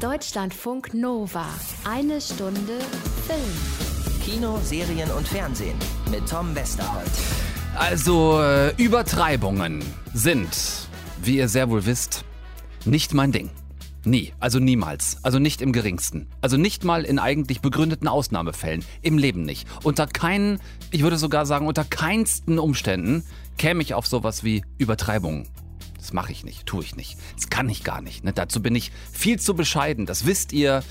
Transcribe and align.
Deutschlandfunk 0.00 0.94
Nova. 0.94 1.44
Eine 1.84 2.22
Stunde 2.22 2.78
Film. 3.26 4.24
Kino, 4.24 4.58
Serien 4.62 5.10
und 5.10 5.28
Fernsehen 5.28 5.76
mit 6.10 6.26
Tom 6.26 6.54
Westerholt. 6.54 7.10
Also, 7.76 8.40
äh, 8.40 8.74
Übertreibungen 8.82 9.84
sind, 10.14 10.88
wie 11.22 11.36
ihr 11.36 11.48
sehr 11.48 11.68
wohl 11.68 11.84
wisst, 11.84 12.24
nicht 12.86 13.12
mein 13.12 13.30
Ding. 13.30 13.50
Nie, 14.02 14.32
also 14.40 14.58
niemals, 14.58 15.18
also 15.22 15.38
nicht 15.38 15.60
im 15.60 15.70
geringsten. 15.70 16.28
Also 16.40 16.56
nicht 16.56 16.82
mal 16.82 17.04
in 17.04 17.18
eigentlich 17.18 17.60
begründeten 17.60 18.08
Ausnahmefällen, 18.08 18.82
im 19.02 19.18
Leben 19.18 19.42
nicht. 19.42 19.68
Unter 19.84 20.06
keinen, 20.06 20.60
ich 20.90 21.02
würde 21.02 21.18
sogar 21.18 21.44
sagen, 21.44 21.66
unter 21.66 21.84
keinsten 21.84 22.58
Umständen 22.58 23.22
käme 23.58 23.82
ich 23.82 23.92
auf 23.92 24.06
sowas 24.06 24.44
wie 24.44 24.64
Übertreibungen. 24.78 25.46
Das 26.00 26.12
mache 26.12 26.32
ich 26.32 26.44
nicht, 26.44 26.66
tue 26.66 26.82
ich 26.82 26.96
nicht. 26.96 27.18
Das 27.36 27.50
kann 27.50 27.68
ich 27.68 27.84
gar 27.84 28.00
nicht. 28.00 28.24
Ne? 28.24 28.32
Dazu 28.32 28.62
bin 28.62 28.74
ich 28.74 28.90
viel 29.12 29.38
zu 29.38 29.54
bescheiden, 29.54 30.06
das 30.06 30.26
wisst 30.26 30.52
ihr. 30.52 30.82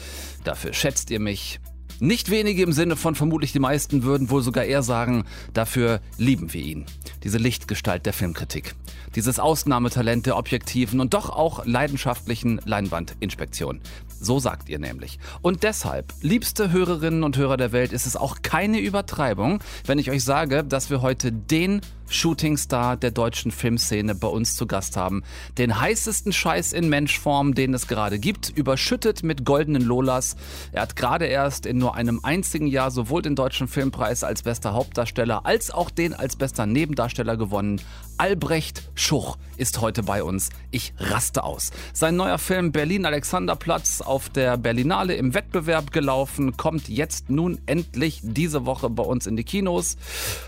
Dafür 0.44 0.74
schätzt 0.74 1.10
ihr 1.10 1.20
mich. 1.20 1.60
Nicht 2.02 2.30
wenige 2.30 2.64
im 2.64 2.72
Sinne 2.72 2.96
von 2.96 3.16
vermutlich 3.16 3.52
die 3.52 3.60
meisten 3.60 4.04
würden 4.04 4.30
wohl 4.30 4.42
sogar 4.42 4.64
eher 4.64 4.84
sagen, 4.84 5.26
dafür 5.54 6.00
lieben 6.18 6.54
wir 6.54 6.62
ihn. 6.62 6.86
Diese 7.24 7.38
Lichtgestalt 7.38 8.06
der 8.06 8.14
Filmkritik. 8.14 8.74
Dieses 9.16 9.38
Ausnahmetalent 9.38 10.26
der 10.26 10.38
objektiven 10.38 11.02
und 11.02 11.14
doch 11.14 11.30
auch 11.30 11.66
leidenschaftlichen 11.66 12.62
Leinwandinspektion. 12.64 13.82
So 14.22 14.40
sagt 14.40 14.70
ihr 14.70 14.80
nämlich. 14.80 15.20
Und 15.42 15.64
deshalb, 15.64 16.14
liebste 16.22 16.72
Hörerinnen 16.72 17.24
und 17.24 17.36
Hörer 17.36 17.58
der 17.58 17.74
Welt, 17.74 17.92
ist 17.92 18.06
es 18.06 18.16
auch 18.16 18.44
keine 18.44 18.80
Übertreibung, 18.80 19.60
wenn 19.86 20.00
ich 20.00 20.10
euch 20.10 20.24
sage, 20.24 20.64
dass 20.64 20.90
wir 20.90 21.02
heute 21.02 21.34
den 21.34 21.82
Shootingstar 22.10 22.98
der 22.98 23.12
deutschen 23.12 23.52
Filmszene 23.52 24.16
bei 24.16 24.28
uns 24.28 24.56
zu 24.56 24.68
Gast 24.68 24.98
haben. 24.98 25.24
Den 25.58 25.80
heißesten 25.80 26.34
Scheiß 26.34 26.74
in 26.74 26.90
Menschform, 26.90 27.56
den 27.56 27.74
es 27.74 27.88
gerade 27.88 28.20
gibt, 28.20 28.50
überschüttet 28.50 29.24
mit 29.24 29.46
goldenen 29.46 29.84
Lolas. 29.84 30.36
Er 30.72 30.82
hat 30.82 30.96
gerade 30.96 31.26
erst 31.26 31.66
in 31.66 31.78
nur 31.78 31.96
einem 31.96 32.20
einzigen 32.24 32.68
Jahr 32.68 32.92
sowohl 32.92 33.22
den 33.22 33.36
Deutschen 33.36 33.68
Filmpreis 33.68 34.24
als 34.24 34.44
bester 34.44 34.74
Hauptdarsteller 34.74 35.46
als 35.46 35.72
auch 35.72 35.90
den 35.90 36.14
als 36.14 36.36
bester 36.36 36.66
Nebendarsteller 36.66 37.38
gewonnen. 37.38 37.82
Albrecht 38.18 38.90
Schuch 38.96 39.38
ist 39.56 39.80
heute 39.80 40.04
bei 40.04 40.24
uns. 40.24 40.50
Ich 40.72 40.94
raste 40.98 41.44
aus. 41.44 41.72
Sein 41.94 42.16
neuer 42.16 42.38
Film 42.38 42.72
Berlin 42.72 43.06
Alexanderplatz 43.06 44.02
auf 44.02 44.30
der 44.30 44.58
Berlinale 44.58 45.16
im 45.16 45.34
Wettbewerb 45.34 45.92
gelaufen, 45.92 46.58
kommt 46.58 46.90
jetzt 46.90 47.30
nun 47.30 47.60
endlich 47.66 48.20
diese 48.24 48.66
Woche 48.66 48.90
bei 48.90 49.04
uns 49.04 49.26
in 49.26 49.38
die 49.38 49.44
Kinos. 49.44 49.98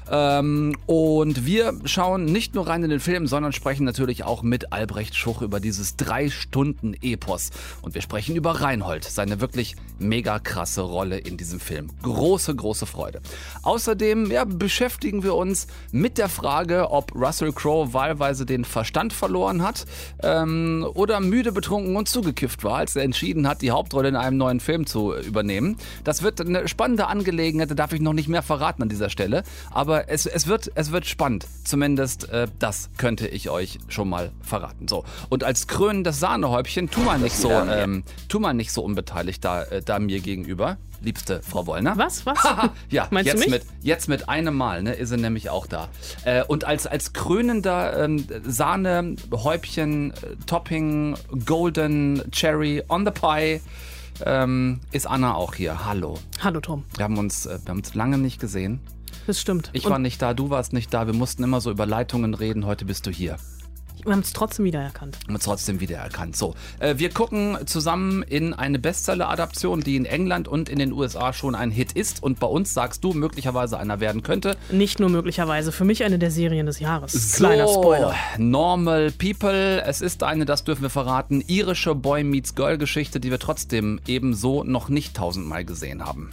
Ähm, 0.09 0.75
und 0.86 1.45
wir 1.45 1.50
schauen 1.85 2.25
nicht 2.25 2.55
nur 2.55 2.67
rein 2.67 2.83
in 2.83 2.89
den 2.89 2.99
Film, 2.99 3.27
sondern 3.27 3.52
sprechen 3.52 3.83
natürlich 3.83 4.23
auch 4.23 4.44
mit 4.44 4.71
Albrecht 4.73 5.16
Schuch 5.16 5.41
über 5.41 5.59
dieses 5.59 5.95
drei 5.95 6.30
Stunden 6.30 6.93
Epos. 7.02 7.49
Und 7.81 7.95
wir 7.95 8.02
sprechen 8.02 8.35
über 8.35 8.61
Reinhold, 8.61 9.03
seine 9.03 9.41
wirklich 9.41 9.75
mega 9.99 10.39
krasse 10.39 10.81
Rolle 10.81 11.17
in 11.17 11.38
diesem 11.38 11.59
Film. 11.59 11.89
Große, 12.02 12.55
große 12.55 12.85
Freude. 12.85 13.21
Außerdem 13.63 14.31
ja, 14.31 14.45
beschäftigen 14.45 15.23
wir 15.23 15.35
uns 15.35 15.67
mit 15.91 16.17
der 16.17 16.30
Frage, 16.30 16.91
ob 16.91 17.16
Russell 17.16 17.53
Crowe 17.53 17.93
wahlweise 17.93 18.45
den 18.45 18.65
Verstand 18.65 19.13
verloren 19.13 19.63
hat 19.63 19.86
ähm, 20.23 20.86
oder 20.93 21.19
müde, 21.19 21.52
betrunken 21.52 21.95
und 21.95 22.09
zugekifft 22.09 22.63
war, 22.63 22.77
als 22.77 22.95
er 22.95 23.03
entschieden 23.03 23.47
hat, 23.47 23.61
die 23.61 23.71
Hauptrolle 23.71 24.09
in 24.09 24.15
einem 24.15 24.38
neuen 24.38 24.59
Film 24.59 24.86
zu 24.86 25.15
übernehmen. 25.15 25.77
Das 26.03 26.23
wird 26.23 26.41
eine 26.41 26.67
spannende 26.67 27.08
Angelegenheit, 27.08 27.69
da 27.69 27.75
darf 27.75 27.93
ich 27.93 28.02
noch 28.02 28.13
nicht 28.13 28.27
mehr 28.27 28.43
verraten 28.43 28.83
an 28.83 28.89
dieser 28.89 29.09
Stelle. 29.09 29.43
Aber 29.71 30.09
es, 30.09 30.25
es, 30.25 30.47
wird, 30.47 30.71
es 30.75 30.91
wird 30.91 31.05
spannend. 31.05 31.41
Zumindest 31.64 32.30
äh, 32.30 32.47
das 32.59 32.89
könnte 32.97 33.28
ich 33.28 33.50
euch 33.50 33.80
schon 33.88 34.09
mal 34.09 34.31
verraten. 34.42 34.88
So. 34.88 35.06
Und 35.30 35.44
als 35.44 35.67
krönendes 35.67 36.20
Sahnehäubchen, 36.20 36.89
tu 36.89 37.02
mal 37.02 37.20
nicht 37.20 37.36
so, 37.36 37.50
ähm, 37.52 38.03
tu 38.28 38.39
mal 38.39 38.53
nicht 38.53 38.72
so 38.72 38.83
unbeteiligt 38.83 39.45
da, 39.45 39.64
äh, 39.64 39.81
da 39.81 40.00
mir 40.00 40.20
gegenüber 40.20 40.78
liebste 41.02 41.42
Frau 41.42 41.66
Wollner. 41.67 41.98
Was? 41.98 42.25
Was? 42.25 42.38
ja, 42.89 43.08
Meinst 43.11 43.28
jetzt 43.28 43.45
du 43.45 43.50
mich? 43.50 43.61
mit 43.61 43.66
jetzt 43.81 44.08
mit 44.08 44.30
einem 44.30 44.56
Mal, 44.56 44.83
ne, 44.83 44.94
ist 44.94 45.09
sie 45.09 45.17
nämlich 45.17 45.49
auch 45.49 45.67
da. 45.67 45.89
Äh, 46.26 46.43
und 46.43 46.64
als 46.64 46.88
als 46.88 47.14
krönender 47.14 48.04
ähm, 48.04 48.26
Sahne 48.44 49.15
Häubchen 49.32 50.11
äh, 50.11 50.15
Topping 50.45 51.15
Golden 51.45 52.23
Cherry 52.32 52.83
on 52.88 53.05
the 53.05 53.11
Pie 53.11 53.61
ähm, 54.26 54.80
ist 54.92 55.08
Anna 55.08 55.36
auch 55.36 55.55
hier. 55.55 55.86
Hallo. 55.86 56.17
Hallo 56.42 56.59
Tom. 56.59 56.83
Wir 56.95 57.04
haben 57.04 57.17
uns 57.17 57.45
äh, 57.45 57.59
wir 57.64 57.70
haben 57.70 57.80
uns 57.80 57.93
lange 57.95 58.17
nicht 58.17 58.39
gesehen. 58.39 58.80
Das 59.27 59.39
stimmt. 59.39 59.70
Ich 59.73 59.86
Und 59.86 59.92
war 59.92 59.99
nicht 59.99 60.21
da, 60.21 60.33
du 60.33 60.49
warst 60.49 60.73
nicht 60.73 60.93
da. 60.93 61.05
Wir 61.05 61.14
mussten 61.14 61.43
immer 61.43 61.61
so 61.61 61.71
über 61.71 61.86
Leitungen 61.86 62.33
reden. 62.33 62.65
Heute 62.65 62.86
bist 62.86 63.05
du 63.05 63.11
hier. 63.11 63.37
Wir 64.06 64.14
haben 64.14 64.22
es 64.22 64.34
trotzdem 64.34 64.66
wiedererkannt. 64.66 65.17
Haben 65.26 65.36
uns 65.36 65.44
trotzdem 65.44 65.80
wiedererkannt. 65.80 66.36
So, 66.36 66.56
äh, 66.80 66.95
wir 66.98 67.10
gucken 67.10 67.58
zusammen 67.66 68.23
in 68.23 68.54
eine 68.54 68.80
Bestseller-Adaption, 68.80 69.82
die 69.82 69.95
in 69.95 70.06
England 70.06 70.48
und 70.48 70.70
in 70.70 70.80
den 70.80 70.92
USA 70.92 71.34
schon 71.34 71.56
ein 71.56 71.72
Hit 71.72 71.94
ist 71.94 72.23
und 72.23 72.39
bei 72.39 72.48
uns 72.48 72.73
sagst 72.73 73.04
du 73.04 73.14
möglicherweise 73.14 73.78
einer 73.78 74.00
werden 74.00 74.23
könnte. 74.23 74.58
Nicht 74.72 75.00
nur 75.00 75.10
möglicherweise, 75.10 75.72
für 75.72 75.86
mich 75.86 76.04
eine 76.04 76.20
der 76.20 76.32
Serien 76.32 76.66
des 76.66 76.80
Jahres. 76.80 77.34
Kleiner 77.34 77.67
so, 77.67 77.82
Spoiler. 77.82 78.16
Normal 78.38 79.12
People. 79.12 79.82
Es 79.84 80.02
ist 80.02 80.23
eine, 80.23 80.45
das 80.45 80.64
dürfen 80.64 80.82
wir 80.82 80.89
verraten, 80.89 81.44
irische 81.48 81.95
Boy 81.95 82.23
Meets 82.23 82.56
Girl 82.56 82.78
Geschichte, 82.78 83.20
die 83.20 83.32
wir 83.32 83.39
trotzdem 83.39 84.00
ebenso 84.08 84.64
noch 84.64 84.89
nicht 84.89 85.16
tausendmal 85.16 85.66
gesehen 85.66 86.06
haben. 86.06 86.32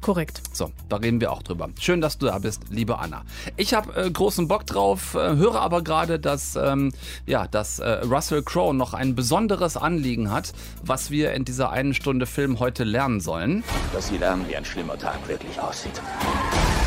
Korrekt. 0.00 0.42
So, 0.52 0.70
da 0.88 0.96
reden 0.96 1.20
wir 1.20 1.32
auch 1.32 1.42
drüber. 1.42 1.68
Schön, 1.80 2.00
dass 2.00 2.18
du 2.18 2.26
da 2.26 2.38
bist, 2.38 2.62
liebe 2.70 2.98
Anna. 2.98 3.22
Ich 3.56 3.74
habe 3.74 3.94
äh, 3.94 4.10
großen 4.10 4.48
Bock 4.48 4.64
drauf, 4.66 5.14
äh, 5.14 5.36
höre 5.36 5.60
aber 5.60 5.82
gerade, 5.82 6.18
dass, 6.18 6.56
ähm, 6.56 6.92
ja, 7.26 7.46
dass 7.46 7.78
äh, 7.78 7.88
Russell 8.04 8.42
Crowe 8.42 8.74
noch 8.74 8.94
ein 8.94 9.14
besonderes 9.14 9.76
Anliegen 9.76 10.30
hat, 10.30 10.52
was 10.82 11.10
wir 11.10 11.32
in 11.32 11.44
dieser 11.44 11.70
einen 11.70 11.94
Stunde 11.94 12.26
Film 12.26 12.60
heute 12.60 12.84
lernen 12.84 13.20
sollen. 13.20 13.64
dass 13.92 14.08
sie 14.08 14.18
lernen, 14.18 14.44
wie 14.48 14.56
ein 14.56 14.64
schlimmer 14.64 14.98
Tag 14.98 15.26
wirklich 15.28 15.60
aussieht. 15.60 16.00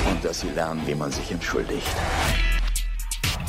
Und 0.10 0.24
dass 0.24 0.42
sie 0.42 0.50
lernen, 0.50 0.82
wie 0.86 0.96
man 0.96 1.12
sich 1.12 1.32
entschuldigt. 1.32 1.88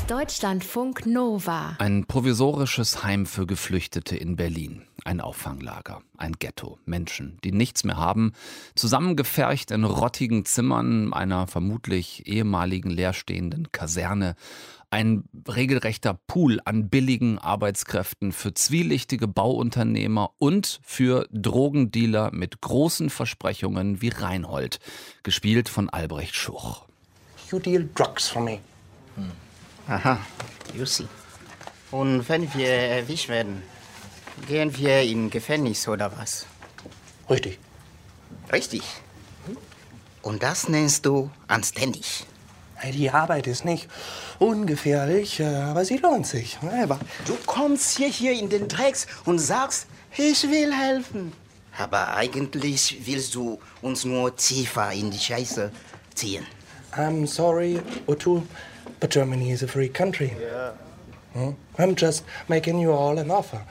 Deutschlandfunk 0.08 1.06
Nova. 1.06 1.76
Ein 1.78 2.04
provisorisches 2.06 3.04
Heim 3.04 3.24
für 3.24 3.46
Geflüchtete 3.46 4.16
in 4.16 4.36
Berlin. 4.36 4.82
Ein 5.04 5.20
Auffanglager, 5.20 6.02
ein 6.16 6.34
Ghetto, 6.38 6.78
Menschen, 6.84 7.38
die 7.42 7.50
nichts 7.50 7.82
mehr 7.82 7.96
haben, 7.96 8.32
zusammengefercht 8.76 9.72
in 9.72 9.82
rottigen 9.82 10.44
Zimmern 10.44 11.12
einer 11.12 11.48
vermutlich 11.48 12.26
ehemaligen 12.28 12.90
leerstehenden 12.90 13.72
Kaserne. 13.72 14.36
Ein 14.90 15.24
regelrechter 15.48 16.20
Pool 16.28 16.60
an 16.64 16.88
billigen 16.88 17.38
Arbeitskräften 17.38 18.30
für 18.30 18.54
zwielichtige 18.54 19.26
Bauunternehmer 19.26 20.30
und 20.38 20.80
für 20.84 21.26
Drogendealer 21.32 22.30
mit 22.32 22.60
großen 22.60 23.10
Versprechungen 23.10 24.02
wie 24.02 24.10
Reinhold, 24.10 24.78
gespielt 25.24 25.68
von 25.68 25.88
Albrecht 25.88 26.36
Schuch. 26.36 26.86
You 27.50 27.58
deal 27.58 27.88
drugs 27.94 28.28
for 28.28 28.42
me. 28.42 28.60
Aha, 29.88 30.18
you 30.76 30.86
see. 30.86 31.08
Und 31.90 32.28
wenn 32.28 32.52
wir 32.54 32.68
erwischt 32.68 33.28
werden, 33.28 33.62
gehen 34.48 34.76
wir 34.76 35.02
in 35.02 35.30
Gefängnis 35.30 35.88
oder 35.88 36.12
was? 36.16 36.46
Richtig. 37.28 37.58
Richtig. 38.52 38.82
Und 40.22 40.42
das 40.42 40.68
nennst 40.68 41.06
du 41.06 41.30
anständig. 41.48 42.26
Die 42.92 43.10
Arbeit 43.10 43.46
ist 43.46 43.64
nicht 43.64 43.88
ungefährlich, 44.40 45.38
äh, 45.38 45.44
aber 45.44 45.84
sie 45.84 45.98
lohnt 45.98 46.26
sich. 46.26 46.58
Aber 46.82 46.98
Du 47.26 47.36
kommst 47.46 47.96
hier, 47.96 48.08
hier 48.08 48.32
in 48.32 48.48
den 48.48 48.66
Drecks 48.66 49.06
und 49.24 49.38
sagst, 49.38 49.86
ich 50.16 50.42
will 50.50 50.72
helfen. 50.74 51.32
Aber 51.78 52.14
eigentlich 52.14 52.98
willst 53.06 53.34
du 53.34 53.60
uns 53.82 54.04
nur 54.04 54.34
tiefer 54.36 54.92
in 54.92 55.10
die 55.10 55.18
Scheiße 55.18 55.70
ziehen. 56.14 56.44
I'm 56.94 57.26
sorry, 57.26 57.80
Otto, 58.06 58.42
but 59.00 59.10
Germany 59.10 59.52
is 59.52 59.62
a 59.62 59.66
free 59.66 59.88
country. 59.88 60.32
Yeah. 61.34 61.52
I'm 61.78 61.94
just 61.96 62.24
making 62.48 62.78
you 62.80 62.92
all 62.92 63.18
an 63.18 63.30
offer. 63.30 63.62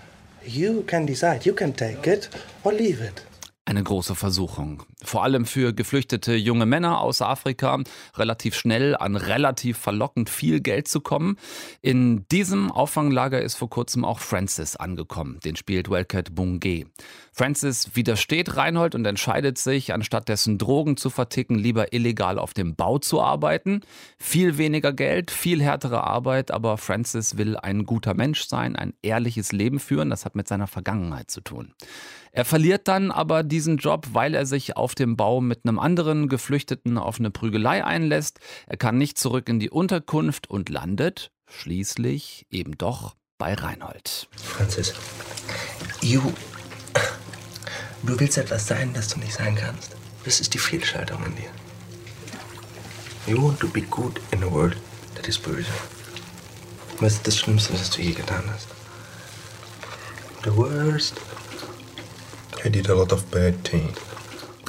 You 0.46 0.84
can 0.84 1.06
decide. 1.06 1.46
You 1.46 1.53
can 1.53 1.74
take 1.74 2.07
it 2.07 2.29
or 2.64 2.73
leave 2.73 3.02
it. 3.02 3.23
Eine 3.66 3.84
große 3.84 4.16
Versuchung. 4.16 4.84
Vor 5.03 5.23
allem 5.23 5.45
für 5.45 5.73
geflüchtete 5.73 6.35
junge 6.35 6.65
Männer 6.65 7.01
aus 7.01 7.21
Afrika, 7.21 7.79
relativ 8.15 8.55
schnell 8.55 8.95
an 8.95 9.15
relativ 9.15 9.77
verlockend 9.77 10.29
viel 10.29 10.61
Geld 10.61 10.87
zu 10.87 11.01
kommen. 11.01 11.37
In 11.81 12.27
diesem 12.29 12.71
Auffanglager 12.71 13.41
ist 13.41 13.55
vor 13.55 13.69
kurzem 13.69 14.05
auch 14.05 14.19
Francis 14.19 14.75
angekommen. 14.75 15.39
Den 15.43 15.55
spielt 15.55 15.89
Welket 15.89 16.31
Bungé. 16.31 16.85
Francis 17.33 17.95
widersteht 17.95 18.57
Reinhold 18.57 18.93
und 18.93 19.05
entscheidet 19.05 19.57
sich, 19.57 19.93
anstatt 19.93 20.29
dessen 20.29 20.57
Drogen 20.57 20.97
zu 20.97 21.09
verticken, 21.09 21.57
lieber 21.57 21.93
illegal 21.93 22.37
auf 22.37 22.53
dem 22.53 22.75
Bau 22.75 22.99
zu 22.99 23.21
arbeiten. 23.21 23.81
Viel 24.19 24.57
weniger 24.57 24.93
Geld, 24.93 25.31
viel 25.31 25.63
härtere 25.63 26.03
Arbeit, 26.03 26.51
aber 26.51 26.77
Francis 26.77 27.37
will 27.37 27.57
ein 27.57 27.85
guter 27.85 28.13
Mensch 28.13 28.43
sein, 28.47 28.75
ein 28.75 28.93
ehrliches 29.01 29.51
Leben 29.51 29.79
führen. 29.79 30.09
Das 30.09 30.25
hat 30.25 30.35
mit 30.35 30.47
seiner 30.47 30.67
Vergangenheit 30.67 31.31
zu 31.31 31.41
tun. 31.41 31.73
Er 32.33 32.45
verliert 32.45 32.87
dann 32.87 33.11
aber 33.11 33.43
diesen 33.43 33.77
Job, 33.77 34.07
weil 34.13 34.35
er 34.35 34.45
sich 34.45 34.77
auf 34.77 34.91
dem 34.96 35.17
Bau 35.17 35.41
mit 35.41 35.66
einem 35.66 35.79
anderen 35.79 36.28
Geflüchteten 36.29 36.97
auf 36.97 37.20
eine 37.20 37.32
Prügelei 37.32 37.84
einlässt. 37.84 38.40
Er 38.67 38.78
kann 38.78 38.97
nicht 38.97 39.17
zurück 39.17 39.49
in 39.49 39.59
die 39.59 39.70
Unterkunft 39.70 40.49
und 40.49 40.70
landet 40.70 41.32
schließlich 41.49 42.46
eben 42.49 42.78
doch 42.78 43.16
bei 43.38 43.53
Reinhold. 43.53 44.28
Francis, 44.38 44.93
you 46.02 46.22
Du 48.03 48.20
willst 48.20 48.38
etwas 48.38 48.66
sein, 48.66 48.93
das 48.93 49.09
du 49.09 49.20
nicht 49.20 49.34
sein 49.34 49.55
kannst. 49.55 49.96
Das 50.26 50.40
ist 50.40 50.53
die 50.55 50.58
Fehlschaltung 50.58 51.23
in 51.23 51.35
dir. 51.35 51.52
You 53.28 53.41
want 53.41 53.59
to 53.59 53.67
be 53.67 53.82
good 53.82 54.20
in 54.32 54.44
a 54.44 54.52
world 54.52 54.76
that 55.16 55.28
is 55.28 55.37
böse. 55.37 55.70
Was 56.99 57.14
ist 57.14 57.28
das 57.28 57.37
Schlimmste, 57.37 57.73
was 57.73 57.91
du 57.91 58.02
je 58.02 58.14
getan 58.14 58.44
hast? 58.52 58.67
The 60.44 60.55
worst. 60.55 61.22
I 62.66 62.70
did 62.70 62.90
a 62.90 62.94
lot 62.94 63.14
of 63.14 63.23
bad 63.29 63.64
things. 63.64 63.97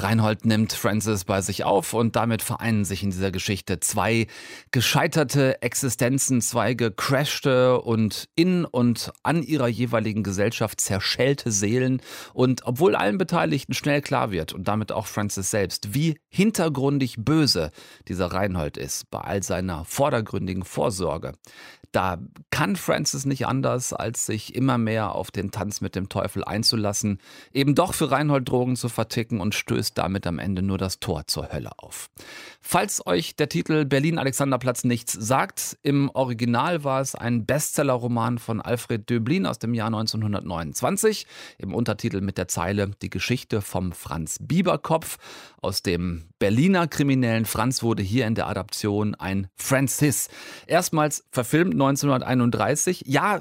Reinhold 0.03 0.45
nimmt 0.45 0.73
Francis 0.73 1.23
bei 1.23 1.41
sich 1.41 1.63
auf 1.63 1.93
und 1.93 2.15
damit 2.17 2.41
vereinen 2.41 2.83
sich 2.83 3.03
in 3.03 3.11
dieser 3.11 3.31
Geschichte 3.31 3.79
zwei 3.79 4.27
gescheiterte 4.71 5.61
Existenzen, 5.61 6.41
zwei 6.41 6.73
gecrashte 6.73 7.79
und 7.79 8.27
in 8.35 8.65
und 8.65 9.13
an 9.23 9.41
ihrer 9.41 9.67
jeweiligen 9.67 10.21
Gesellschaft 10.23 10.81
zerschellte 10.81 11.51
Seelen. 11.51 12.01
Und 12.33 12.65
obwohl 12.65 12.95
allen 12.95 13.17
Beteiligten 13.17 13.73
schnell 13.73 14.01
klar 14.01 14.31
wird 14.31 14.51
und 14.51 14.67
damit 14.67 14.91
auch 14.91 15.07
Francis 15.07 15.49
selbst, 15.49 15.93
wie 15.93 16.19
hintergründig 16.29 17.15
böse 17.19 17.71
dieser 18.09 18.27
Reinhold 18.27 18.77
ist, 18.77 19.09
bei 19.09 19.19
all 19.19 19.41
seiner 19.41 19.85
vordergründigen 19.85 20.65
Vorsorge, 20.65 21.31
da 21.93 22.17
kann 22.49 22.75
Francis 22.75 23.25
nicht 23.25 23.45
anders, 23.45 23.93
als 23.93 24.25
sich 24.25 24.55
immer 24.55 24.79
mehr 24.79 25.13
auf 25.13 25.29
den 25.29 25.51
Tanz 25.51 25.79
mit 25.79 25.95
dem 25.95 26.09
Teufel 26.09 26.43
einzulassen, 26.43 27.19
eben 27.53 27.75
doch 27.75 27.93
für 27.93 28.09
Reinhold 28.09 28.49
Drogen 28.49 28.75
zu 28.75 28.89
verticken 28.89 29.39
und 29.39 29.53
stößt 29.53 29.92
damit 29.93 30.27
am 30.27 30.39
Ende 30.39 30.61
nur 30.61 30.77
das 30.77 30.99
Tor 30.99 31.27
zur 31.27 31.51
Hölle 31.51 31.71
auf. 31.77 32.09
Falls 32.61 33.05
euch 33.05 33.35
der 33.35 33.49
Titel 33.49 33.85
Berlin-Alexanderplatz 33.85 34.83
nichts 34.83 35.13
sagt, 35.13 35.77
im 35.81 36.09
Original 36.13 36.83
war 36.83 37.01
es 37.01 37.15
ein 37.15 37.45
Bestsellerroman 37.45 38.37
von 38.37 38.61
Alfred 38.61 39.09
Döblin 39.09 39.45
aus 39.45 39.59
dem 39.59 39.73
Jahr 39.73 39.87
1929, 39.87 41.27
im 41.57 41.73
Untertitel 41.73 42.21
mit 42.21 42.37
der 42.37 42.47
Zeile 42.47 42.91
Die 43.01 43.09
Geschichte 43.09 43.61
vom 43.61 43.91
Franz 43.91 44.37
Bieberkopf. 44.41 45.17
Aus 45.61 45.81
dem 45.81 46.25
Berliner 46.39 46.87
kriminellen 46.87 47.45
Franz 47.45 47.83
wurde 47.83 48.03
hier 48.03 48.27
in 48.27 48.35
der 48.35 48.47
Adaption 48.47 49.15
ein 49.15 49.47
Francis. 49.55 50.27
Erstmals 50.67 51.23
verfilmt 51.31 51.73
1931. 51.73 53.03
Ja, 53.05 53.39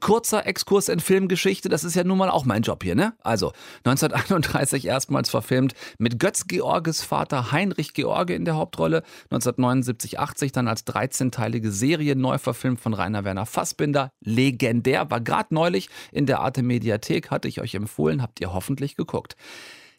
kurzer 0.00 0.46
Exkurs 0.46 0.88
in 0.88 1.00
Filmgeschichte, 1.00 1.68
das 1.68 1.82
ist 1.82 1.96
ja 1.96 2.04
nun 2.04 2.18
mal 2.18 2.30
auch 2.30 2.44
mein 2.44 2.62
Job 2.62 2.84
hier, 2.84 2.94
ne? 2.94 3.14
Also 3.22 3.52
1931 3.84 4.86
erstmals 4.86 5.30
verfilmt 5.30 5.74
mit 5.98 6.18
Götz 6.18 6.46
Georges 6.46 7.02
Vater 7.02 7.52
Heinrich 7.52 7.94
George 7.94 8.34
in 8.34 8.44
der 8.44 8.56
Hauptrolle. 8.56 9.02
1979, 9.24 10.18
80 10.18 10.52
dann 10.52 10.68
als 10.68 10.86
13-teilige 10.86 11.70
Serie 11.70 12.16
neu 12.16 12.38
verfilmt 12.38 12.80
von 12.80 12.94
Rainer 12.94 13.24
Werner 13.24 13.46
Fassbinder. 13.46 14.10
Legendär, 14.20 15.10
war 15.10 15.20
gerade 15.20 15.54
neulich 15.54 15.88
in 16.12 16.26
der 16.26 16.40
Arte 16.40 16.62
Mediathek, 16.62 17.30
hatte 17.30 17.48
ich 17.48 17.60
euch 17.60 17.74
empfohlen, 17.74 18.22
habt 18.22 18.40
ihr 18.40 18.52
hoffentlich 18.52 18.96
geguckt. 18.96 19.36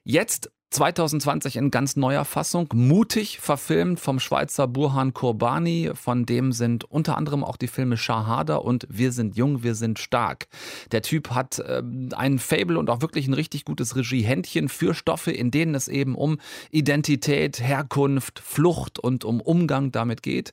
Jetzt 0.04 0.52
2020 0.76 1.56
in 1.56 1.72
ganz 1.72 1.96
neuer 1.96 2.26
Fassung, 2.26 2.68
mutig 2.74 3.40
verfilmt 3.40 3.98
vom 3.98 4.20
Schweizer 4.20 4.68
Burhan 4.68 5.14
Kurbani, 5.14 5.92
von 5.94 6.26
dem 6.26 6.52
sind 6.52 6.84
unter 6.84 7.16
anderem 7.16 7.46
auch 7.46 7.56
die 7.56 7.70
Filme 7.70 7.96
Shahada 7.96 8.58
und 8.58 8.86
Wir 8.90 9.14
sind 9.14 9.38
jung, 9.38 9.64
wir 9.64 9.74
sind 9.74 10.00
stark. 10.00 10.48
Der 10.92 11.02
Typ 11.02 11.32
hat 11.32 11.60
äh, 11.60 11.82
ein 12.18 12.40
Fable 12.40 12.78
und 12.78 12.90
auch 12.90 13.00
wirklich 13.00 13.26
ein 13.28 13.34
richtig 13.34 13.64
gutes 13.64 13.96
Regiehändchen 13.96 14.68
für 14.68 14.94
Stoffe, 14.94 15.32
in 15.32 15.50
denen 15.50 15.76
es 15.76 15.88
eben 15.88 16.14
um 16.14 16.40
Identität, 16.72 17.62
Herkunft, 17.62 18.40
Flucht 18.40 19.00
und 19.00 19.24
um 19.24 19.40
Umgang 19.40 19.94
damit 19.94 20.24
geht. 20.24 20.52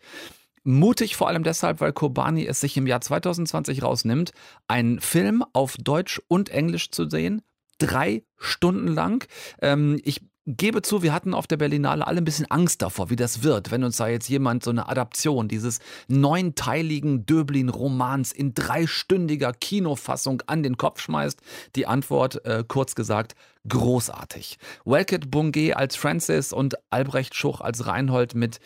Mutig 0.63 1.17
vor 1.17 1.27
allem 1.27 1.43
deshalb, 1.43 1.81
weil 1.81 1.93
Kobani 1.93 2.47
es 2.47 2.61
sich 2.61 2.77
im 2.77 2.87
Jahr 2.87 3.01
2020 3.01 3.83
rausnimmt, 3.83 4.31
einen 4.69 5.01
Film 5.01 5.43
auf 5.53 5.77
Deutsch 5.77 6.23
und 6.29 6.49
Englisch 6.51 6.93
zu 6.93 7.11
sehen, 7.11 7.43
drei 7.87 8.25
Stunden 8.39 8.89
lang. 8.89 9.27
Ähm, 9.61 10.01
ich 10.05 10.21
gebe 10.47 10.83
zu, 10.83 11.03
wir 11.03 11.13
hatten 11.13 11.35
auf 11.35 11.47
der 11.47 11.57
Berlinale 11.57 12.07
alle 12.07 12.19
ein 12.19 12.25
bisschen 12.25 12.51
Angst 12.51 12.83
davor, 12.83 13.11
wie 13.11 13.17
das 13.17 13.43
wird, 13.43 13.71
wenn 13.71 13.85
uns 13.85 13.97
da 13.97 14.09
jetzt 14.09 14.29
jemand 14.29 14.65
so 14.65 14.71
eine 14.71 14.89
Adaption 14.89 15.49
dieses 15.49 15.79
neunteiligen 16.09 17.27
Döblin-Romans 17.27 18.33
in 18.33 18.55
dreistündiger 18.55 19.53
Kinofassung 19.53 20.43
an 20.47 20.63
den 20.63 20.77
Kopf 20.77 21.01
schmeißt. 21.01 21.41
Die 21.77 21.87
Antwort, 21.87 22.45
äh, 22.45 22.65
kurz 22.67 22.95
gesagt, 22.95 23.35
großartig. 23.69 24.59
Welkett 24.85 25.27
Bungé 25.27 25.73
als 25.73 25.97
Francis 25.97 26.53
und 26.53 26.77
Albrecht 26.91 27.35
Schuch 27.35 27.61
als 27.61 27.87
Reinhold 27.87 28.35
mit, 28.35 28.61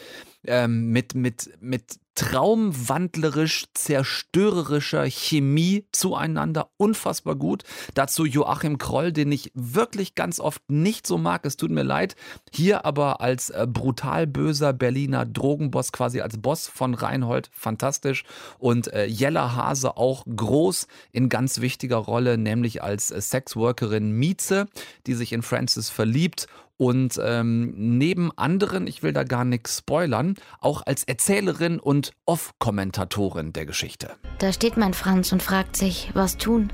ähm, 0.45 0.91
mit, 0.91 1.15
mit, 1.15 1.51
mit 1.61 1.99
traumwandlerisch 2.17 3.67
zerstörerischer 3.75 5.05
Chemie 5.05 5.87
zueinander. 5.93 6.71
Unfassbar 6.79 7.37
gut. 7.37 7.63
Dazu 7.95 8.25
Joachim 8.25 8.79
Kroll, 8.79 9.13
den 9.13 9.31
ich 9.31 9.53
wirklich 9.55 10.15
ganz 10.15 10.41
oft 10.41 10.63
nicht 10.69 11.07
so 11.07 11.19
mag. 11.19 11.45
Es 11.45 11.59
tut 11.59 11.71
mir 11.71 11.83
leid. 11.83 12.17
Hier 12.51 12.87
aber 12.87 13.21
als 13.21 13.51
äh, 13.51 13.67
brutal 13.71 14.27
böser 14.27 14.73
Berliner 14.73 15.27
Drogenboss, 15.27 15.93
quasi 15.93 16.23
als 16.23 16.41
Boss 16.41 16.67
von 16.67 16.95
Reinhold, 16.95 17.51
fantastisch. 17.53 18.25
Und 18.59 18.93
äh, 18.93 19.05
Jella 19.05 19.55
Hase 19.55 19.99
auch 19.99 20.25
groß 20.25 20.89
in 21.13 21.29
ganz 21.29 21.61
wichtiger 21.61 21.99
Rolle, 21.99 22.39
nämlich 22.39 22.83
als 22.83 23.11
äh, 23.11 23.21
Sexworkerin 23.21 24.13
Mieze, 24.13 24.69
die 25.07 25.15
sich 25.15 25.33
in 25.33 25.43
Francis 25.43 25.91
verliebt 25.91 26.47
und 26.79 27.19
ähm, 27.23 27.73
neben 27.77 28.31
anderen, 28.37 28.87
ich 28.87 29.03
will 29.03 29.13
da 29.13 29.25
gar 29.25 29.45
nichts 29.45 29.79
spoilern, 29.79 30.35
auch 30.61 30.83
als 30.85 31.05
Erzählerin 31.05 31.79
und 31.81 32.13
Off-Kommentatorin 32.27 33.53
der 33.53 33.65
Geschichte. 33.65 34.11
Da 34.39 34.53
steht 34.53 34.77
mein 34.77 34.93
Franz 34.93 35.33
und 35.33 35.43
fragt 35.43 35.77
sich, 35.77 36.11
was 36.15 36.37
tun? 36.37 36.71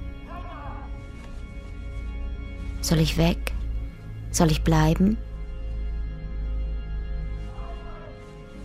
Soll 2.81 2.99
ich 2.99 3.17
weg? 3.17 3.53
Soll 4.32 4.50
ich 4.50 4.64
bleiben? 4.64 5.19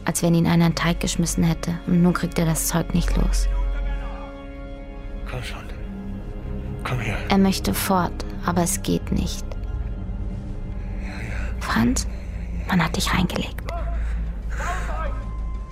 Als 0.06 0.24
wenn 0.24 0.34
ihn 0.34 0.48
einer 0.48 0.68
in 0.68 0.72
den 0.72 0.76
Teig 0.76 1.02
geschmissen 1.02 1.44
hätte 1.44 1.78
und 1.86 2.02
nun 2.02 2.14
kriegt 2.14 2.40
er 2.40 2.46
das 2.46 2.68
Zeug 2.68 2.94
nicht 2.96 3.16
los. 3.16 3.48
Komm 5.30 5.44
schon. 5.44 5.64
Komm 6.84 7.00
her. 7.00 7.18
Er 7.30 7.38
möchte 7.38 7.74
fort, 7.74 8.26
aber 8.48 8.64
es 8.64 8.82
geht 8.82 9.12
nicht. 9.12 9.46
Franz, 11.60 12.08
man 12.68 12.84
hat 12.84 12.96
dich 12.96 13.14
reingelegt. 13.14 13.62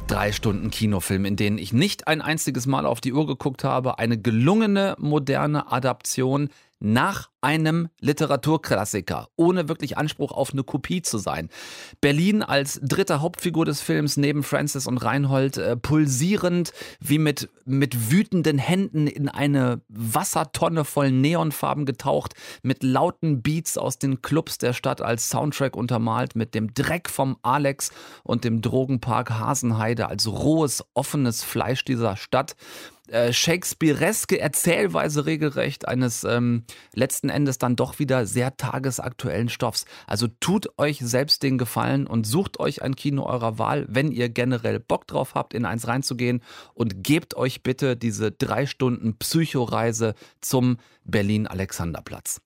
Drei 0.07 0.31
Stunden 0.31 0.69
Kinofilm, 0.69 1.25
in 1.25 1.36
denen 1.36 1.57
ich 1.57 1.74
nicht 1.74 2.07
ein 2.07 2.22
einziges 2.22 2.68
Mal 2.68 2.86
auf 2.86 3.01
die 3.01 3.13
Uhr 3.13 3.25
geguckt 3.25 3.63
habe. 3.63 3.98
Eine 3.98 4.19
gelungene, 4.19 4.95
moderne 5.00 5.72
Adaption 5.72 6.50
nach 6.80 7.30
einem 7.42 7.89
Literaturklassiker, 8.01 9.27
ohne 9.36 9.70
wirklich 9.70 9.98
Anspruch 9.98 10.32
auf 10.32 10.51
eine 10.51 10.63
Kopie 10.63 11.01
zu 11.01 11.17
sein. 11.20 11.50
Berlin 12.01 12.41
als 12.41 12.79
dritte 12.82 13.22
Hauptfigur 13.22 13.65
des 13.65 13.82
Films 13.82 14.17
neben 14.17 14.44
Francis 14.44 14.88
und 14.88 14.98
Reinhold 14.98 15.58
äh, 15.58 15.77
pulsierend, 15.77 16.74
wie 17.00 17.20
mit, 17.20 17.50
mit 17.65 18.12
wütenden 18.12 18.58
Händen 18.58 19.08
in 19.08 19.29
eine 19.29 19.82
Wassertonne 19.89 20.86
voll 20.86 21.12
Neonfarben 21.12 21.86
getaucht, 21.86 22.34
mit 22.63 22.84
lauten 22.84 23.41
Beats 23.41 23.77
aus 23.77 24.00
den 24.00 24.22
Clubs 24.22 24.58
der 24.58 24.74
Stadt 24.74 25.01
als 25.01 25.29
Soundtrack 25.29 25.75
untermalt, 25.75 26.36
mit 26.36 26.55
dem 26.55 26.74
Dreck 26.74 27.10
vom 27.10 27.38
Alex 27.44 27.91
und 28.24 28.44
dem 28.44 28.62
Drogenpark 28.62 29.29
Hasenheide 29.32 30.08
als 30.08 30.27
rohes, 30.27 30.84
offenes 30.94 31.44
Fleisch 31.44 31.86
dieser 31.86 32.17
Stadt 32.17 32.55
äh, 33.09 33.33
Shakespeareske 33.33 34.39
Erzählweise 34.39 35.25
regelrecht 35.25 35.88
eines 35.88 36.24
ähm, 36.24 36.63
letzten 36.93 37.29
Endes 37.29 37.57
dann 37.57 37.75
doch 37.75 38.00
wieder 38.00 38.25
sehr 38.25 38.57
tagesaktuellen 38.57 39.50
Stoffs. 39.50 39.85
Also 40.07 40.27
tut 40.39 40.67
euch 40.77 41.00
selbst 41.00 41.43
den 41.43 41.57
Gefallen 41.57 42.07
und 42.07 42.25
sucht 42.25 42.59
euch 42.59 42.81
ein 42.81 42.95
Kino 42.95 43.25
eurer 43.25 43.59
Wahl, 43.59 43.85
wenn 43.89 44.12
ihr 44.12 44.29
generell 44.29 44.79
Bock 44.79 45.07
drauf 45.07 45.35
habt, 45.35 45.53
in 45.53 45.65
eins 45.65 45.88
reinzugehen 45.88 46.41
und 46.74 47.03
gebt 47.03 47.35
euch 47.35 47.63
bitte 47.63 47.95
diese 47.95 48.31
drei 48.31 48.65
Stunden 48.65 49.17
Psychoreise 49.17 50.15
zum 50.41 50.77
Berlin-Alexanderplatz. 51.03 52.41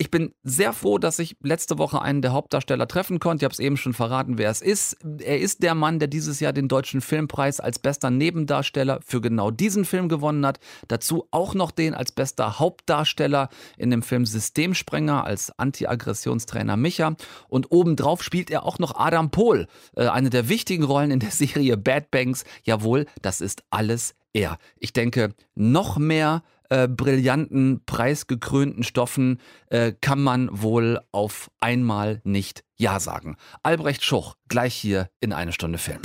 Ich 0.00 0.10
bin 0.10 0.32
sehr 0.42 0.72
froh, 0.72 0.96
dass 0.96 1.18
ich 1.18 1.36
letzte 1.42 1.76
Woche 1.76 2.00
einen 2.00 2.22
der 2.22 2.32
Hauptdarsteller 2.32 2.88
treffen 2.88 3.18
konnte. 3.18 3.42
Ich 3.42 3.44
habe 3.44 3.52
es 3.52 3.58
eben 3.58 3.76
schon 3.76 3.92
verraten, 3.92 4.38
wer 4.38 4.48
es 4.48 4.62
ist. 4.62 4.96
Er 5.18 5.38
ist 5.38 5.62
der 5.62 5.74
Mann, 5.74 5.98
der 5.98 6.08
dieses 6.08 6.40
Jahr 6.40 6.54
den 6.54 6.68
Deutschen 6.68 7.02
Filmpreis 7.02 7.60
als 7.60 7.78
bester 7.78 8.08
Nebendarsteller 8.08 9.00
für 9.04 9.20
genau 9.20 9.50
diesen 9.50 9.84
Film 9.84 10.08
gewonnen 10.08 10.46
hat. 10.46 10.58
Dazu 10.88 11.28
auch 11.32 11.52
noch 11.52 11.70
den 11.70 11.92
als 11.92 12.12
bester 12.12 12.58
Hauptdarsteller 12.58 13.50
in 13.76 13.90
dem 13.90 14.00
Film 14.02 14.24
Systemsprenger 14.24 15.26
als 15.26 15.52
Anti-Aggressionstrainer 15.58 16.78
Micha. 16.78 17.14
Und 17.50 17.70
obendrauf 17.70 18.22
spielt 18.22 18.50
er 18.50 18.64
auch 18.64 18.78
noch 18.78 18.94
Adam 18.98 19.30
Pohl, 19.30 19.66
äh, 19.96 20.06
eine 20.06 20.30
der 20.30 20.48
wichtigen 20.48 20.84
Rollen 20.84 21.10
in 21.10 21.20
der 21.20 21.30
Serie 21.30 21.76
Bad 21.76 22.10
Banks. 22.10 22.44
Jawohl, 22.62 23.04
das 23.20 23.42
ist 23.42 23.64
alles 23.68 24.14
er. 24.32 24.56
Ich 24.78 24.94
denke, 24.94 25.34
noch 25.54 25.98
mehr 25.98 26.42
äh, 26.70 26.88
brillanten, 26.88 27.82
preisgekrönten 27.84 28.82
Stoffen 28.82 29.40
äh, 29.68 29.92
kann 30.00 30.20
man 30.20 30.48
wohl 30.52 31.00
auf 31.12 31.50
einmal 31.60 32.20
nicht 32.24 32.64
Ja 32.76 33.00
sagen. 33.00 33.36
Albrecht 33.62 34.02
Schuch, 34.02 34.36
gleich 34.48 34.74
hier 34.74 35.10
in 35.20 35.32
eine 35.32 35.52
Stunde 35.52 35.78
Film. 35.78 36.00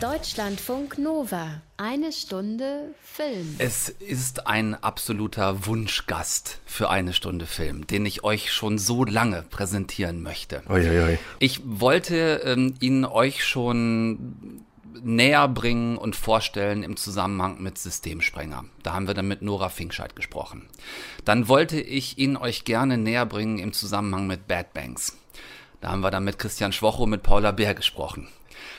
Deutschlandfunk 0.00 0.98
Nova. 0.98 1.62
Eine 1.76 2.12
Stunde 2.12 2.94
Film. 3.00 3.54
Es 3.58 3.88
ist 3.88 4.46
ein 4.46 4.74
absoluter 4.74 5.66
Wunschgast 5.66 6.60
für 6.66 6.90
eine 6.90 7.12
Stunde 7.12 7.46
Film, 7.46 7.86
den 7.86 8.04
ich 8.04 8.24
euch 8.24 8.52
schon 8.52 8.78
so 8.78 9.04
lange 9.04 9.42
präsentieren 9.42 10.20
möchte. 10.22 10.62
Uiuiui. 10.68 11.18
Ich 11.38 11.60
wollte 11.64 12.42
ähm, 12.44 12.74
ihn 12.80 13.04
euch 13.04 13.44
schon 13.44 14.63
näher 15.02 15.48
bringen 15.48 15.96
und 15.98 16.16
vorstellen 16.16 16.82
im 16.82 16.96
Zusammenhang 16.96 17.62
mit 17.62 17.78
Systemsprenger. 17.78 18.64
Da 18.82 18.94
haben 18.94 19.06
wir 19.06 19.14
dann 19.14 19.28
mit 19.28 19.42
Nora 19.42 19.68
Finkscheid 19.68 20.14
gesprochen. 20.16 20.68
Dann 21.24 21.48
wollte 21.48 21.80
ich 21.80 22.18
ihn 22.18 22.36
euch 22.36 22.64
gerne 22.64 22.98
näher 22.98 23.26
bringen 23.26 23.58
im 23.58 23.72
Zusammenhang 23.72 24.26
mit 24.26 24.46
Bad 24.46 24.72
Banks. 24.74 25.16
Da 25.80 25.90
haben 25.90 26.00
wir 26.00 26.10
dann 26.10 26.24
mit 26.24 26.38
Christian 26.38 26.72
Schwocho 26.72 27.06
mit 27.06 27.22
Paula 27.22 27.52
Bär 27.52 27.74
gesprochen. 27.74 28.28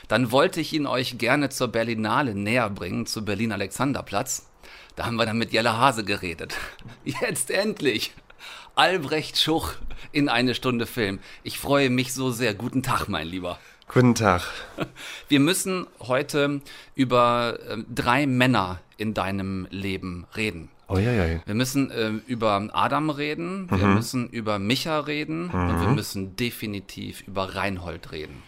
Dann 0.08 0.32
wollte 0.32 0.60
ich 0.60 0.72
ihn 0.72 0.86
euch 0.86 1.18
gerne 1.18 1.50
zur 1.50 1.68
Berlinale 1.68 2.34
näher 2.34 2.70
bringen, 2.70 3.06
zu 3.06 3.24
Berlin 3.24 3.52
Alexanderplatz. 3.52 4.48
Da 4.96 5.06
haben 5.06 5.16
wir 5.16 5.26
dann 5.26 5.38
mit 5.38 5.52
Jelle 5.52 5.76
Hase 5.76 6.04
geredet. 6.04 6.56
Jetzt 7.04 7.50
endlich! 7.50 8.12
Albrecht 8.74 9.38
Schuch 9.38 9.72
in 10.12 10.28
eine 10.28 10.54
Stunde 10.54 10.86
Film. 10.86 11.18
Ich 11.42 11.58
freue 11.58 11.90
mich 11.90 12.12
so 12.12 12.30
sehr. 12.30 12.54
Guten 12.54 12.82
Tag, 12.82 13.08
mein 13.08 13.26
Lieber. 13.26 13.58
Guten 13.88 14.14
Tag. 14.14 14.42
Wir 15.28 15.40
müssen 15.40 15.86
heute 16.00 16.60
über 16.94 17.58
äh, 17.68 17.78
drei 17.92 18.26
Männer 18.26 18.80
in 18.96 19.14
deinem 19.14 19.66
Leben 19.70 20.26
reden. 20.36 20.68
Uiuiui. 20.88 21.40
Wir 21.44 21.54
müssen 21.54 21.90
äh, 21.90 22.10
über 22.26 22.68
Adam 22.72 23.10
reden, 23.10 23.68
wir 23.70 23.88
müssen 23.88 24.28
über 24.28 24.60
Micha 24.60 25.00
reden 25.00 25.50
und 25.50 25.80
wir 25.80 25.88
müssen 25.88 26.36
definitiv 26.36 27.24
über 27.26 27.56
Reinhold 27.56 28.12
reden. 28.12 28.42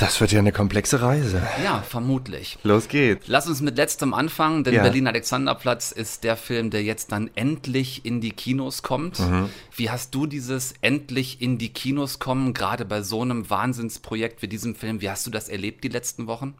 Das 0.00 0.18
wird 0.20 0.32
ja 0.32 0.38
eine 0.38 0.50
komplexe 0.50 1.02
Reise. 1.02 1.42
Ja, 1.62 1.82
vermutlich. 1.82 2.58
Los 2.62 2.88
geht's. 2.88 3.26
Lass 3.28 3.46
uns 3.46 3.60
mit 3.60 3.76
letztem 3.76 4.14
anfangen, 4.14 4.64
denn 4.64 4.74
Ja. 4.74 4.82
Berlin 4.82 5.06
Alexanderplatz 5.06 5.92
ist 5.92 6.24
der 6.24 6.38
Film, 6.38 6.70
der 6.70 6.82
jetzt 6.82 7.12
dann 7.12 7.28
endlich 7.34 8.06
in 8.06 8.22
die 8.22 8.30
Kinos 8.30 8.82
kommt. 8.82 9.18
Mhm. 9.18 9.50
Wie 9.76 9.90
hast 9.90 10.14
du 10.14 10.26
dieses 10.26 10.72
endlich 10.80 11.42
in 11.42 11.58
die 11.58 11.68
Kinos 11.68 12.18
kommen, 12.18 12.54
gerade 12.54 12.86
bei 12.86 13.02
so 13.02 13.20
einem 13.20 13.50
Wahnsinnsprojekt 13.50 14.40
wie 14.40 14.48
diesem 14.48 14.74
Film, 14.74 15.02
wie 15.02 15.10
hast 15.10 15.26
du 15.26 15.30
das 15.30 15.50
erlebt 15.50 15.84
die 15.84 15.88
letzten 15.88 16.26
Wochen? 16.26 16.54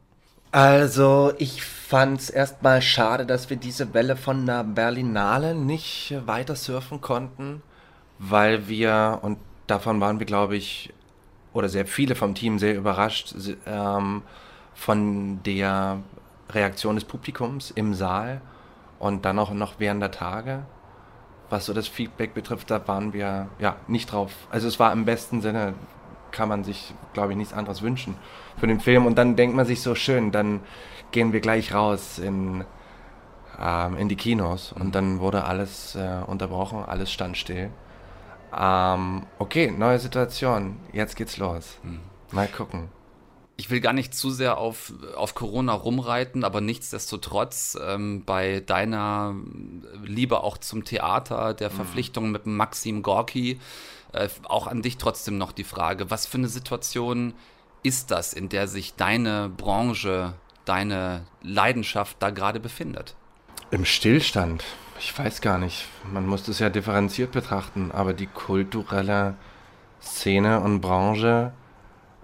Also, 0.53 1.33
ich 1.39 1.63
fand's 1.63 2.29
erstmal 2.29 2.83
schade, 2.83 3.25
dass 3.25 3.49
wir 3.49 3.57
diese 3.57 3.95
Welle 3.95 4.17
von 4.17 4.45
der 4.45 4.65
Berlinale 4.65 5.55
nicht 5.55 6.15
weiter 6.27 6.57
surfen 6.57 7.01
konnten, 7.01 7.63
weil 8.19 8.69
wir, 8.69 9.21
und 9.23 9.39
davon 9.67 10.01
waren 10.01 10.19
wir, 10.19 10.27
glaube 10.27 10.57
ich, 10.57 10.93
oder 11.53 11.69
sehr 11.69 11.87
viele 11.87 12.15
vom 12.15 12.35
Team 12.35 12.59
sehr 12.59 12.77
überrascht 12.77 13.35
ähm, 13.67 14.23
von 14.75 15.43
der 15.43 15.99
Reaktion 16.51 16.95
des 16.95 17.05
Publikums 17.05 17.71
im 17.71 17.95
Saal 17.95 18.41
und 18.99 19.25
dann 19.25 19.39
auch 19.39 19.51
noch 19.53 19.75
während 19.79 20.03
der 20.03 20.11
Tage. 20.11 20.63
Was 21.49 21.67
so 21.67 21.75
das 21.75 21.89
Feedback 21.89 22.33
betrifft, 22.33 22.71
da 22.71 22.87
waren 22.87 23.13
wir 23.13 23.49
ja 23.59 23.77
nicht 23.89 24.13
drauf. 24.13 24.33
Also 24.51 24.69
es 24.69 24.79
war 24.79 24.93
im 24.93 25.05
besten 25.05 25.41
Sinne, 25.41 25.75
kann 26.31 26.49
man 26.49 26.63
sich, 26.63 26.95
glaube 27.13 27.33
ich, 27.33 27.37
nichts 27.37 27.53
anderes 27.53 27.83
wünschen 27.83 28.15
für 28.57 28.69
den 28.69 28.79
Film. 28.79 29.07
Und 29.07 29.19
dann 29.19 29.35
denkt 29.35 29.57
man 29.57 29.67
sich 29.67 29.83
so 29.83 29.97
schön, 29.97 30.31
dann 30.31 30.61
gehen 31.11 31.33
wir 31.33 31.41
gleich 31.41 31.75
raus 31.75 32.21
in, 32.21 32.65
ähm, 33.61 33.97
in 33.97 34.09
die 34.09 34.17
Kinos. 34.17 34.73
Und 34.73 34.95
dann 34.95 35.19
wurde 35.19 35.45
alles 35.45 35.97
äh, 35.97 36.23
unterbrochen, 36.25 36.85
alles 36.85 37.11
stand 37.11 37.37
still. 37.37 37.71
Ähm, 38.57 39.27
okay, 39.39 39.71
neue 39.71 39.99
Situation. 39.99 40.79
Jetzt 40.93 41.17
geht's 41.17 41.37
los. 41.37 41.79
Mal 42.33 42.49
gucken. 42.49 42.89
Ich 43.57 43.69
will 43.69 43.81
gar 43.81 43.93
nicht 43.93 44.15
zu 44.15 44.31
sehr 44.31 44.57
auf, 44.57 44.93
auf 45.17 45.35
Corona 45.35 45.75
rumreiten, 45.75 46.45
aber 46.45 46.63
nichtsdestotrotz 46.63 47.77
ähm, 47.85 48.25
bei 48.25 48.61
deiner 48.61 49.35
Liebe 50.03 50.43
auch 50.43 50.57
zum 50.57 50.85
Theater, 50.85 51.53
der 51.53 51.69
Verpflichtung 51.69 52.31
mit 52.31 52.47
dem 52.47 52.57
Maxim 52.57 53.03
Gorki, 53.03 53.61
äh, 54.13 54.29
auch 54.45 54.67
an 54.67 54.81
dich 54.81 54.97
trotzdem 54.97 55.37
noch 55.37 55.53
die 55.53 55.65
Frage, 55.65 56.11
was 56.11 56.25
für 56.27 56.39
eine 56.39 56.49
Situation 56.49 57.35
ist 57.83 58.11
das, 58.11 58.33
in 58.33 58.49
der 58.49 58.67
sich 58.67 58.95
deine 58.95 59.51
Branche, 59.51 60.35
deine 60.65 61.27
Leidenschaft 61.43 62.17
da 62.21 62.31
gerade 62.31 62.61
befindet? 62.61 63.15
Im 63.71 63.85
Stillstand. 63.85 64.65
Ich 65.03 65.19
weiß 65.19 65.41
gar 65.41 65.57
nicht. 65.57 65.89
Man 66.13 66.27
muss 66.27 66.43
das 66.43 66.59
ja 66.59 66.69
differenziert 66.69 67.33
betrachten, 67.33 67.91
aber 67.91 68.13
die 68.13 68.27
kulturelle 68.27 69.35
Szene 70.03 70.61
und 70.61 70.83
Branche 70.83 71.55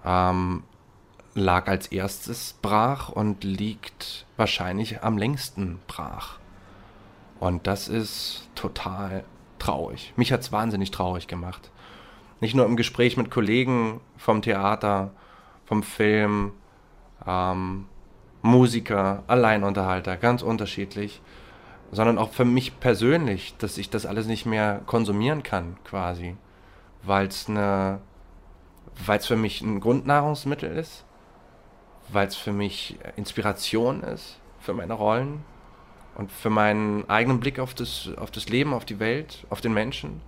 ähm, 0.05 0.61
lag 1.33 1.67
als 1.67 1.87
erstes 1.87 2.53
brach 2.61 3.09
und 3.09 3.43
liegt 3.43 4.27
wahrscheinlich 4.37 5.01
am 5.01 5.17
längsten 5.17 5.79
brach. 5.87 6.37
Und 7.39 7.65
das 7.65 7.87
ist 7.87 8.47
total 8.53 9.23
traurig. 9.57 10.13
Mich 10.15 10.31
hat 10.31 10.41
es 10.41 10.51
wahnsinnig 10.51 10.91
traurig 10.91 11.27
gemacht. 11.27 11.71
Nicht 12.41 12.53
nur 12.53 12.67
im 12.67 12.77
Gespräch 12.77 13.17
mit 13.17 13.31
Kollegen 13.31 14.01
vom 14.17 14.43
Theater, 14.43 15.09
vom 15.65 15.81
Film, 15.81 16.51
ähm, 17.25 17.87
Musiker, 18.43 19.23
Alleinunterhalter, 19.25 20.15
ganz 20.15 20.43
unterschiedlich, 20.43 21.21
sondern 21.91 22.17
auch 22.17 22.31
für 22.31 22.45
mich 22.45 22.79
persönlich, 22.79 23.55
dass 23.57 23.77
ich 23.77 23.89
das 23.89 24.05
alles 24.05 24.27
nicht 24.27 24.45
mehr 24.45 24.81
konsumieren 24.85 25.43
kann, 25.43 25.77
quasi, 25.83 26.35
weil 27.03 27.27
es 27.27 27.47
eine, 27.47 27.99
weil 29.05 29.19
es 29.19 29.27
für 29.27 29.37
mich 29.37 29.61
ein 29.61 29.79
Grundnahrungsmittel 29.79 30.69
ist, 30.69 31.05
weil 32.09 32.27
es 32.27 32.35
für 32.35 32.53
mich 32.53 32.97
Inspiration 33.15 34.03
ist 34.03 34.39
für 34.59 34.73
meine 34.73 34.93
Rollen 34.93 35.43
und 36.15 36.31
für 36.31 36.49
meinen 36.49 37.09
eigenen 37.09 37.39
Blick 37.39 37.59
auf 37.59 37.73
das, 37.73 38.09
auf 38.17 38.31
das 38.31 38.49
Leben, 38.49 38.73
auf 38.73 38.85
die 38.85 38.99
Welt, 38.99 39.45
auf 39.49 39.61
den 39.61 39.73
Menschen. 39.73 40.21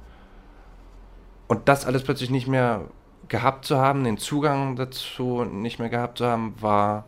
Und 1.47 1.67
das 1.67 1.85
alles 1.85 2.03
plötzlich 2.03 2.29
nicht 2.29 2.47
mehr 2.47 2.85
gehabt 3.27 3.65
zu 3.65 3.77
haben, 3.77 4.03
den 4.03 4.17
Zugang 4.17 4.75
dazu 4.75 5.43
nicht 5.43 5.79
mehr 5.79 5.89
gehabt 5.89 6.19
zu 6.19 6.25
haben, 6.25 6.55
war 6.61 7.05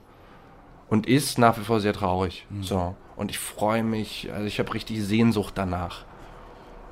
und 0.92 1.08
ist 1.08 1.40
nach 1.40 1.58
wie 1.58 1.64
vor 1.64 1.80
sehr 1.80 1.94
traurig. 1.94 2.46
So. 2.62 2.96
Und 3.16 3.32
ich 3.32 3.40
freue 3.40 3.82
mich, 3.82 4.30
also 4.34 4.46
ich 4.46 4.60
habe 4.60 4.74
richtig 4.74 5.02
Sehnsucht 5.02 5.54
danach. 5.56 6.04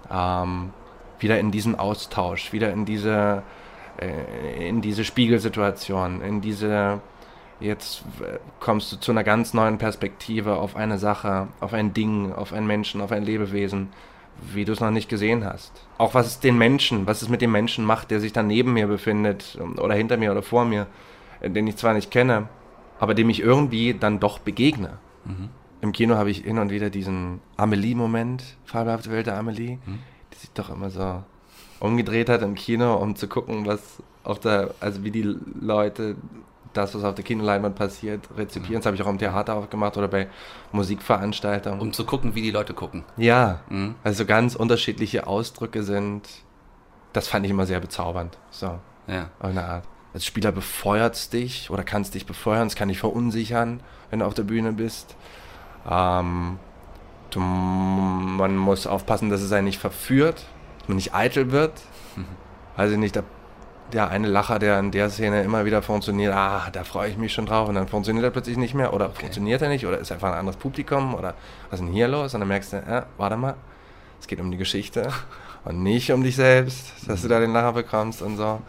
Ähm, 0.09 0.71
wieder 1.19 1.37
in 1.37 1.51
diesen 1.51 1.77
Austausch, 1.77 2.53
wieder 2.53 2.71
in 2.71 2.85
diese, 2.85 3.43
äh, 3.99 4.69
in 4.69 4.81
diese 4.81 5.03
Spiegelsituation, 5.03 6.21
in 6.21 6.39
diese, 6.39 7.01
jetzt 7.59 8.03
kommst 8.61 8.89
du 8.93 8.95
zu 8.95 9.11
einer 9.11 9.25
ganz 9.25 9.53
neuen 9.53 9.77
Perspektive 9.77 10.55
auf 10.55 10.77
eine 10.77 10.97
Sache, 10.97 11.49
auf 11.59 11.73
ein 11.73 11.93
Ding, 11.93 12.31
auf 12.31 12.53
einen 12.53 12.67
Menschen, 12.67 13.01
auf 13.01 13.11
ein 13.11 13.23
Lebewesen, 13.23 13.89
wie 14.53 14.63
du 14.63 14.71
es 14.71 14.79
noch 14.79 14.91
nicht 14.91 15.09
gesehen 15.09 15.43
hast. 15.43 15.73
Auch 15.97 16.13
was 16.13 16.27
es 16.27 16.39
den 16.39 16.57
Menschen, 16.57 17.05
was 17.05 17.21
es 17.21 17.27
mit 17.27 17.41
dem 17.41 17.51
Menschen 17.51 17.83
macht, 17.83 18.11
der 18.11 18.21
sich 18.21 18.31
dann 18.31 18.47
neben 18.47 18.71
mir 18.71 18.87
befindet 18.87 19.59
oder 19.77 19.93
hinter 19.93 20.15
mir 20.15 20.31
oder 20.31 20.41
vor 20.41 20.63
mir, 20.63 20.87
äh, 21.41 21.49
den 21.49 21.67
ich 21.67 21.75
zwar 21.75 21.93
nicht 21.93 22.11
kenne, 22.11 22.47
aber 22.99 23.13
dem 23.15 23.29
ich 23.29 23.39
irgendwie 23.41 23.93
dann 23.93 24.19
doch 24.19 24.39
begegne. 24.39 24.97
Im 25.81 25.91
Kino 25.93 26.15
habe 26.15 26.29
ich 26.29 26.39
hin 26.39 26.57
und 26.59 26.69
wieder 26.71 26.89
diesen 26.89 27.39
Amelie-Moment, 27.57 28.43
fabelhafte 28.65 29.11
Welt 29.11 29.27
der 29.27 29.37
Amelie, 29.37 29.77
die 30.33 30.37
sich 30.37 30.51
doch 30.51 30.69
immer 30.69 30.89
so 30.89 31.23
umgedreht 31.79 32.27
hat 32.29 32.41
im 32.41 32.55
Kino, 32.55 32.95
um 32.95 33.15
zu 33.15 33.27
gucken, 33.29 33.65
was 33.65 34.03
auf 34.23 34.39
der, 34.39 34.71
also 34.81 35.03
wie 35.03 35.11
die 35.11 35.23
Leute 35.61 36.15
das, 36.73 36.93
was 36.93 37.03
auf 37.03 37.15
der 37.15 37.23
Kinoleinwand 37.23 37.75
passiert, 37.75 38.27
rezipieren. 38.37 38.75
Das 38.81 38.85
habe 38.85 38.95
ich 38.95 39.01
auch 39.01 39.07
im 39.07 39.17
Theater 39.17 39.55
aufgemacht 39.55 39.95
oder 39.97 40.07
bei 40.07 40.27
Musikveranstaltungen. 40.71 41.79
Um 41.79 41.93
zu 41.93 42.05
gucken, 42.05 42.35
wie 42.35 42.41
die 42.41 42.51
Leute 42.51 42.73
gucken. 42.73 43.03
Ja, 43.17 43.61
Mhm. 43.69 43.95
also 44.03 44.25
ganz 44.25 44.55
unterschiedliche 44.55 45.25
Ausdrücke 45.27 45.83
sind, 45.83 46.27
das 47.13 47.27
fand 47.27 47.45
ich 47.45 47.51
immer 47.51 47.65
sehr 47.65 47.79
bezaubernd. 47.79 48.37
So, 48.51 48.77
Ja. 49.07 49.29
auf 49.39 49.49
eine 49.49 49.63
Art. 49.65 49.83
Als 50.13 50.25
Spieler 50.25 50.51
befeuert 50.51 51.15
es 51.15 51.29
dich 51.29 51.69
oder 51.69 51.83
kann 51.83 52.01
es 52.01 52.11
dich 52.11 52.25
befeuern, 52.25 52.67
es 52.67 52.75
kann 52.75 52.87
dich 52.87 52.99
verunsichern, 52.99 53.79
wenn 54.09 54.19
du 54.19 54.25
auf 54.25 54.33
der 54.33 54.43
Bühne 54.43 54.71
bist. 54.71 55.15
Ähm, 55.89 56.57
du, 57.29 57.39
man 57.39 58.57
muss 58.57 58.87
aufpassen, 58.87 59.29
dass 59.29 59.41
es 59.41 59.51
einen 59.51 59.65
nicht 59.65 59.79
verführt, 59.79 60.45
dass 60.79 60.87
man 60.87 60.95
nicht 60.95 61.13
eitel 61.13 61.51
wird. 61.51 61.73
Weiß 62.75 62.91
ich 62.91 62.97
nicht, 62.97 63.15
der, 63.15 63.23
der 63.93 64.09
eine 64.09 64.27
Lacher, 64.27 64.57
der 64.57 64.79
in 64.79 64.89
der 64.89 65.11
Szene 65.11 65.43
immer 65.43 65.65
wieder 65.65 65.83
funktioniert, 65.83 66.33
ah, 66.33 66.69
da 66.71 66.83
freue 66.83 67.09
ich 67.09 67.17
mich 67.17 67.33
schon 67.33 67.45
drauf 67.45 67.69
und 67.69 67.75
dann 67.75 67.87
funktioniert 67.87 68.23
er 68.23 68.31
plötzlich 68.31 68.57
nicht 68.57 68.73
mehr 68.73 68.93
oder 68.93 69.11
funktioniert 69.11 69.61
er 69.61 69.69
nicht 69.69 69.85
oder 69.85 69.99
ist 69.99 70.11
einfach 70.11 70.29
ein 70.29 70.39
anderes 70.39 70.57
Publikum 70.57 71.13
oder 71.13 71.35
was 71.69 71.79
ist 71.79 71.85
denn 71.85 71.93
hier 71.93 72.07
los? 72.07 72.33
Und 72.33 72.39
dann 72.39 72.47
merkst 72.47 72.73
du, 72.73 72.77
äh, 72.77 73.03
warte 73.17 73.37
mal, 73.37 73.55
es 74.19 74.25
geht 74.25 74.39
um 74.39 74.49
die 74.49 74.57
Geschichte 74.57 75.11
und 75.65 75.83
nicht 75.83 76.11
um 76.11 76.23
dich 76.23 76.35
selbst, 76.35 77.07
dass 77.07 77.21
du 77.21 77.27
da 77.27 77.39
den 77.39 77.53
Lacher 77.53 77.73
bekommst 77.73 78.23
und 78.23 78.37
so. 78.37 78.59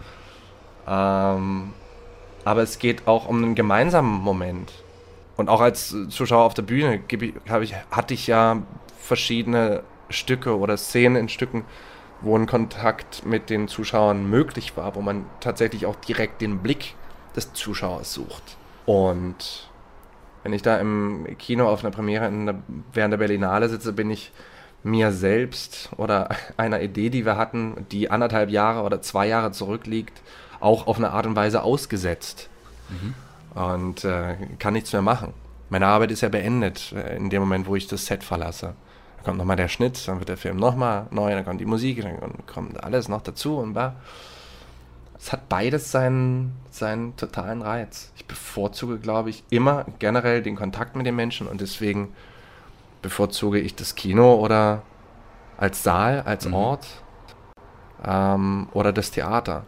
Ähm, 0.86 1.72
aber 2.44 2.62
es 2.62 2.78
geht 2.78 3.06
auch 3.06 3.28
um 3.28 3.42
einen 3.42 3.54
gemeinsamen 3.54 4.20
Moment. 4.20 4.72
Und 5.36 5.48
auch 5.48 5.60
als 5.60 5.94
Zuschauer 6.08 6.44
auf 6.44 6.54
der 6.54 6.62
Bühne 6.62 7.00
ich, 7.08 7.22
ich, 7.22 7.74
hatte 7.90 8.14
ich 8.14 8.26
ja 8.26 8.62
verschiedene 8.98 9.82
Stücke 10.10 10.58
oder 10.58 10.76
Szenen 10.76 11.16
in 11.16 11.28
Stücken, 11.28 11.64
wo 12.20 12.36
ein 12.36 12.46
Kontakt 12.46 13.24
mit 13.24 13.48
den 13.48 13.68
Zuschauern 13.68 14.28
möglich 14.28 14.76
war, 14.76 14.94
wo 14.94 15.00
man 15.00 15.24
tatsächlich 15.40 15.86
auch 15.86 15.96
direkt 15.96 16.42
den 16.42 16.58
Blick 16.58 16.94
des 17.34 17.52
Zuschauers 17.52 18.12
sucht. 18.12 18.56
Und 18.86 19.68
Wenn 20.42 20.52
ich 20.52 20.62
da 20.62 20.78
im 20.78 21.26
Kino 21.38 21.68
auf 21.68 21.84
einer 21.84 21.90
Premiere 21.90 22.30
der, 22.30 22.56
während 22.92 23.12
der 23.12 23.18
Berlinale 23.18 23.68
sitze, 23.68 23.92
bin 23.92 24.10
ich 24.10 24.32
mir 24.82 25.12
selbst 25.12 25.90
oder 25.96 26.30
einer 26.56 26.80
Idee, 26.80 27.10
die 27.10 27.24
wir 27.24 27.36
hatten, 27.36 27.86
die 27.90 28.10
anderthalb 28.10 28.50
Jahre 28.50 28.82
oder 28.82 29.02
zwei 29.02 29.26
Jahre 29.26 29.52
zurückliegt, 29.52 30.20
auch 30.60 30.86
auf 30.86 30.98
eine 30.98 31.10
Art 31.10 31.26
und 31.26 31.36
Weise 31.36 31.62
ausgesetzt. 31.62 32.48
Mhm. 32.88 33.14
Und 33.60 34.04
äh, 34.04 34.36
kann 34.58 34.74
nichts 34.74 34.92
mehr 34.92 35.02
machen. 35.02 35.32
Meine 35.70 35.86
Arbeit 35.86 36.10
ist 36.10 36.20
ja 36.20 36.28
beendet 36.28 36.92
äh, 36.92 37.16
in 37.16 37.30
dem 37.30 37.40
Moment, 37.40 37.66
wo 37.66 37.76
ich 37.76 37.86
das 37.86 38.06
Set 38.06 38.22
verlasse. 38.22 38.74
Dann 39.16 39.24
kommt 39.24 39.38
nochmal 39.38 39.56
der 39.56 39.68
Schnitt, 39.68 40.06
dann 40.06 40.18
wird 40.18 40.28
der 40.28 40.36
Film 40.36 40.56
nochmal 40.56 41.06
neu, 41.10 41.30
dann 41.30 41.44
kommt 41.44 41.60
die 41.60 41.66
Musik, 41.66 42.02
dann 42.02 42.46
kommt 42.46 42.82
alles 42.82 43.08
noch 43.08 43.22
dazu 43.22 43.58
und 43.58 43.74
war. 43.74 43.96
Es 45.18 45.32
hat 45.32 45.48
beides 45.48 45.90
seinen, 45.90 46.56
seinen 46.70 47.14
totalen 47.16 47.60
Reiz. 47.60 48.10
Ich 48.16 48.24
bevorzuge, 48.24 48.98
glaube 48.98 49.30
ich, 49.30 49.44
immer 49.50 49.84
generell 49.98 50.42
den 50.42 50.56
Kontakt 50.56 50.96
mit 50.96 51.04
den 51.04 51.14
Menschen 51.14 51.46
und 51.46 51.60
deswegen 51.60 52.14
bevorzuge 53.02 53.58
ich 53.58 53.74
das 53.74 53.94
Kino 53.94 54.34
oder 54.36 54.82
als 55.58 55.82
Saal, 55.82 56.22
als 56.22 56.46
mhm. 56.46 56.54
Ort 56.54 56.86
ähm, 58.04 58.68
oder 58.72 58.92
das 58.92 59.10
Theater. 59.10 59.64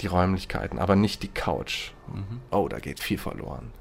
Die 0.00 0.06
Räumlichkeiten, 0.06 0.78
aber 0.78 0.96
nicht 0.96 1.22
die 1.22 1.28
Couch. 1.28 1.92
Mhm. 2.08 2.40
Oh, 2.50 2.68
da 2.68 2.78
geht 2.78 3.00
viel 3.00 3.18
verloren. 3.18 3.72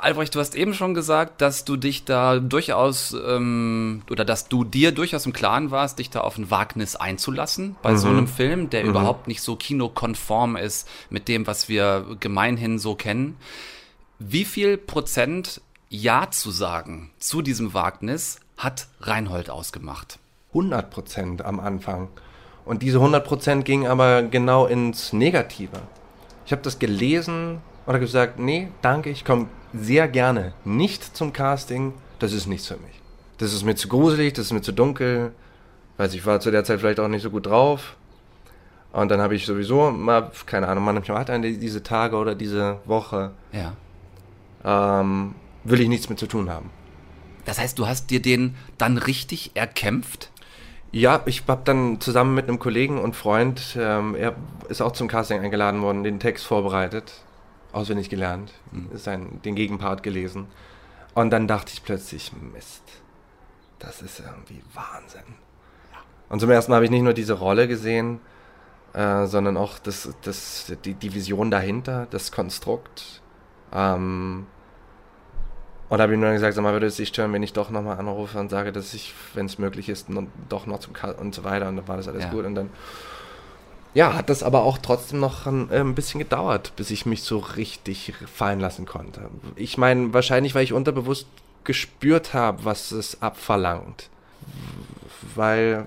Albrecht, 0.00 0.34
du 0.34 0.40
hast 0.40 0.54
eben 0.54 0.74
schon 0.74 0.94
gesagt, 0.94 1.40
dass 1.40 1.64
du 1.64 1.76
dich 1.76 2.04
da 2.04 2.38
durchaus 2.38 3.14
ähm, 3.26 4.02
oder 4.10 4.24
dass 4.24 4.48
du 4.48 4.64
dir 4.64 4.92
durchaus 4.92 5.26
im 5.26 5.32
Klaren 5.32 5.70
warst, 5.70 5.98
dich 5.98 6.10
da 6.10 6.20
auf 6.20 6.38
ein 6.38 6.50
Wagnis 6.50 6.96
einzulassen 6.96 7.76
bei 7.82 7.92
mhm. 7.92 7.98
so 7.98 8.08
einem 8.08 8.28
Film, 8.28 8.70
der 8.70 8.84
mhm. 8.84 8.90
überhaupt 8.90 9.28
nicht 9.28 9.42
so 9.42 9.56
kinokonform 9.56 10.56
ist 10.56 10.88
mit 11.10 11.28
dem, 11.28 11.46
was 11.46 11.68
wir 11.68 12.16
gemeinhin 12.20 12.78
so 12.78 12.94
kennen. 12.94 13.36
Wie 14.18 14.44
viel 14.44 14.76
Prozent 14.76 15.60
Ja 15.88 16.30
zu 16.30 16.50
sagen 16.50 17.10
zu 17.18 17.42
diesem 17.42 17.74
Wagnis 17.74 18.40
hat 18.56 18.88
Reinhold 19.00 19.50
ausgemacht? 19.50 20.18
100 20.48 20.90
Prozent 20.90 21.44
am 21.44 21.60
Anfang. 21.60 22.08
Und 22.68 22.82
diese 22.82 22.98
100 22.98 23.24
Prozent 23.24 23.64
gingen 23.64 23.86
aber 23.86 24.20
genau 24.22 24.66
ins 24.66 25.14
Negative. 25.14 25.80
Ich 26.44 26.52
habe 26.52 26.60
das 26.60 26.78
gelesen 26.78 27.62
und 27.86 27.98
gesagt, 27.98 28.38
nee, 28.38 28.68
danke, 28.82 29.08
ich 29.08 29.24
komme 29.24 29.46
sehr 29.72 30.06
gerne 30.06 30.52
nicht 30.66 31.16
zum 31.16 31.32
Casting. 31.32 31.94
Das 32.18 32.34
ist 32.34 32.46
nichts 32.46 32.66
für 32.66 32.76
mich. 32.76 33.00
Das 33.38 33.54
ist 33.54 33.64
mir 33.64 33.74
zu 33.74 33.88
gruselig, 33.88 34.34
das 34.34 34.46
ist 34.46 34.52
mir 34.52 34.60
zu 34.60 34.72
dunkel. 34.72 35.32
Weiß 35.96 36.12
ich 36.12 36.26
war 36.26 36.40
zu 36.40 36.50
der 36.50 36.62
Zeit 36.62 36.80
vielleicht 36.80 37.00
auch 37.00 37.08
nicht 37.08 37.22
so 37.22 37.30
gut 37.30 37.46
drauf. 37.46 37.96
Und 38.92 39.10
dann 39.10 39.22
habe 39.22 39.34
ich 39.34 39.46
sowieso 39.46 39.90
mal, 39.90 40.30
keine 40.44 40.68
Ahnung, 40.68 40.84
manchmal 40.84 41.20
hat 41.20 41.30
eine 41.30 41.50
diese 41.50 41.82
Tage 41.82 42.16
oder 42.16 42.34
diese 42.34 42.80
Woche. 42.84 43.30
Ja. 43.50 43.72
Ähm, 45.00 45.34
will 45.64 45.80
ich 45.80 45.88
nichts 45.88 46.10
mit 46.10 46.18
zu 46.18 46.26
tun 46.26 46.50
haben. 46.50 46.68
Das 47.46 47.58
heißt, 47.58 47.78
du 47.78 47.86
hast 47.86 48.10
dir 48.10 48.20
den 48.20 48.56
dann 48.76 48.98
richtig 48.98 49.52
erkämpft? 49.54 50.30
Ja, 50.90 51.22
ich 51.26 51.44
habe 51.46 51.62
dann 51.64 52.00
zusammen 52.00 52.34
mit 52.34 52.48
einem 52.48 52.58
Kollegen 52.58 52.98
und 52.98 53.14
Freund, 53.14 53.76
ähm, 53.78 54.14
er 54.14 54.34
ist 54.68 54.80
auch 54.80 54.92
zum 54.92 55.06
Casting 55.08 55.40
eingeladen 55.40 55.82
worden, 55.82 56.02
den 56.02 56.18
Text 56.18 56.46
vorbereitet 56.46 57.24
auswendig 57.72 58.08
gelernt, 58.08 58.52
mhm. 58.72 58.88
sein, 58.94 59.40
den 59.44 59.54
Gegenpart 59.54 60.02
gelesen. 60.02 60.46
Und 61.14 61.30
dann 61.30 61.48
dachte 61.48 61.72
ich 61.72 61.82
plötzlich, 61.82 62.32
Mist, 62.54 62.82
das 63.78 64.02
ist 64.02 64.20
irgendwie 64.20 64.62
Wahnsinn. 64.74 65.34
Ja. 65.92 65.98
Und 66.28 66.40
zum 66.40 66.50
ersten 66.50 66.70
Mal 66.70 66.76
habe 66.76 66.84
ich 66.84 66.90
nicht 66.90 67.02
nur 67.02 67.14
diese 67.14 67.34
Rolle 67.34 67.68
gesehen, 67.68 68.20
äh, 68.94 69.26
sondern 69.26 69.56
auch 69.56 69.78
das, 69.78 70.08
das, 70.22 70.72
die, 70.84 70.94
die 70.94 71.14
Vision 71.14 71.50
dahinter, 71.50 72.06
das 72.10 72.32
Konstrukt. 72.32 73.22
Ähm, 73.72 74.46
und 75.88 76.00
habe 76.00 76.14
ihm 76.14 76.20
dann 76.20 76.34
gesagt, 76.34 76.54
sag 76.54 76.62
mal, 76.62 76.72
würde 76.72 76.86
es 76.86 76.96
sich 76.96 77.08
stören, 77.08 77.32
wenn 77.32 77.42
ich 77.42 77.52
doch 77.52 77.70
nochmal 77.70 77.98
anrufe 77.98 78.38
und 78.38 78.50
sage, 78.50 78.72
dass 78.72 78.92
ich, 78.94 79.14
wenn 79.34 79.46
es 79.46 79.58
möglich 79.58 79.88
ist, 79.88 80.08
doch 80.48 80.66
noch 80.66 80.80
zum 80.80 80.92
K 80.92 81.12
und 81.12 81.34
so 81.34 81.44
weiter. 81.44 81.68
Und 81.68 81.76
dann 81.76 81.88
war 81.88 81.96
das 81.96 82.08
alles 82.08 82.24
ja. 82.24 82.30
gut. 82.30 82.44
Und 82.44 82.54
dann 82.54 82.70
ja, 83.94 84.14
hat 84.14 84.28
das 84.28 84.42
aber 84.42 84.62
auch 84.62 84.78
trotzdem 84.78 85.18
noch 85.18 85.46
ein, 85.46 85.70
äh, 85.70 85.80
ein, 85.80 85.94
bisschen 85.94 86.18
gedauert, 86.18 86.74
bis 86.76 86.90
ich 86.90 87.06
mich 87.06 87.22
so 87.22 87.38
richtig 87.38 88.12
fallen 88.32 88.60
lassen 88.60 88.84
konnte. 88.84 89.30
Ich 89.56 89.78
meine, 89.78 90.12
wahrscheinlich, 90.12 90.54
weil 90.54 90.64
ich 90.64 90.72
unterbewusst 90.72 91.26
gespürt 91.64 92.34
habe, 92.34 92.64
was 92.64 92.92
es 92.92 93.22
abverlangt. 93.22 94.10
Weil 95.34 95.86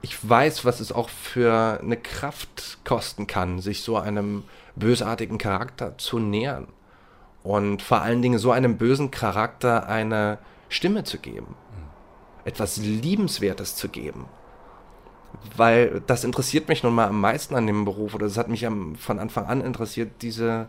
ich 0.00 0.28
weiß, 0.28 0.64
was 0.64 0.80
es 0.80 0.92
auch 0.92 1.08
für 1.08 1.80
eine 1.82 1.96
Kraft 1.96 2.78
kosten 2.84 3.26
kann, 3.26 3.60
sich 3.60 3.82
so 3.82 3.96
einem 3.96 4.44
bösartigen 4.76 5.38
Charakter 5.38 5.98
zu 5.98 6.18
nähern. 6.18 6.68
Und 7.48 7.80
vor 7.80 8.02
allen 8.02 8.20
Dingen 8.20 8.38
so 8.38 8.50
einem 8.50 8.76
bösen 8.76 9.10
Charakter 9.10 9.88
eine 9.88 10.38
Stimme 10.68 11.04
zu 11.04 11.18
geben. 11.18 11.54
Etwas 12.44 12.76
Liebenswertes 12.76 13.74
zu 13.74 13.88
geben 13.88 14.26
weil 15.56 16.02
das 16.06 16.24
interessiert 16.24 16.68
mich 16.68 16.82
nun 16.82 16.94
mal 16.94 17.08
am 17.08 17.20
meisten 17.20 17.54
an 17.54 17.66
dem 17.66 17.84
Beruf 17.84 18.14
oder 18.14 18.26
das 18.26 18.38
hat 18.38 18.48
mich 18.48 18.66
am, 18.66 18.94
von 18.96 19.18
Anfang 19.18 19.46
an 19.46 19.60
interessiert, 19.60 20.22
diese 20.22 20.68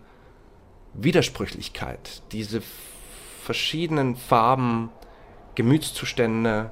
Widersprüchlichkeit, 0.93 2.21
diese 2.31 2.61
verschiedenen 3.43 4.15
Farben, 4.15 4.89
Gemütszustände 5.55 6.71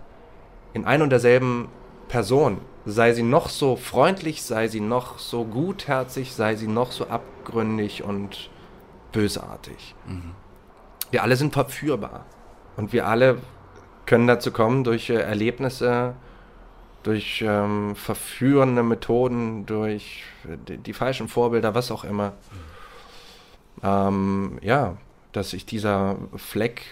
in 0.73 0.85
ein 0.85 1.01
und 1.01 1.09
derselben 1.09 1.69
Person. 2.07 2.59
Sei 2.85 3.13
sie 3.13 3.23
noch 3.23 3.49
so 3.49 3.75
freundlich, 3.75 4.43
sei 4.43 4.67
sie 4.67 4.79
noch 4.79 5.19
so 5.19 5.43
gutherzig, 5.43 6.33
sei 6.33 6.55
sie 6.55 6.67
noch 6.67 6.91
so 6.91 7.07
abgründig 7.07 8.03
und 8.03 8.49
bösartig. 9.17 9.95
Mhm. 10.05 10.35
Wir 11.09 11.23
alle 11.23 11.35
sind 11.35 11.51
verführbar. 11.51 12.25
Und 12.75 12.93
wir 12.93 13.07
alle 13.07 13.39
können 14.05 14.27
dazu 14.27 14.51
kommen 14.51 14.83
durch 14.83 15.09
Erlebnisse, 15.09 16.13
durch 17.01 17.43
ähm, 17.45 17.95
verführende 17.95 18.83
Methoden, 18.83 19.65
durch 19.65 20.23
die, 20.67 20.77
die, 20.77 20.93
falschen 20.93 21.27
Vorbilder, 21.27 21.73
was 21.73 21.89
auch 21.89 22.03
immer. 22.03 22.33
Ähm, 23.81 24.59
ja, 24.61 24.97
dass 25.31 25.49
sich 25.49 25.65
dieser 25.65 26.17
Fleck 26.35 26.83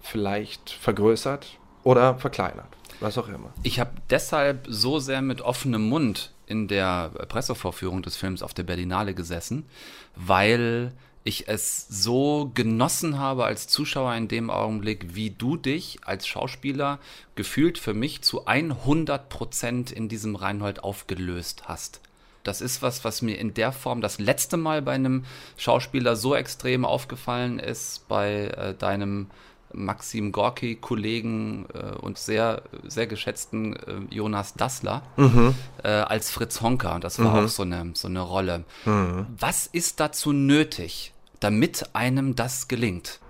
vielleicht 0.00 0.70
vergrößert 0.70 1.58
oder 1.82 2.14
verkleinert, 2.14 2.68
was 3.00 3.18
auch 3.18 3.28
immer. 3.28 3.50
Ich 3.64 3.80
habe 3.80 3.90
deshalb 4.08 4.66
so 4.66 4.98
sehr 4.98 5.20
mit 5.20 5.42
offenem 5.42 5.88
Mund 5.88 6.32
in 6.46 6.68
der 6.68 7.10
Pressevorführung 7.28 8.02
des 8.02 8.16
Films 8.16 8.42
auf 8.42 8.54
der 8.54 8.62
Berlinale 8.62 9.14
gesessen, 9.14 9.66
weil 10.14 10.92
ich 11.26 11.48
es 11.48 11.86
so 11.88 12.50
genossen 12.54 13.18
habe 13.18 13.44
als 13.44 13.68
Zuschauer 13.68 14.14
in 14.14 14.28
dem 14.28 14.48
Augenblick, 14.48 15.14
wie 15.14 15.30
du 15.30 15.56
dich 15.56 15.98
als 16.04 16.26
Schauspieler 16.26 16.98
gefühlt 17.34 17.78
für 17.78 17.94
mich 17.94 18.22
zu 18.22 18.46
100 18.46 19.28
Prozent 19.28 19.90
in 19.90 20.08
diesem 20.08 20.36
Reinhold 20.36 20.82
aufgelöst 20.82 21.64
hast. 21.64 22.00
Das 22.44 22.60
ist 22.60 22.80
was, 22.80 23.04
was 23.04 23.22
mir 23.22 23.38
in 23.38 23.54
der 23.54 23.72
Form 23.72 24.00
das 24.00 24.20
letzte 24.20 24.56
Mal 24.56 24.80
bei 24.82 24.92
einem 24.92 25.24
Schauspieler 25.56 26.14
so 26.14 26.34
extrem 26.34 26.84
aufgefallen 26.84 27.58
ist, 27.58 28.06
bei 28.06 28.46
äh, 28.46 28.74
deinem 28.74 29.26
Maxim 29.72 30.30
Gorki-Kollegen 30.30 31.66
äh, 31.74 31.96
und 31.96 32.18
sehr, 32.18 32.62
sehr 32.86 33.08
geschätzten 33.08 33.74
äh, 33.74 34.14
Jonas 34.14 34.54
Dassler 34.54 35.02
mhm. 35.16 35.54
äh, 35.82 35.88
als 35.88 36.30
Fritz 36.30 36.60
Honker. 36.60 36.94
Und 36.94 37.04
das 37.04 37.18
war 37.18 37.32
mhm. 37.32 37.46
auch 37.46 37.48
so 37.48 37.62
eine, 37.62 37.90
so 37.94 38.08
eine 38.08 38.20
Rolle. 38.20 38.64
Mhm. 38.84 39.26
Was 39.38 39.66
ist 39.66 39.98
dazu 39.98 40.32
nötig, 40.32 41.12
damit 41.40 41.94
einem 41.94 42.36
das 42.36 42.68
gelingt? 42.68 43.20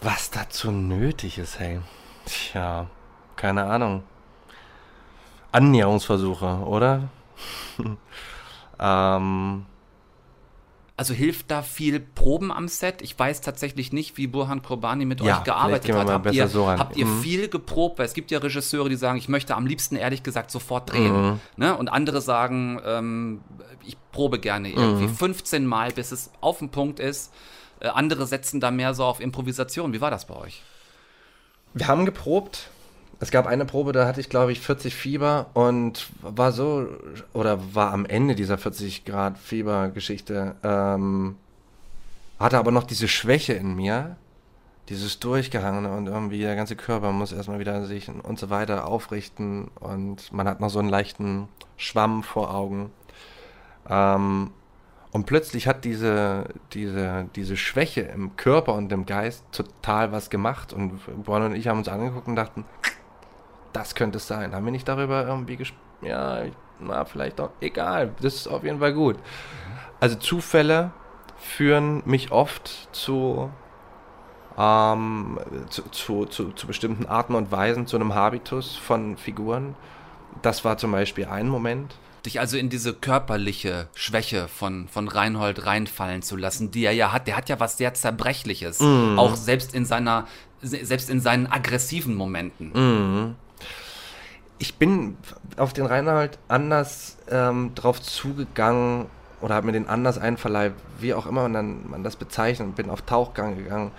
Was 0.00 0.30
dazu 0.30 0.70
nötig 0.70 1.38
ist, 1.38 1.58
hey. 1.58 1.80
Tja, 2.24 2.86
keine 3.36 3.64
Ahnung. 3.64 4.02
Annäherungsversuche, 5.52 6.46
oder? 6.64 7.08
ähm, 8.78 9.66
also 11.00 11.14
hilft 11.14 11.50
da 11.50 11.62
viel 11.62 11.98
Proben 11.98 12.52
am 12.52 12.68
Set? 12.68 13.00
Ich 13.00 13.18
weiß 13.18 13.40
tatsächlich 13.40 13.90
nicht, 13.90 14.18
wie 14.18 14.26
Burhan 14.26 14.60
Kurbani 14.60 15.06
mit 15.06 15.22
ja, 15.22 15.38
euch 15.38 15.44
gearbeitet 15.44 15.96
hat. 15.96 16.08
Habt 16.08 16.30
ihr, 16.34 16.46
so 16.46 16.68
habt 16.68 16.94
ihr 16.94 17.06
mhm. 17.06 17.22
viel 17.22 17.48
geprobt? 17.48 17.98
Weil 17.98 18.04
es 18.04 18.12
gibt 18.12 18.30
ja 18.30 18.38
Regisseure, 18.38 18.90
die 18.90 18.96
sagen, 18.96 19.16
ich 19.16 19.26
möchte 19.26 19.56
am 19.56 19.64
liebsten 19.64 19.96
ehrlich 19.96 20.22
gesagt 20.22 20.50
sofort 20.50 20.92
drehen. 20.92 21.28
Mhm. 21.28 21.40
Ne? 21.56 21.74
Und 21.74 21.88
andere 21.88 22.20
sagen, 22.20 22.82
ähm, 22.84 23.40
ich 23.82 23.96
probe 24.12 24.38
gerne 24.40 24.68
irgendwie 24.68 25.06
mhm. 25.06 25.14
15 25.14 25.64
Mal, 25.64 25.90
bis 25.90 26.12
es 26.12 26.32
auf 26.42 26.58
dem 26.58 26.68
Punkt 26.68 27.00
ist. 27.00 27.32
Äh, 27.80 27.88
andere 27.88 28.26
setzen 28.26 28.60
da 28.60 28.70
mehr 28.70 28.92
so 28.92 29.04
auf 29.04 29.20
Improvisation. 29.20 29.94
Wie 29.94 30.02
war 30.02 30.10
das 30.10 30.26
bei 30.26 30.36
euch? 30.36 30.62
Wir 31.72 31.88
haben 31.88 32.04
geprobt 32.04 32.68
es 33.20 33.30
gab 33.30 33.46
eine 33.46 33.66
Probe, 33.66 33.92
da 33.92 34.06
hatte 34.06 34.20
ich, 34.20 34.28
glaube 34.30 34.50
ich, 34.52 34.60
40 34.60 34.94
Fieber 34.94 35.46
und 35.54 36.08
war 36.22 36.52
so, 36.52 36.88
oder 37.34 37.74
war 37.74 37.92
am 37.92 38.06
Ende 38.06 38.34
dieser 38.34 38.58
40 38.58 39.04
Grad 39.04 39.38
Fieber-Geschichte, 39.38 40.56
ähm, 40.62 41.36
hatte 42.38 42.58
aber 42.58 42.70
noch 42.72 42.84
diese 42.84 43.08
Schwäche 43.08 43.52
in 43.52 43.76
mir, 43.76 44.16
dieses 44.88 45.20
Durchgehangene 45.20 45.94
und 45.94 46.06
irgendwie 46.06 46.40
der 46.40 46.56
ganze 46.56 46.76
Körper 46.76 47.12
muss 47.12 47.32
erstmal 47.32 47.60
wieder 47.60 47.84
sich 47.86 48.08
und 48.08 48.38
so 48.38 48.50
weiter 48.50 48.86
aufrichten 48.86 49.68
und 49.78 50.32
man 50.32 50.48
hat 50.48 50.60
noch 50.60 50.70
so 50.70 50.78
einen 50.78 50.88
leichten 50.88 51.48
Schwamm 51.76 52.22
vor 52.22 52.54
Augen. 52.54 52.90
Ähm, 53.88 54.50
Und 55.12 55.26
plötzlich 55.26 55.66
hat 55.66 55.84
diese, 55.84 56.44
diese, 56.72 57.26
diese 57.34 57.56
Schwäche 57.56 58.02
im 58.02 58.36
Körper 58.36 58.74
und 58.74 58.92
im 58.92 59.06
Geist 59.06 59.44
total 59.50 60.12
was 60.12 60.30
gemacht. 60.30 60.72
Und 60.72 61.00
Bron 61.24 61.42
und 61.42 61.54
ich 61.56 61.66
haben 61.66 61.78
uns 61.78 61.88
angeguckt 61.88 62.28
und 62.28 62.36
dachten, 62.36 62.64
das 63.72 63.94
könnte 63.94 64.18
es 64.18 64.26
sein. 64.26 64.54
Haben 64.54 64.64
wir 64.64 64.72
nicht 64.72 64.88
darüber 64.88 65.26
irgendwie 65.26 65.56
gesprochen? 65.56 65.80
Ja, 66.02 66.42
na, 66.80 67.04
vielleicht 67.04 67.40
auch. 67.40 67.50
Egal, 67.60 68.12
das 68.22 68.34
ist 68.34 68.46
auf 68.48 68.64
jeden 68.64 68.78
Fall 68.80 68.94
gut. 68.94 69.16
Also 70.00 70.16
Zufälle 70.16 70.92
führen 71.38 72.02
mich 72.06 72.32
oft 72.32 72.88
zu, 72.92 73.50
ähm, 74.58 75.38
zu, 75.68 75.82
zu, 75.90 76.24
zu, 76.26 76.52
zu 76.52 76.66
bestimmten 76.66 77.06
Arten 77.06 77.34
und 77.34 77.52
Weisen, 77.52 77.86
zu 77.86 77.96
einem 77.96 78.14
Habitus 78.14 78.76
von 78.76 79.16
Figuren. 79.16 79.74
Das 80.42 80.64
war 80.64 80.78
zum 80.78 80.92
Beispiel 80.92 81.26
ein 81.26 81.48
Moment. 81.48 81.94
Dich 82.26 82.38
also 82.38 82.58
in 82.58 82.68
diese 82.68 82.92
körperliche 82.92 83.88
Schwäche 83.94 84.46
von, 84.48 84.88
von 84.88 85.08
Reinhold 85.08 85.64
reinfallen 85.64 86.20
zu 86.22 86.36
lassen, 86.36 86.70
die 86.70 86.84
er 86.84 86.92
ja 86.92 87.12
hat. 87.12 87.26
Der 87.26 87.36
hat 87.36 87.48
ja 87.48 87.58
was 87.60 87.78
sehr 87.78 87.94
Zerbrechliches. 87.94 88.80
Mhm. 88.80 89.18
Auch 89.18 89.36
selbst 89.36 89.74
in 89.74 89.86
seiner, 89.86 90.26
se- 90.60 90.84
selbst 90.84 91.08
in 91.08 91.20
seinen 91.20 91.46
aggressiven 91.46 92.14
Momenten. 92.14 92.72
Mhm. 92.74 93.36
Ich 94.62 94.74
bin 94.74 95.16
auf 95.56 95.72
den 95.72 95.86
Reinhold 95.86 96.38
anders 96.46 97.16
ähm, 97.30 97.74
drauf 97.74 98.00
zugegangen 98.02 99.06
oder 99.40 99.54
habe 99.54 99.66
mir 99.66 99.72
den 99.72 99.88
anders 99.88 100.18
einverleibt, 100.18 100.78
wie 100.98 101.14
auch 101.14 101.24
immer 101.24 101.48
man, 101.48 101.88
man 101.88 102.04
das 102.04 102.16
bezeichnet, 102.16 102.76
bin 102.76 102.90
auf 102.90 103.00
Tauchgang 103.00 103.56
gegangen. 103.56 103.90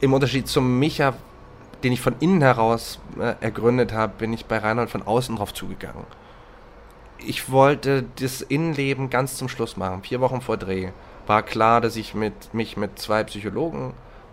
Im 0.00 0.12
Unterschied 0.12 0.46
zum 0.46 0.78
Micha, 0.78 1.14
den 1.82 1.92
ich 1.92 2.00
von 2.00 2.14
innen 2.20 2.40
heraus 2.40 3.00
äh, 3.18 3.34
ergründet 3.40 3.92
habe, 3.92 4.12
bin 4.16 4.32
ich 4.32 4.46
bei 4.46 4.58
Reinhold 4.58 4.90
von 4.90 5.02
außen 5.02 5.34
drauf 5.34 5.52
zugegangen. 5.52 6.04
Ich 7.18 7.50
wollte 7.50 8.04
das 8.20 8.42
Innenleben 8.42 9.10
ganz 9.10 9.34
zum 9.34 9.48
Schluss 9.48 9.76
machen. 9.76 10.04
Vier 10.04 10.20
Wochen 10.20 10.40
vor 10.40 10.56
Dreh 10.56 10.90
war 11.26 11.42
klar, 11.42 11.80
dass 11.80 11.96
ich 11.96 12.14
mit, 12.14 12.54
mich 12.54 12.76
mit 12.76 13.00
zwei 13.00 13.24
Psychologen 13.24 13.92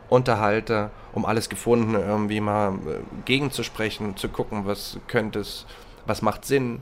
unterhalte, 0.10 0.92
um 1.14 1.26
alles 1.26 1.50
Gefundene 1.50 2.00
irgendwie 2.00 2.42
mal 2.42 2.74
äh, 2.74 3.00
gegenzusprechen, 3.26 4.18
zu 4.18 4.30
gucken, 4.30 4.66
was 4.66 5.00
könnte 5.08 5.40
es, 5.40 5.66
was 6.06 6.22
macht 6.22 6.46
Sinn 6.46 6.82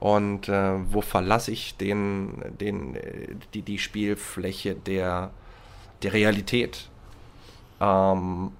und 0.00 0.48
äh, 0.48 0.74
wo 0.92 1.00
verlasse 1.00 1.50
ich 1.50 1.76
den, 1.76 2.42
den, 2.60 2.96
äh, 2.96 3.28
die, 3.54 3.62
die 3.62 3.78
Spielfläche 3.78 4.74
der, 4.74 5.30
der 6.02 6.12
Realität. 6.12 6.90
Ähm, 7.80 8.52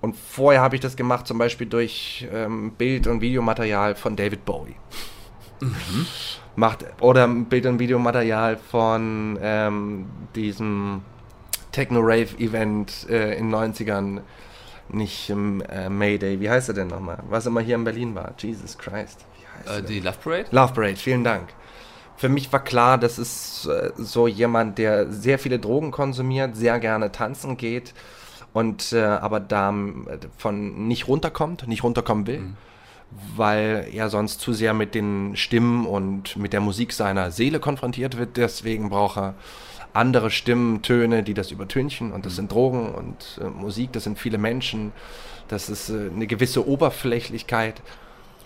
und 0.00 0.16
vorher 0.16 0.60
habe 0.60 0.76
ich 0.76 0.80
das 0.80 0.96
gemacht, 0.96 1.26
zum 1.26 1.38
Beispiel 1.38 1.66
durch 1.66 2.26
ähm, 2.32 2.72
Bild- 2.72 3.06
und 3.06 3.20
Videomaterial 3.20 3.94
von 3.94 4.14
David 4.16 4.44
Bowie. 4.44 4.76
Macht, 6.56 6.86
oder 7.00 7.28
Bild- 7.28 7.66
und 7.66 7.78
Videomaterial 7.78 8.56
von 8.56 9.38
ähm, 9.40 10.06
diesem 10.34 11.02
Techno-Rave-Event 11.72 13.08
äh, 13.10 13.34
in 13.36 13.50
den 13.50 13.54
90ern. 13.54 14.20
Nicht 14.88 15.30
äh, 15.30 15.88
Mayday, 15.88 16.40
wie 16.40 16.48
heißt 16.48 16.68
er 16.68 16.74
denn 16.74 16.88
nochmal? 16.88 17.18
Was 17.28 17.46
immer 17.46 17.60
hier 17.60 17.74
in 17.74 17.84
Berlin 17.84 18.14
war. 18.14 18.32
Jesus 18.38 18.78
Christ. 18.78 19.24
Äh, 19.66 19.82
die? 19.82 20.00
Love 20.00 20.18
Parade? 20.22 20.46
Love 20.52 20.74
Parade, 20.74 20.96
vielen 20.96 21.24
Dank. 21.24 21.48
Für 22.16 22.28
mich 22.28 22.50
war 22.52 22.64
klar, 22.64 22.96
das 22.96 23.18
ist 23.18 23.66
äh, 23.66 23.90
so 23.96 24.26
jemand, 24.26 24.78
der 24.78 25.10
sehr 25.12 25.38
viele 25.38 25.58
Drogen 25.58 25.90
konsumiert, 25.90 26.56
sehr 26.56 26.78
gerne 26.78 27.12
tanzen 27.12 27.56
geht 27.56 27.92
und 28.52 28.92
äh, 28.92 29.02
aber 29.02 29.38
da 29.38 29.70
äh, 29.70 30.18
von 30.38 30.88
nicht 30.88 31.08
runterkommt, 31.08 31.68
nicht 31.68 31.84
runterkommen 31.84 32.26
will, 32.26 32.40
weil 33.10 33.88
er 33.92 34.10
sonst 34.10 34.40
zu 34.40 34.52
sehr 34.52 34.74
mit 34.74 34.94
den 34.94 35.36
Stimmen 35.36 35.86
und 35.86 36.36
mit 36.36 36.52
der 36.52 36.60
Musik 36.60 36.92
seiner 36.92 37.30
Seele 37.30 37.60
konfrontiert 37.60 38.18
wird. 38.18 38.36
Deswegen 38.36 38.90
braucht 38.90 39.18
er 39.18 39.34
andere 39.92 40.30
Stimmen, 40.30 40.82
Töne, 40.82 41.22
die 41.22 41.34
das 41.34 41.50
übertünchen. 41.50 42.12
Und 42.12 42.26
das 42.26 42.36
sind 42.36 42.52
Drogen 42.52 42.94
und 42.94 43.40
äh, 43.40 43.48
Musik, 43.48 43.92
das 43.92 44.04
sind 44.04 44.18
viele 44.18 44.38
Menschen, 44.38 44.92
das 45.48 45.68
ist 45.68 45.88
äh, 45.88 46.10
eine 46.14 46.26
gewisse 46.26 46.66
Oberflächlichkeit. 46.66 47.82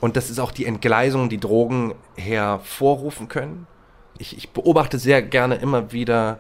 Und 0.01 0.17
das 0.17 0.31
ist 0.31 0.39
auch 0.39 0.53
die 0.53 0.65
Entgleisung, 0.65 1.29
die 1.29 1.41
Drogen 1.41 1.95
hervorrufen 2.17 3.29
können. 3.29 3.67
Ich, 4.19 4.37
ich 4.37 4.51
beobachte 4.51 4.99
sehr 4.99 5.21
gerne 5.23 5.57
immer 5.57 5.93
wieder 5.93 6.39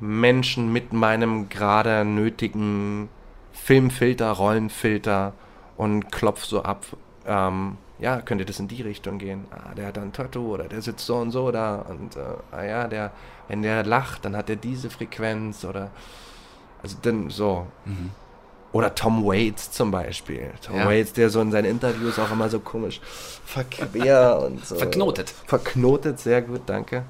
Menschen 0.00 0.72
mit 0.72 0.92
meinem 0.92 1.48
gerade 1.48 2.04
nötigen 2.04 3.08
Filmfilter, 3.52 4.30
Rollenfilter 4.30 5.32
und 5.76 6.10
klopf 6.10 6.44
so 6.44 6.62
ab. 6.62 6.86
Ähm, 7.28 7.76
ja, 8.00 8.20
könnte 8.20 8.44
das 8.44 8.58
in 8.58 8.66
die 8.66 8.82
Richtung 8.82 9.18
gehen? 9.18 9.46
Ah, 9.50 9.74
der 9.74 9.86
hat 9.86 9.98
ein 9.98 10.12
Tattoo 10.12 10.54
oder 10.54 10.64
der 10.64 10.82
sitzt 10.82 11.06
so 11.06 11.16
und 11.16 11.30
so 11.30 11.50
da 11.50 11.84
und 11.88 12.16
äh, 12.16 12.20
ah 12.52 12.64
ja, 12.64 12.88
der, 12.88 13.12
wenn 13.48 13.62
der 13.62 13.84
lacht, 13.84 14.24
dann 14.24 14.36
hat 14.36 14.48
er 14.48 14.56
diese 14.56 14.88
Frequenz 14.88 15.64
oder 15.64 15.90
also 16.82 16.96
dann 17.02 17.30
so. 17.30 17.66
Oder 18.72 18.94
Tom 18.94 19.24
Waits 19.24 19.72
zum 19.72 19.90
Beispiel. 19.90 20.52
Tom 20.62 20.76
Ja. 20.76 20.86
Waits, 20.86 21.12
der 21.12 21.30
so 21.30 21.40
in 21.40 21.50
seinen 21.50 21.64
Interviews 21.64 22.18
auch 22.18 22.30
immer 22.30 22.48
so 22.48 22.60
komisch 22.60 23.00
verquer 23.44 24.42
und 24.42 24.64
so. 24.64 24.76
Verknotet. 24.76 25.30
Verknotet, 25.46 26.20
sehr 26.20 26.42
gut, 26.42 26.62
danke. 26.66 27.04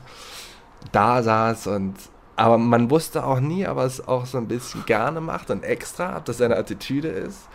Da 0.92 1.22
saß 1.22 1.66
und. 1.68 1.96
Aber 2.36 2.56
man 2.56 2.88
wusste 2.88 3.24
auch 3.24 3.40
nie, 3.40 3.66
aber 3.66 3.84
es 3.84 4.06
auch 4.06 4.24
so 4.24 4.38
ein 4.38 4.46
bisschen 4.46 4.86
gerne 4.86 5.20
macht 5.20 5.50
und 5.50 5.64
extra, 5.64 6.16
ob 6.16 6.24
das 6.24 6.38
seine 6.38 6.56
Attitüde 6.56 7.08
ist. 7.08 7.48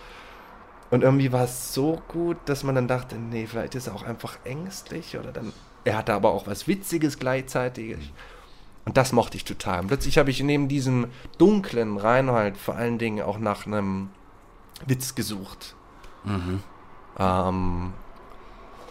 Und 0.94 1.02
irgendwie 1.02 1.32
war 1.32 1.46
es 1.46 1.74
so 1.74 2.04
gut, 2.08 2.38
dass 2.46 2.64
man 2.64 2.76
dann 2.76 2.88
dachte, 2.88 3.16
nee, 3.16 3.48
vielleicht 3.48 3.74
ist 3.74 3.88
er 3.88 3.96
auch 3.96 4.04
einfach 4.04 4.38
ängstlich 4.44 5.18
oder 5.18 5.32
dann. 5.32 5.52
Er 5.86 5.98
hatte 5.98 6.14
aber 6.14 6.32
auch 6.32 6.46
was 6.46 6.68
Witziges 6.68 7.18
gleichzeitig. 7.18 7.98
Und 8.86 8.96
das 8.96 9.12
mochte 9.12 9.36
ich 9.36 9.44
total. 9.44 9.80
Und 9.80 9.88
plötzlich 9.88 10.20
habe 10.20 10.30
ich 10.30 10.44
neben 10.44 10.68
diesem 10.68 11.08
dunklen 11.40 11.98
Reinhold 11.98 12.58
vor 12.58 12.76
allen 12.76 13.00
Dingen 13.00 13.24
auch 13.24 13.40
nach 13.40 13.66
einem 13.66 14.12
Witz 14.86 15.16
gesucht. 15.16 15.76
Ähm, 17.18 17.94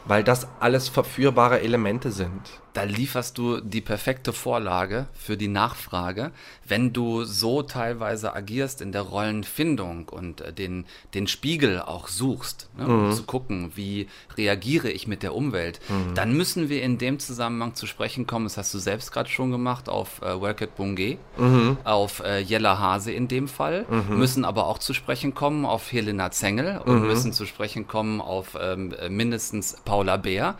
weil 0.05 0.25
das 0.25 0.49
alles 0.59 0.89
verführbare 0.89 1.61
Elemente 1.61 2.11
sind. 2.11 2.62
Da 2.75 2.85
lieferst 2.85 3.37
du 3.37 3.61
die 3.61 3.83
perfekte 3.83 4.33
Vorlage 4.33 5.07
für 5.13 5.37
die 5.37 5.49
Nachfrage, 5.49 6.31
wenn 6.67 6.95
du 6.95 7.25
so 7.25 7.63
teilweise 7.63 8.35
agierst 8.35 8.81
in 8.81 8.93
der 8.93 9.03
Rollenfindung 9.03 10.09
und 10.09 10.41
äh, 10.41 10.55
den, 10.55 10.87
den 11.13 11.27
Spiegel 11.27 11.83
auch 11.83 12.09
suchst, 12.09 12.71
ne, 12.79 12.87
um 12.87 13.07
Mhm. 13.09 13.13
zu 13.13 13.25
gucken, 13.25 13.73
wie 13.75 14.07
reagiere 14.39 14.91
ich 14.91 15.07
mit 15.07 15.23
der 15.23 15.35
Umwelt, 15.35 15.81
Mhm. 15.91 16.15
dann 16.15 16.33
müssen 16.33 16.71
wir 16.71 16.83
in 16.83 16.97
dem 16.97 17.19
Zusammenhang 17.19 17.75
zu 17.75 17.87
sprechen 17.87 18.27
kommen, 18.27 18.47
das 18.47 18.57
hast 18.57 18.73
du 18.73 18.79
selbst 18.79 19.13
gerade 19.13 19.29
schon 19.29 19.51
gemacht, 19.51 19.91
auf 19.91 20.23
äh, 20.23 20.41
Work 20.41 20.63
at 20.63 20.75
Bungay, 20.77 21.19
Mhm. 21.37 21.77
auf 21.85 22.21
äh, 22.21 22.39
Jella 22.39 22.79
Hase 22.79 23.13
in 23.13 23.29
dem 23.29 23.49
Fall, 23.49 23.85
Mhm. 23.91 24.19
müssen 24.19 24.45
aber 24.47 24.67
auch 24.67 24.79
zu 24.79 24.95
sprechen 24.95 25.35
kommen 25.35 25.67
auf 25.67 25.93
Helena 25.93 26.31
Zengel 26.31 26.79
und 26.79 27.03
Mhm. 27.03 27.07
müssen 27.07 27.33
zu 27.35 27.45
sprechen 27.45 27.87
kommen 27.87 28.23
auf 28.23 28.57
ähm, 28.59 28.95
äh, 28.99 29.11
mindestens 29.11 29.77
Paula 29.85 30.17
Bär. 30.17 30.57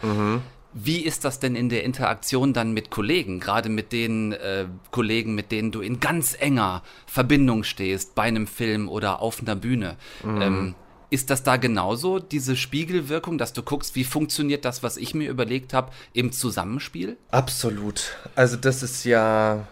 Wie 0.75 1.01
ist 1.01 1.25
das 1.25 1.39
denn 1.39 1.55
in 1.55 1.69
der 1.69 1.85
Interaktion 1.85 2.53
dann 2.53 2.73
mit 2.73 2.91
Kollegen, 2.91 3.41
gerade 3.41 3.69
mit 3.69 3.93
den 3.93 4.33
äh, 4.33 4.67
Kollegen, 4.91 5.35
mit 5.35 5.53
denen 5.53 5.71
du 5.71 5.81
in 5.81 6.01
ganz 6.01 6.37
enger 6.39 6.83
Verbindung 7.07 7.65
stehst, 7.65 8.15
bei 8.15 8.23
einem 8.23 8.47
Film 8.47 8.89
oder 8.89 9.21
auf 9.21 9.41
einer 9.41 9.57
Bühne? 9.57 9.97
Mhm. 10.25 10.43
Ähm, 10.43 10.75
ist 11.11 11.29
das 11.29 11.43
da 11.43 11.59
genauso, 11.59 12.19
diese 12.19 12.57
Spiegelwirkung, 12.57 13.37
dass 13.37 13.53
du 13.53 13.63
guckst, 13.63 13.95
wie 13.97 14.05
funktioniert 14.05 14.65
das, 14.65 14.83
was 14.83 14.97
ich 14.97 15.15
mir 15.15 15.29
überlegt 15.29 15.75
habe, 15.75 15.93
im 16.15 16.33
Zusammenspiel? 16.33 17.19
Absolut. 17.31 18.17
Also 18.35 18.57
das 18.57 18.83
ist 18.83 19.05
ja, 19.05 19.67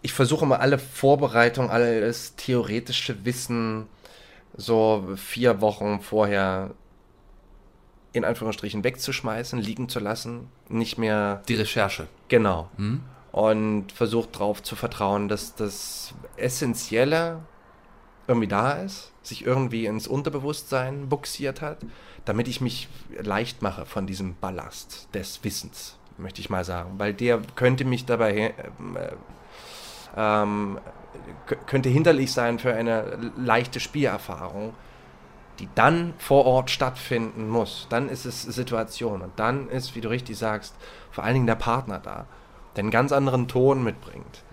ich 0.00 0.14
versuche 0.14 0.46
mal 0.46 0.56
alle 0.56 0.78
Vorbereitungen, 0.78 1.70
alles 1.70 2.36
theoretische 2.36 3.26
Wissen 3.26 3.86
so 4.56 5.06
vier 5.16 5.60
Wochen 5.60 6.00
vorher 6.00 6.70
in 8.12 8.24
Anführungsstrichen 8.24 8.84
wegzuschmeißen, 8.84 9.58
liegen 9.58 9.88
zu 9.88 10.00
lassen, 10.00 10.48
nicht 10.68 10.98
mehr... 10.98 11.42
Die 11.48 11.54
Recherche. 11.54 12.06
Genau. 12.28 12.68
Mhm. 12.76 13.02
Und 13.32 13.92
versucht 13.92 14.36
darauf 14.36 14.62
zu 14.62 14.74
vertrauen, 14.74 15.28
dass 15.28 15.54
das 15.54 16.14
Essentielle 16.36 17.40
irgendwie 18.26 18.48
da 18.48 18.72
ist, 18.72 19.12
sich 19.22 19.44
irgendwie 19.44 19.86
ins 19.86 20.06
Unterbewusstsein 20.06 21.08
buxiert 21.08 21.60
hat, 21.60 21.78
damit 22.24 22.48
ich 22.48 22.60
mich 22.60 22.88
leicht 23.20 23.62
mache 23.62 23.86
von 23.86 24.06
diesem 24.06 24.34
Ballast 24.36 25.08
des 25.14 25.42
Wissens, 25.44 25.96
möchte 26.16 26.40
ich 26.40 26.50
mal 26.50 26.64
sagen. 26.64 26.94
Weil 26.98 27.14
der 27.14 27.40
könnte 27.54 27.84
mich 27.84 28.04
dabei 28.04 28.54
äh, 28.96 29.12
ähm, 30.16 30.78
könnte 31.66 31.88
hinderlich 31.88 32.32
sein 32.32 32.58
für 32.58 32.74
eine 32.74 33.32
leichte 33.36 33.80
Spielerfahrung, 33.80 34.74
die 35.58 35.68
dann 35.74 36.14
vor 36.18 36.46
Ort 36.46 36.70
stattfinden 36.70 37.48
muss. 37.48 37.86
Dann 37.90 38.08
ist 38.08 38.24
es 38.24 38.42
Situation 38.42 39.22
und 39.22 39.32
dann 39.36 39.68
ist, 39.68 39.94
wie 39.94 40.00
du 40.00 40.08
richtig 40.08 40.38
sagst, 40.38 40.74
vor 41.10 41.24
allen 41.24 41.34
Dingen 41.34 41.46
der 41.46 41.56
Partner 41.56 41.98
da, 41.98 42.26
der 42.76 42.82
einen 42.82 42.90
ganz 42.90 43.12
anderen 43.12 43.48
Ton 43.48 43.82
mitbringt. 43.82 44.44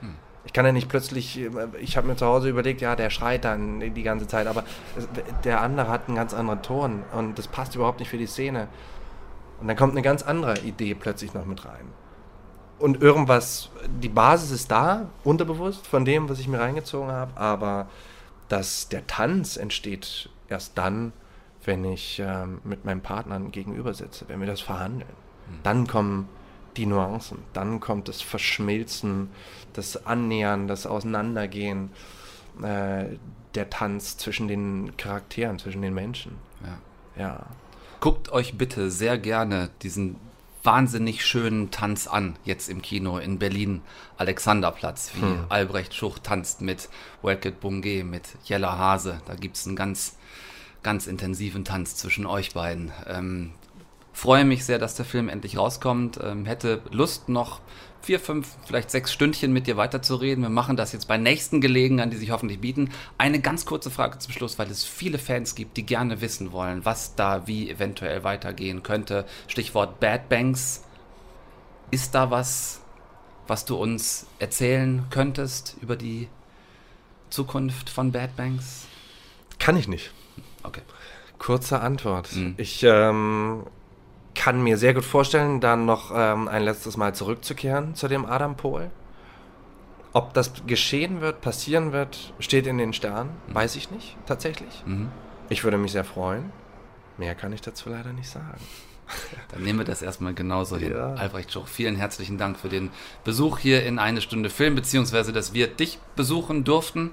Ich 0.46 0.54
kann 0.54 0.66
ja 0.66 0.72
nicht 0.72 0.90
plötzlich, 0.90 1.40
äh, 1.40 1.50
ich 1.80 1.98
habe 1.98 2.08
mir 2.08 2.16
zu 2.16 2.26
Hause 2.26 2.50
überlegt, 2.50 2.82
ja, 2.82 2.96
der 2.96 3.10
schreit 3.10 3.46
dann 3.46 3.80
die 3.80 4.04
ganze 4.04 4.28
Zeit, 4.28 4.48
aber 4.48 4.64
der 5.44 5.62
andere 5.62 5.90
hat 5.90 6.08
einen 6.08 6.16
ganz 6.16 6.34
anderen 6.34 6.62
Ton 6.62 7.04
und 7.14 7.38
das 7.38 7.48
passt 7.48 7.76
überhaupt 7.76 8.00
nicht 8.00 8.10
für 8.10 8.18
die 8.18 8.28
Szene. 8.28 8.68
Und 9.60 9.68
dann 9.68 9.76
kommt 9.78 9.94
eine 9.94 10.02
ganz 10.02 10.22
andere 10.22 10.60
Idee 10.60 10.96
plötzlich 10.96 11.34
noch 11.34 11.46
mit 11.46 11.66
rein. 11.66 11.88
und 12.78 13.02
irgendwas, 13.02 13.70
die 13.88 14.10
Basis 14.10 14.52
ist 14.52 14.72
da, 14.72 15.10
unterbewusst, 15.24 15.88
von 15.88 16.06
dem, 16.06 16.30
was 16.30 16.40
ich 16.40 16.48
mir 16.48 16.60
reingezogen 16.60 17.12
habe, 17.12 17.40
aber 17.40 17.88
dass 18.50 18.90
der 18.90 19.08
Tanz 19.08 19.58
entsteht 19.58 20.30
erst 20.50 20.78
dann, 20.78 21.14
wenn 21.64 21.84
ich 21.84 22.22
ähm, 22.24 22.60
mit 22.64 22.86
meinen 22.86 23.02
Partnern 23.02 23.52
gegenüber 23.52 23.94
sitze, 23.94 24.26
wenn 24.28 24.40
wir 24.40 24.48
das 24.48 24.62
verhandeln. 24.62 25.10
Mhm. 25.50 25.60
Dann 25.64 25.88
kommen 25.88 26.30
die 26.78 26.86
Nuancen, 26.86 27.40
dann 27.54 27.80
kommt 27.80 28.08
das 28.08 28.22
Verschmilzen, 28.22 29.30
das 29.74 30.06
Annähern, 30.06 30.68
das 30.68 30.86
Auseinandergehen, 30.86 31.90
äh, 32.62 33.06
der 33.56 33.70
Tanz 33.70 34.18
zwischen 34.18 34.48
den 34.48 34.98
Charakteren, 34.98 35.60
zwischen 35.60 35.82
den 35.82 35.94
Menschen. 35.94 36.38
Ja. 37.16 37.24
ja. 37.24 37.46
Guckt 38.02 38.32
euch 38.32 38.58
bitte 38.58 38.92
sehr 38.92 39.18
gerne 39.18 39.70
diesen 39.82 40.18
wahnsinnig 40.66 41.26
schönen 41.26 41.72
Tanz 41.72 42.08
an, 42.08 42.38
jetzt 42.44 42.70
im 42.70 42.82
Kino 42.82 43.20
in 43.20 43.40
Berlin, 43.40 43.82
Alexanderplatz, 44.18 45.12
wie 45.16 45.22
hm. 45.22 45.46
Albrecht 45.50 45.94
Schuch 45.94 46.20
tanzt 46.20 46.62
mit 46.62 46.90
Welket 47.22 47.64
Bungé, 47.64 48.04
mit 48.04 48.30
Jella 48.44 48.78
Hase. 48.78 49.22
Da 49.28 49.36
gibt 49.36 49.58
es 49.58 49.68
einen 49.68 49.76
ganz, 49.76 50.18
ganz 50.86 51.08
intensiven 51.08 51.66
Tanz 51.66 51.96
zwischen 51.96 52.28
euch 52.28 52.54
beiden. 52.54 52.92
Ähm, 53.08 53.54
freue 54.14 54.46
mich 54.46 54.66
sehr, 54.66 54.78
dass 54.78 54.94
der 54.94 55.04
Film 55.04 55.30
endlich 55.30 55.58
rauskommt. 55.58 56.20
Ähm, 56.24 56.46
hätte 56.46 56.80
Lust 56.92 57.28
noch 57.28 57.60
vier, 58.04 58.20
fünf, 58.20 58.56
vielleicht 58.68 58.92
sechs 58.92 59.12
Stündchen 59.12 59.52
mit 59.52 59.66
dir 59.66 59.78
weiterzureden. 59.78 60.44
Wir 60.44 60.52
machen 60.52 60.78
das 60.78 60.94
jetzt 60.94 61.08
bei 61.08 61.18
nächsten 61.18 61.60
Gelegenheiten, 61.60 62.12
die 62.12 62.18
sich 62.18 62.30
hoffentlich 62.30 62.60
bieten. 62.62 62.92
Eine 63.18 63.40
ganz 63.42 63.66
kurze 63.66 63.90
Frage 63.90 64.20
zum 64.20 64.32
Schluss, 64.32 64.60
weil 64.60 64.70
es 64.70 64.84
viele 64.84 65.18
Fans 65.18 65.56
gibt, 65.56 65.76
die 65.76 65.88
gerne 65.88 66.22
wissen 66.22 66.52
wollen, 66.52 66.86
was 66.86 67.16
da 67.16 67.48
wie 67.48 67.68
eventuell 67.68 68.24
weitergehen 68.24 68.84
könnte. 68.84 69.26
Stichwort 69.48 70.00
Bad 70.00 70.30
Banks. 70.30 70.84
Ist 71.90 72.14
da 72.14 72.30
was, 72.30 72.82
was 73.48 73.66
du 73.66 73.76
uns 73.76 74.28
erzählen 74.38 75.04
könntest 75.10 75.78
über 75.82 75.96
die 75.96 76.28
Zukunft 77.32 77.90
von 77.90 78.12
Bad 78.12 78.36
Banks? 78.36 78.86
Kann 79.58 79.78
ich 79.78 79.88
nicht. 79.88 80.12
Okay. 80.66 80.82
Kurze 81.38 81.80
Antwort. 81.82 82.34
Mhm. 82.36 82.56
Ich 82.58 82.84
ähm, 82.84 83.64
kann 84.36 84.64
mir 84.64 84.78
sehr 84.78 84.94
gut 84.94 85.06
vorstellen, 85.06 85.60
dann 85.62 85.86
noch 85.86 86.12
ähm, 86.14 86.48
ein 86.48 86.64
letztes 86.64 86.98
Mal 86.98 87.16
zurückzukehren 87.16 87.96
zu 87.96 88.08
dem 88.08 88.26
Adam 88.26 88.56
Pol. 88.56 88.92
Ob 90.14 90.34
das 90.34 90.66
geschehen 90.66 91.20
wird, 91.20 91.42
passieren 91.42 91.92
wird, 91.92 92.34
steht 92.40 92.68
in 92.68 92.78
den 92.78 92.94
Sternen, 92.94 93.32
mhm. 93.48 93.56
weiß 93.56 93.76
ich 93.76 93.92
nicht, 93.92 94.16
tatsächlich. 94.26 94.84
Mhm. 94.86 95.10
Ich 95.50 95.64
würde 95.64 95.78
mich 95.78 95.92
sehr 95.92 96.06
freuen. 96.06 96.52
Mehr 97.18 97.36
kann 97.36 97.54
ich 97.54 97.62
dazu 97.62 97.90
leider 97.90 98.14
nicht 98.14 98.30
sagen. 98.30 98.62
Dann 99.52 99.64
nehmen 99.64 99.80
wir 99.80 99.86
das 99.86 100.02
erstmal 100.02 100.34
genauso 100.34 100.78
hin. 100.78 100.92
Ja. 100.92 101.14
Albrecht 101.14 101.52
Schuch, 101.52 101.68
vielen 101.68 101.96
herzlichen 101.96 102.38
Dank 102.38 102.58
für 102.58 102.70
den 102.70 102.92
Besuch 103.24 103.60
hier 103.60 103.86
in 103.86 104.00
eine 104.00 104.22
Stunde 104.22 104.50
Film, 104.50 104.76
beziehungsweise 104.76 105.32
dass 105.32 105.54
wir 105.54 105.68
dich 105.68 106.00
besuchen 106.16 106.64
durften. 106.64 107.12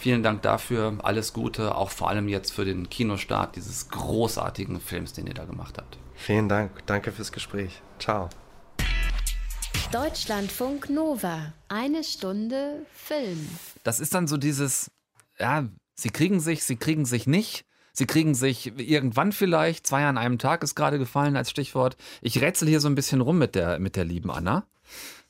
Vielen 0.00 0.22
Dank 0.22 0.42
dafür. 0.42 0.96
Alles 1.02 1.32
Gute, 1.32 1.74
auch 1.74 1.90
vor 1.90 2.08
allem 2.08 2.28
jetzt 2.28 2.52
für 2.52 2.64
den 2.64 2.88
Kinostart 2.88 3.56
dieses 3.56 3.88
großartigen 3.88 4.80
Films, 4.80 5.12
den 5.12 5.26
ihr 5.26 5.34
da 5.34 5.44
gemacht 5.44 5.76
habt. 5.76 5.98
Vielen 6.14 6.48
Dank. 6.48 6.86
Danke 6.86 7.10
fürs 7.10 7.32
Gespräch. 7.32 7.82
Ciao. 7.98 8.28
Deutschlandfunk 9.90 10.88
Nova. 10.88 11.52
Eine 11.66 12.04
Stunde 12.04 12.86
Film. 12.92 13.48
Das 13.82 13.98
ist 13.98 14.14
dann 14.14 14.28
so 14.28 14.36
dieses, 14.36 14.92
ja, 15.36 15.66
sie 15.96 16.10
kriegen 16.10 16.38
sich, 16.38 16.62
sie 16.62 16.76
kriegen 16.76 17.04
sich 17.04 17.26
nicht. 17.26 17.64
Sie 17.92 18.06
kriegen 18.06 18.36
sich 18.36 18.78
irgendwann 18.78 19.32
vielleicht, 19.32 19.84
zwei 19.84 20.06
an 20.06 20.16
einem 20.16 20.38
Tag 20.38 20.62
ist 20.62 20.76
gerade 20.76 21.00
gefallen 21.00 21.36
als 21.36 21.50
Stichwort. 21.50 21.96
Ich 22.20 22.40
rätsel 22.40 22.68
hier 22.68 22.78
so 22.78 22.86
ein 22.86 22.94
bisschen 22.94 23.20
rum 23.20 23.38
mit 23.38 23.56
der, 23.56 23.80
mit 23.80 23.96
der 23.96 24.04
lieben 24.04 24.30
Anna 24.30 24.64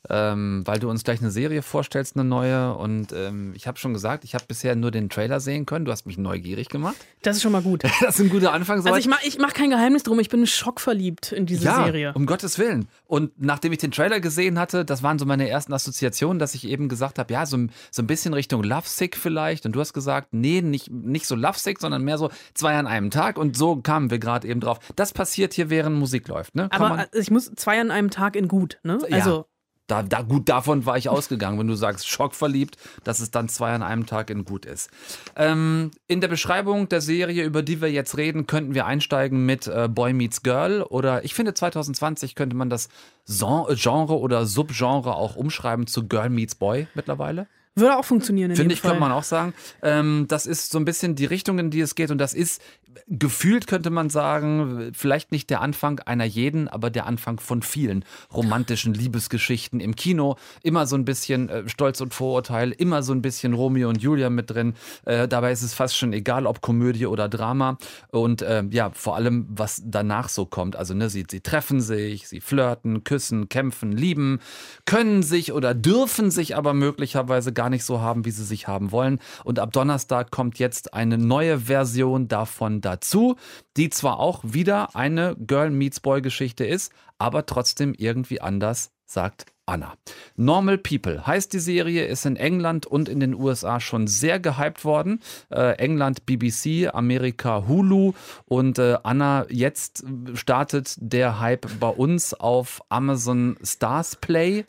ähm, 0.09 0.61
weil 0.65 0.79
du 0.79 0.89
uns 0.89 1.03
gleich 1.03 1.19
eine 1.19 1.31
Serie 1.31 1.61
vorstellst, 1.61 2.15
eine 2.15 2.23
neue. 2.23 2.73
Und 2.75 3.11
ähm, 3.11 3.53
ich 3.55 3.67
habe 3.67 3.77
schon 3.77 3.93
gesagt, 3.93 4.23
ich 4.23 4.33
habe 4.33 4.45
bisher 4.47 4.75
nur 4.75 4.91
den 4.91 5.09
Trailer 5.09 5.39
sehen 5.39 5.65
können. 5.65 5.83
Du 5.83 5.91
hast 5.91 6.05
mich 6.05 6.17
neugierig 6.17 6.69
gemacht. 6.69 6.95
Das 7.21 7.35
ist 7.35 7.43
schon 7.43 7.51
mal 7.51 7.61
gut. 7.61 7.83
das 8.01 8.15
ist 8.15 8.21
ein 8.21 8.29
guter 8.29 8.53
Anfang. 8.53 8.77
Also 8.77 8.95
ich 8.95 9.07
mache 9.07 9.27
ich 9.27 9.37
mach 9.39 9.53
kein 9.53 9.69
Geheimnis 9.69 10.03
drum, 10.03 10.19
ich 10.19 10.29
bin 10.29 10.47
schockverliebt 10.47 11.33
in 11.33 11.45
diese 11.45 11.65
ja, 11.65 11.83
Serie. 11.83 12.13
um 12.15 12.25
Gottes 12.25 12.57
Willen. 12.57 12.87
Und 13.05 13.31
nachdem 13.37 13.73
ich 13.73 13.79
den 13.79 13.91
Trailer 13.91 14.21
gesehen 14.21 14.57
hatte, 14.57 14.85
das 14.85 15.03
waren 15.03 15.19
so 15.19 15.25
meine 15.25 15.49
ersten 15.49 15.73
Assoziationen, 15.73 16.39
dass 16.39 16.55
ich 16.55 16.65
eben 16.65 16.87
gesagt 16.87 17.19
habe, 17.19 17.33
ja, 17.33 17.45
so, 17.45 17.57
so 17.91 18.01
ein 18.01 18.07
bisschen 18.07 18.33
Richtung 18.33 18.63
Lovesick 18.63 19.17
vielleicht. 19.17 19.65
Und 19.65 19.73
du 19.73 19.81
hast 19.81 19.93
gesagt, 19.93 20.29
nee, 20.31 20.61
nicht, 20.61 20.89
nicht 20.89 21.25
so 21.25 21.35
Lovesick, 21.35 21.79
sondern 21.79 22.03
mehr 22.03 22.17
so 22.17 22.29
zwei 22.53 22.77
an 22.77 22.87
einem 22.87 23.11
Tag. 23.11 23.37
Und 23.37 23.57
so 23.57 23.77
kamen 23.77 24.11
wir 24.11 24.19
gerade 24.19 24.47
eben 24.47 24.61
drauf. 24.61 24.79
Das 24.95 25.11
passiert 25.11 25.53
hier, 25.53 25.69
während 25.69 25.97
Musik 25.97 26.27
läuft. 26.29 26.55
Ne? 26.55 26.69
Aber 26.71 27.07
ich 27.13 27.31
muss 27.31 27.51
zwei 27.55 27.81
an 27.81 27.91
einem 27.91 28.09
Tag 28.09 28.35
in 28.35 28.47
gut, 28.47 28.79
ne? 28.83 28.99
Also 29.11 29.37
ja. 29.39 29.45
Da, 29.89 30.03
da, 30.03 30.21
gut, 30.21 30.47
davon 30.47 30.85
war 30.85 30.97
ich 30.97 31.09
ausgegangen, 31.09 31.57
wenn 31.59 31.67
du 31.67 31.75
sagst, 31.75 32.07
schockverliebt, 32.07 32.77
dass 33.03 33.19
es 33.19 33.31
dann 33.31 33.49
zwei 33.49 33.73
an 33.73 33.81
einem 33.81 34.05
Tag 34.05 34.29
in 34.29 34.45
gut 34.45 34.65
ist. 34.65 34.89
Ähm, 35.35 35.91
in 36.07 36.21
der 36.21 36.27
Beschreibung 36.27 36.87
der 36.89 37.01
Serie, 37.01 37.43
über 37.43 37.63
die 37.63 37.81
wir 37.81 37.91
jetzt 37.91 38.15
reden, 38.15 38.45
könnten 38.45 38.75
wir 38.75 38.85
einsteigen 38.85 39.45
mit 39.45 39.67
äh, 39.67 39.87
Boy 39.89 40.13
Meets 40.13 40.43
Girl 40.43 40.83
oder 40.83 41.25
ich 41.25 41.33
finde 41.33 41.55
2020 41.55 42.35
könnte 42.35 42.55
man 42.55 42.69
das 42.69 42.89
Genre 43.27 44.19
oder 44.19 44.45
Subgenre 44.45 45.15
auch 45.15 45.35
umschreiben 45.35 45.87
zu 45.87 46.07
Girl 46.07 46.29
Meets 46.29 46.55
Boy 46.55 46.87
mittlerweile. 46.93 47.47
Würde 47.75 47.97
auch 47.97 48.05
funktionieren. 48.05 48.55
Finde 48.55 48.73
ich, 48.73 48.81
Fall. 48.81 48.91
könnte 48.91 49.01
man 49.01 49.11
auch 49.11 49.23
sagen. 49.23 49.53
Ähm, 49.81 50.25
das 50.27 50.45
ist 50.45 50.71
so 50.71 50.79
ein 50.79 50.85
bisschen 50.85 51.15
die 51.15 51.25
Richtung, 51.25 51.59
in 51.59 51.71
die 51.71 51.79
es 51.79 51.95
geht. 51.95 52.11
Und 52.11 52.17
das 52.17 52.33
ist 52.33 52.61
gefühlt, 53.07 53.67
könnte 53.67 53.89
man 53.89 54.09
sagen, 54.09 54.91
vielleicht 54.93 55.31
nicht 55.31 55.49
der 55.49 55.61
Anfang 55.61 55.99
einer 55.99 56.25
jeden, 56.25 56.67
aber 56.67 56.89
der 56.89 57.05
Anfang 57.05 57.39
von 57.39 57.61
vielen 57.61 58.03
romantischen 58.33 58.93
Liebesgeschichten 58.93 59.79
im 59.79 59.95
Kino. 59.95 60.37
Immer 60.63 60.87
so 60.87 60.95
ein 60.95 61.05
bisschen 61.05 61.49
äh, 61.49 61.69
Stolz 61.69 62.01
und 62.01 62.13
Vorurteil, 62.13 62.71
immer 62.71 63.03
so 63.03 63.13
ein 63.13 63.21
bisschen 63.21 63.53
Romeo 63.53 63.89
und 63.89 64.01
Julia 64.01 64.29
mit 64.29 64.49
drin. 64.49 64.73
Äh, 65.05 65.27
dabei 65.27 65.51
ist 65.51 65.61
es 65.61 65.73
fast 65.73 65.97
schon 65.97 66.13
egal, 66.13 66.45
ob 66.45 66.61
Komödie 66.61 67.05
oder 67.05 67.29
Drama. 67.29 67.77
Und 68.09 68.41
äh, 68.41 68.63
ja, 68.71 68.91
vor 68.91 69.15
allem, 69.15 69.47
was 69.49 69.81
danach 69.85 70.29
so 70.29 70.45
kommt. 70.45 70.75
Also, 70.75 70.93
ne, 70.93 71.09
sie, 71.09 71.25
sie 71.29 71.41
treffen 71.41 71.81
sich, 71.81 72.27
sie 72.27 72.41
flirten, 72.41 73.03
küssen, 73.03 73.49
kämpfen, 73.49 73.91
lieben, 73.91 74.39
können 74.85 75.23
sich 75.23 75.53
oder 75.53 75.73
dürfen 75.73 76.31
sich 76.31 76.55
aber 76.55 76.73
möglicherweise 76.73 77.53
gar 77.53 77.69
nicht 77.69 77.83
so 77.83 78.01
haben, 78.01 78.25
wie 78.25 78.31
sie 78.31 78.45
sich 78.45 78.67
haben 78.67 78.91
wollen. 78.91 79.19
Und 79.43 79.59
ab 79.59 79.71
Donnerstag 79.73 80.31
kommt 80.31 80.59
jetzt 80.59 80.93
eine 80.93 81.17
neue 81.17 81.59
Version 81.59 82.27
davon 82.27 82.78
dazu, 82.81 83.35
die 83.77 83.89
zwar 83.89 84.19
auch 84.19 84.41
wieder 84.43 84.95
eine 84.95 85.35
Girl 85.35 85.69
Meets 85.69 85.99
Boy 85.99 86.21
Geschichte 86.21 86.65
ist, 86.65 86.91
aber 87.17 87.45
trotzdem 87.45 87.93
irgendwie 87.97 88.41
anders, 88.41 88.91
sagt 89.05 89.45
Anna. 89.69 89.93
Normal 90.35 90.79
People 90.79 91.25
heißt 91.27 91.53
die 91.53 91.59
Serie, 91.59 92.05
ist 92.05 92.25
in 92.25 92.35
England 92.35 92.85
und 92.87 93.07
in 93.07 93.19
den 93.19 93.35
USA 93.35 93.79
schon 93.79 94.07
sehr 94.07 94.39
gehypt 94.39 94.83
worden. 94.83 95.21
Äh, 95.51 95.77
England 95.77 96.25
BBC, 96.25 96.89
Amerika 96.91 97.67
Hulu 97.67 98.13
und 98.45 98.79
äh, 98.79 98.97
Anna, 99.03 99.45
jetzt 99.49 100.03
startet 100.33 100.95
der 100.97 101.39
Hype 101.39 101.67
bei 101.79 101.89
uns 101.89 102.33
auf 102.33 102.81
Amazon 102.89 103.57
Stars 103.63 104.15
Play. 104.15 104.65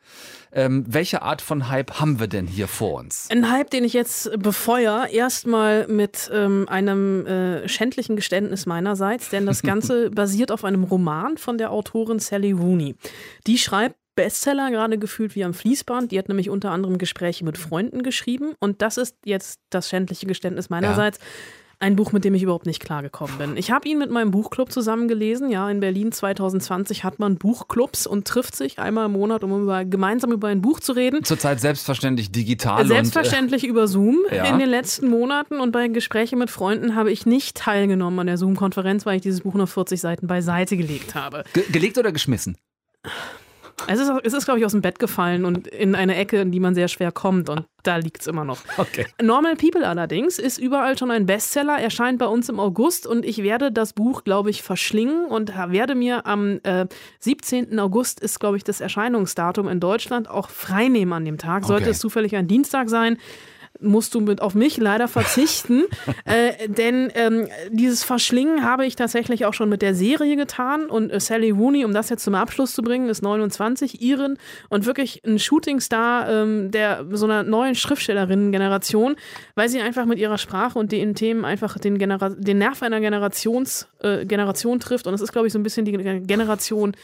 Ähm, 0.52 0.84
welche 0.88 1.22
Art 1.22 1.42
von 1.42 1.68
Hype 1.68 2.00
haben 2.00 2.18
wir 2.18 2.26
denn 2.26 2.48
hier 2.48 2.66
vor 2.66 2.98
uns? 2.98 3.28
Ein 3.30 3.50
Hype, 3.50 3.70
den 3.70 3.84
ich 3.84 3.92
jetzt 3.92 4.30
befeuere, 4.42 5.08
erstmal 5.08 5.86
mit 5.86 6.28
ähm, 6.34 6.66
einem 6.68 7.24
äh, 7.24 7.68
schändlichen 7.68 8.16
Geständnis 8.16 8.66
meinerseits, 8.66 9.30
denn 9.30 9.46
das 9.46 9.62
Ganze 9.70 10.10
basiert 10.10 10.50
auf 10.50 10.64
einem 10.64 10.82
Roman 10.82 11.38
von 11.38 11.56
der 11.56 11.70
Autorin 11.70 12.18
Sally 12.18 12.50
Rooney. 12.50 12.96
Die 13.46 13.58
schreibt 13.58 13.99
Bestseller 14.20 14.70
gerade 14.70 14.98
gefühlt 14.98 15.35
wie 15.35 15.44
am 15.44 15.54
Fließband. 15.54 16.12
Die 16.12 16.18
hat 16.18 16.28
nämlich 16.28 16.50
unter 16.50 16.72
anderem 16.72 16.98
Gespräche 16.98 17.42
mit 17.42 17.56
Freunden 17.56 18.02
geschrieben. 18.02 18.52
Und 18.61 18.83
das 18.83 18.98
ist 18.98 19.16
jetzt 19.24 19.61
das 19.70 19.88
schändliche 19.88 20.26
Geständnis 20.26 20.68
meinerseits. 20.68 21.16
Ja. 21.18 21.24
Ein 21.83 21.96
Buch, 21.96 22.12
mit 22.12 22.26
dem 22.26 22.35
ich 22.35 22.42
überhaupt 22.42 22.66
nicht 22.66 22.83
klargekommen 22.83 23.38
bin. 23.38 23.56
Ich 23.56 23.70
habe 23.70 23.88
ihn 23.88 23.98
mit 23.98 24.11
meinem 24.11 24.30
Buchclub 24.30 24.70
zusammen 24.70 25.09
gelesen. 25.09 25.48
Ja, 25.48 25.70
in 25.70 25.80
Berlin 25.80 26.12
2020 26.12 27.02
hat 27.02 27.18
man 27.18 27.37
Buchclubs 27.38 28.06
und 28.06 28.28
trifft 28.28 28.54
sich 28.54 28.78
einmal 28.78 29.06
im 29.06 29.12
Monat, 29.12 29.42
um 29.42 29.62
über, 29.62 29.87
gemeinsam 29.87 30.33
über 30.33 30.48
ein 30.48 30.61
Buch 30.61 30.80
zu 30.80 30.92
reden. 30.92 31.24
Zurzeit 31.24 31.59
selbstverständlich 31.59 32.30
digital. 32.30 32.87
Selbstverständlich 32.87 33.62
und, 33.62 33.68
äh, 33.68 33.70
über 33.70 33.88
Zoom 33.88 34.18
ja. 34.30 34.44
in 34.44 34.59
den 34.59 34.68
letzten 34.68 35.09
Monaten. 35.09 35.59
Und 35.59 35.72
bei 35.72 35.88
Gesprächen 35.88 36.38
mit 36.38 36.50
Freunden 36.50 36.94
habe 36.94 37.11
ich 37.11 37.24
nicht 37.24 37.56
teilgenommen 37.56 38.18
an 38.18 38.26
der 38.26 38.37
Zoom-Konferenz, 38.37 39.06
weil 39.06 39.16
ich 39.16 39.22
dieses 39.22 39.40
Buch 39.40 39.54
noch 39.54 39.70
40 39.70 39.98
Seiten 39.98 40.26
beiseite 40.26 40.76
gelegt 40.76 41.14
habe. 41.14 41.44
Ge 41.54 41.64
gelegt 41.72 41.96
oder 41.96 42.12
geschmissen? 42.12 42.59
Es 43.86 44.00
ist, 44.00 44.10
es 44.24 44.32
ist, 44.32 44.44
glaube 44.44 44.60
ich, 44.60 44.66
aus 44.66 44.72
dem 44.72 44.80
Bett 44.80 44.98
gefallen 44.98 45.44
und 45.44 45.66
in 45.66 45.94
eine 45.94 46.16
Ecke, 46.16 46.40
in 46.40 46.52
die 46.52 46.60
man 46.60 46.74
sehr 46.74 46.88
schwer 46.88 47.12
kommt. 47.12 47.48
Und 47.48 47.66
da 47.82 47.96
liegt 47.96 48.20
es 48.20 48.26
immer 48.26 48.44
noch. 48.44 48.58
Okay. 48.76 49.06
Normal 49.22 49.56
People 49.56 49.86
allerdings 49.86 50.38
ist 50.38 50.58
überall 50.58 50.98
schon 50.98 51.10
ein 51.10 51.26
Bestseller, 51.26 51.78
erscheint 51.78 52.18
bei 52.18 52.26
uns 52.26 52.48
im 52.48 52.60
August 52.60 53.06
und 53.06 53.24
ich 53.24 53.42
werde 53.42 53.72
das 53.72 53.92
Buch, 53.92 54.24
glaube 54.24 54.50
ich, 54.50 54.62
verschlingen 54.62 55.26
und 55.26 55.56
werde 55.56 55.94
mir 55.94 56.26
am 56.26 56.60
äh, 56.62 56.86
17. 57.20 57.78
August 57.78 58.20
ist, 58.20 58.40
glaube 58.40 58.56
ich, 58.56 58.64
das 58.64 58.80
Erscheinungsdatum 58.80 59.68
in 59.68 59.80
Deutschland 59.80 60.28
auch 60.28 60.50
freinehmen 60.50 61.12
an 61.12 61.24
dem 61.24 61.38
Tag. 61.38 61.64
Sollte 61.64 61.84
okay. 61.84 61.92
es 61.92 61.98
zufällig 61.98 62.36
ein 62.36 62.48
Dienstag 62.48 62.88
sein, 62.88 63.18
musst 63.80 64.14
du 64.14 64.20
mit 64.20 64.40
auf 64.40 64.54
mich 64.54 64.76
leider 64.76 65.08
verzichten. 65.08 65.84
äh, 66.24 66.68
denn 66.68 67.10
ähm, 67.14 67.48
dieses 67.70 68.04
Verschlingen 68.04 68.64
habe 68.64 68.86
ich 68.86 68.96
tatsächlich 68.96 69.44
auch 69.46 69.54
schon 69.54 69.68
mit 69.68 69.82
der 69.82 69.94
Serie 69.94 70.36
getan. 70.36 70.86
Und 70.86 71.10
äh, 71.10 71.20
Sally 71.20 71.50
Rooney, 71.50 71.84
um 71.84 71.92
das 71.92 72.08
jetzt 72.08 72.24
zum 72.24 72.34
Abschluss 72.34 72.74
zu 72.74 72.82
bringen, 72.82 73.08
ist 73.08 73.22
29, 73.22 74.00
Iren 74.02 74.38
und 74.68 74.86
wirklich 74.86 75.22
ein 75.24 75.38
Shootingstar 75.38 76.28
ähm, 76.28 76.70
der 76.70 77.06
so 77.12 77.26
einer 77.26 77.42
neuen 77.42 77.74
Schriftstellerinnen-Generation, 77.74 79.16
weil 79.54 79.68
sie 79.68 79.80
einfach 79.80 80.06
mit 80.06 80.18
ihrer 80.18 80.38
Sprache 80.38 80.78
und 80.78 80.92
den 80.92 81.14
Themen 81.14 81.44
einfach 81.44 81.78
den, 81.78 81.98
Genera 81.98 82.30
den 82.30 82.58
Nerv 82.58 82.82
einer 82.82 83.00
Generations, 83.00 83.88
äh, 84.02 84.24
Generation 84.26 84.80
trifft. 84.80 85.06
Und 85.06 85.12
das 85.12 85.20
ist, 85.20 85.32
glaube 85.32 85.46
ich, 85.46 85.52
so 85.52 85.58
ein 85.58 85.62
bisschen 85.62 85.84
die 85.84 85.92
Generation 85.92 86.94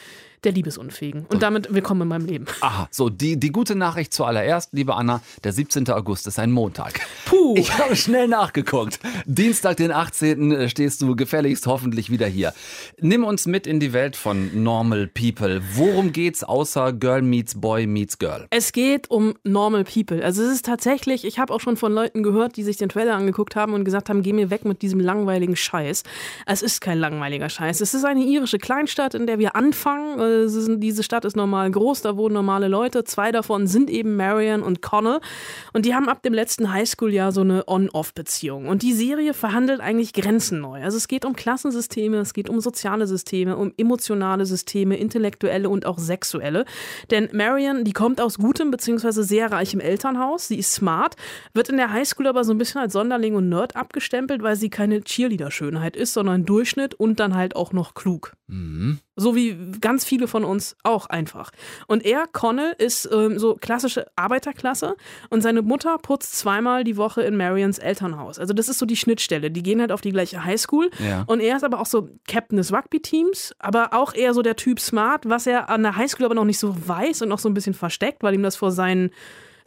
der 0.43 0.51
Liebesunfähigen. 0.51 1.25
Und 1.29 1.41
damit 1.41 1.73
willkommen 1.73 2.03
in 2.03 2.07
meinem 2.09 2.25
Leben. 2.25 2.45
Aha, 2.61 2.87
so, 2.91 3.09
die, 3.09 3.37
die 3.37 3.51
gute 3.51 3.75
Nachricht 3.75 4.13
zuallererst, 4.13 4.69
liebe 4.73 4.93
Anna, 4.95 5.21
der 5.43 5.51
17. 5.51 5.89
August 5.89 6.27
ist 6.27 6.37
ein 6.39 6.51
Montag. 6.51 6.99
Puh. 7.25 7.55
Ich 7.57 7.75
habe 7.77 7.95
schnell 7.95 8.27
nachgeguckt. 8.27 8.99
Dienstag, 9.25 9.77
den 9.77 9.91
18. 9.91 10.69
stehst 10.69 11.01
du 11.01 11.15
gefälligst 11.15 11.65
hoffentlich 11.67 12.11
wieder 12.11 12.27
hier. 12.27 12.53
Nimm 12.99 13.23
uns 13.23 13.47
mit 13.47 13.65
in 13.65 13.79
die 13.79 13.93
Welt 13.93 14.15
von 14.15 14.63
Normal 14.63 15.07
People. 15.07 15.61
Worum 15.73 16.11
geht's 16.11 16.43
außer 16.43 16.93
Girl 16.93 17.21
meets 17.21 17.59
Boy 17.59 17.87
meets 17.87 18.19
Girl? 18.19 18.47
Es 18.51 18.71
geht 18.71 19.09
um 19.09 19.33
Normal 19.43 19.83
People. 19.85 20.23
Also 20.23 20.43
es 20.43 20.53
ist 20.53 20.65
tatsächlich, 20.65 21.25
ich 21.25 21.39
habe 21.39 21.53
auch 21.53 21.61
schon 21.61 21.77
von 21.77 21.91
Leuten 21.91 22.21
gehört, 22.21 22.57
die 22.57 22.63
sich 22.63 22.77
den 22.77 22.89
Trailer 22.89 23.15
angeguckt 23.15 23.55
haben 23.55 23.73
und 23.73 23.85
gesagt 23.85 24.09
haben, 24.09 24.21
geh 24.21 24.33
mir 24.33 24.49
weg 24.49 24.65
mit 24.65 24.81
diesem 24.81 24.99
langweiligen 24.99 25.55
Scheiß. 25.55 26.03
Es 26.45 26.61
ist 26.61 26.81
kein 26.81 26.99
langweiliger 26.99 27.49
Scheiß. 27.49 27.81
Es 27.81 27.93
ist 27.93 28.05
eine 28.05 28.23
irische 28.23 28.59
Kleinstadt, 28.59 29.15
in 29.15 29.25
der 29.25 29.39
wir 29.39 29.55
anfangen 29.55 30.19
ist, 30.27 30.69
diese 30.77 31.03
Stadt 31.03 31.25
ist 31.25 31.35
normal 31.35 31.71
groß, 31.71 32.01
da 32.01 32.17
wohnen 32.17 32.33
normale 32.33 32.67
Leute. 32.67 33.03
Zwei 33.03 33.31
davon 33.31 33.67
sind 33.67 33.89
eben 33.89 34.15
Marion 34.15 34.63
und 34.63 34.81
Connell. 34.81 35.19
Und 35.73 35.85
die 35.85 35.95
haben 35.95 36.09
ab 36.09 36.23
dem 36.23 36.33
letzten 36.33 36.71
Highschool-Jahr 36.71 37.31
so 37.31 37.41
eine 37.41 37.67
On-Off-Beziehung. 37.67 38.67
Und 38.67 38.81
die 38.81 38.93
Serie 38.93 39.33
verhandelt 39.33 39.79
eigentlich 39.79 40.13
Grenzen 40.13 40.59
neu. 40.59 40.81
Also 40.83 40.97
es 40.97 41.07
geht 41.07 41.25
um 41.25 41.35
Klassensysteme, 41.35 42.17
es 42.17 42.33
geht 42.33 42.49
um 42.49 42.59
soziale 42.59 43.07
Systeme, 43.07 43.57
um 43.57 43.73
emotionale 43.77 44.45
Systeme, 44.45 44.97
intellektuelle 44.97 45.69
und 45.69 45.85
auch 45.85 45.97
sexuelle. 45.97 46.65
Denn 47.11 47.29
Marion, 47.31 47.83
die 47.83 47.93
kommt 47.93 48.21
aus 48.21 48.37
gutem 48.37 48.71
bzw. 48.71 49.21
sehr 49.23 49.51
reichem 49.51 49.79
Elternhaus. 49.79 50.47
Sie 50.47 50.57
ist 50.57 50.73
smart, 50.73 51.15
wird 51.53 51.69
in 51.69 51.77
der 51.77 51.91
Highschool 51.91 52.27
aber 52.27 52.43
so 52.43 52.53
ein 52.53 52.57
bisschen 52.57 52.81
als 52.81 52.93
Sonderling 52.93 53.35
und 53.35 53.49
Nerd 53.49 53.75
abgestempelt, 53.75 54.43
weil 54.43 54.55
sie 54.55 54.69
keine 54.69 55.01
Cheerleader-Schönheit 55.01 55.95
ist, 55.95 56.13
sondern 56.13 56.45
Durchschnitt 56.45 56.95
und 56.95 57.19
dann 57.19 57.35
halt 57.35 57.55
auch 57.55 57.73
noch 57.73 57.93
klug. 57.93 58.33
Mhm. 58.47 58.99
So 59.17 59.35
wie 59.35 59.57
ganz 59.81 60.05
viele 60.05 60.27
von 60.27 60.43
uns 60.43 60.77
auch 60.83 61.07
einfach. 61.07 61.51
Und 61.87 62.05
er, 62.05 62.25
Connell, 62.31 62.75
ist 62.77 63.09
ähm, 63.11 63.39
so 63.39 63.55
klassische 63.55 64.05
Arbeiterklasse 64.15 64.95
und 65.29 65.41
seine 65.41 65.63
Mutter 65.63 65.97
putzt 65.97 66.37
zweimal 66.37 66.83
die 66.83 66.97
Woche 66.97 67.23
in 67.23 67.35
Marions 67.35 67.79
Elternhaus. 67.79 68.37
Also 68.37 68.53
das 68.53 68.69
ist 68.69 68.77
so 68.77 68.85
die 68.85 68.95
Schnittstelle. 68.95 69.49
Die 69.49 69.63
gehen 69.63 69.81
halt 69.81 69.91
auf 69.91 70.01
die 70.01 70.11
gleiche 70.11 70.45
Highschool. 70.45 70.91
Ja. 70.99 71.23
Und 71.25 71.39
er 71.39 71.57
ist 71.57 71.63
aber 71.63 71.81
auch 71.81 71.87
so 71.87 72.09
Captain 72.27 72.57
des 72.57 72.71
Rugby-Teams, 72.71 73.55
aber 73.59 73.93
auch 73.93 74.13
eher 74.13 74.33
so 74.33 74.43
der 74.43 74.55
Typ 74.55 74.79
Smart, 74.79 75.27
was 75.27 75.47
er 75.47 75.69
an 75.69 75.81
der 75.81 75.95
Highschool 75.95 76.25
aber 76.25 76.35
noch 76.35 76.45
nicht 76.45 76.59
so 76.59 76.75
weiß 76.87 77.23
und 77.23 77.29
noch 77.29 77.39
so 77.39 77.49
ein 77.49 77.55
bisschen 77.55 77.73
versteckt, 77.73 78.23
weil 78.23 78.35
ihm 78.35 78.43
das 78.43 78.55
vor 78.55 78.71
seinen 78.71 79.11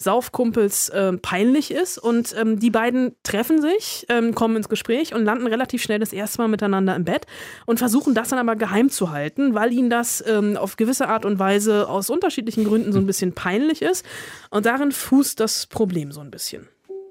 Saufkumpels 0.01 0.89
äh, 0.89 1.13
peinlich 1.19 1.71
ist. 1.71 1.99
Und 1.99 2.35
ähm, 2.39 2.59
die 2.59 2.71
beiden 2.71 3.15
treffen 3.23 3.61
sich, 3.61 4.07
ähm, 4.09 4.35
kommen 4.35 4.57
ins 4.57 4.69
Gespräch 4.69 5.15
und 5.15 5.25
landen 5.25 5.47
relativ 5.47 5.83
schnell 5.83 5.99
das 5.99 6.13
erste 6.13 6.39
Mal 6.41 6.49
miteinander 6.49 6.97
im 6.97 7.05
Bett 7.05 7.27
und 7.67 7.79
versuchen 7.79 8.15
das 8.15 8.31
dann 8.31 8.39
aber 8.39 8.57
geheim 8.57 8.89
zu 8.89 9.11
halten, 9.11 9.55
weil 9.55 9.73
ihnen 9.73 9.91
das 9.91 10.25
ähm, 10.27 10.57
auf 10.57 10.77
gewisse 10.77 11.09
Art 11.09 11.25
und 11.25 11.39
Weise 11.39 11.89
aus 11.89 12.09
unterschiedlichen 12.09 12.65
Gründen 12.65 12.93
so 12.93 12.99
ein 12.99 13.07
bisschen 13.07 13.35
peinlich 13.35 13.83
ist. 13.83 14.07
Und 14.49 14.65
darin 14.65 14.91
fußt 14.91 15.39
das 15.39 15.67
Problem 15.67 16.13
so 16.13 16.21
ein 16.21 16.31
bisschen. 16.31 16.67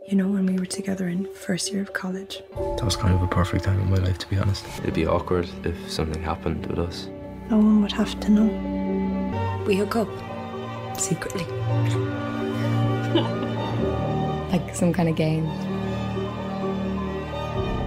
You 0.08 0.18
know, 0.18 0.34
when 0.34 0.48
we 0.48 0.58
were 0.58 0.68
together 0.68 1.08
in 1.08 1.28
first 1.36 1.72
year 1.72 1.84
of 1.84 1.94
college. 1.94 2.42
That 2.78 2.86
was 2.86 2.98
kind 2.98 3.14
of 3.14 3.22
a 3.22 3.28
perfect 3.28 3.66
time 3.66 3.80
in 3.80 3.92
my 3.92 3.98
life, 3.98 4.18
to 4.18 4.28
be 4.28 4.42
honest. 4.42 4.66
It'd 4.82 4.96
be 4.96 5.06
awkward 5.06 5.48
if 5.64 5.76
something 5.88 6.24
happened 6.24 6.66
with 6.66 6.80
us. 6.80 7.10
No 7.52 7.58
one 7.58 7.84
would 7.84 7.92
have 7.92 8.20
to 8.22 8.32
know. 8.32 8.50
We 9.68 9.76
hook 9.76 9.96
up 9.96 10.10
secretly. 10.98 11.46
like 14.52 14.76
some 14.76 14.94
kind 14.94 15.10
of 15.10 15.16
game. 15.16 15.48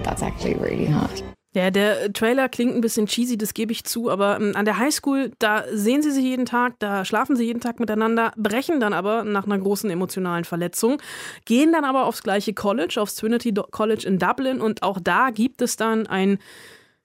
That's 0.03 0.21
actually 0.21 0.55
really 0.55 0.85
hot. 0.85 1.23
Ja, 1.55 1.69
der 1.69 2.11
Trailer 2.13 2.49
klingt 2.49 2.73
ein 2.73 2.81
bisschen 2.81 3.05
cheesy, 3.05 3.37
das 3.37 3.53
gebe 3.53 3.71
ich 3.71 3.83
zu, 3.83 4.09
aber 4.09 4.37
ähm, 4.37 4.53
an 4.55 4.65
der 4.65 4.79
Highschool, 4.79 5.31
da 5.37 5.63
sehen 5.71 6.01
sie 6.01 6.09
sich 6.09 6.23
jeden 6.23 6.47
Tag, 6.47 6.79
da 6.79 7.05
schlafen 7.05 7.35
sie 7.35 7.43
jeden 7.43 7.61
Tag 7.61 7.79
miteinander, 7.79 8.33
brechen 8.35 8.79
dann 8.79 8.93
aber 8.93 9.23
nach 9.23 9.45
einer 9.45 9.59
großen 9.59 9.89
emotionalen 9.91 10.45
Verletzung, 10.45 10.99
gehen 11.45 11.71
dann 11.71 11.85
aber 11.85 12.05
aufs 12.05 12.23
gleiche 12.23 12.53
College, 12.53 12.99
aufs 12.99 13.15
Trinity 13.15 13.53
College 13.53 14.07
in 14.07 14.17
Dublin 14.17 14.61
und 14.61 14.81
auch 14.81 14.99
da 14.99 15.29
gibt 15.29 15.61
es 15.61 15.77
dann 15.77 16.07
ein 16.07 16.39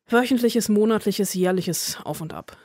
wöchentliches, 0.08 0.70
monatliches, 0.70 1.34
jährliches 1.34 1.98
Auf 2.04 2.22
und 2.22 2.32
Ab. 2.32 2.56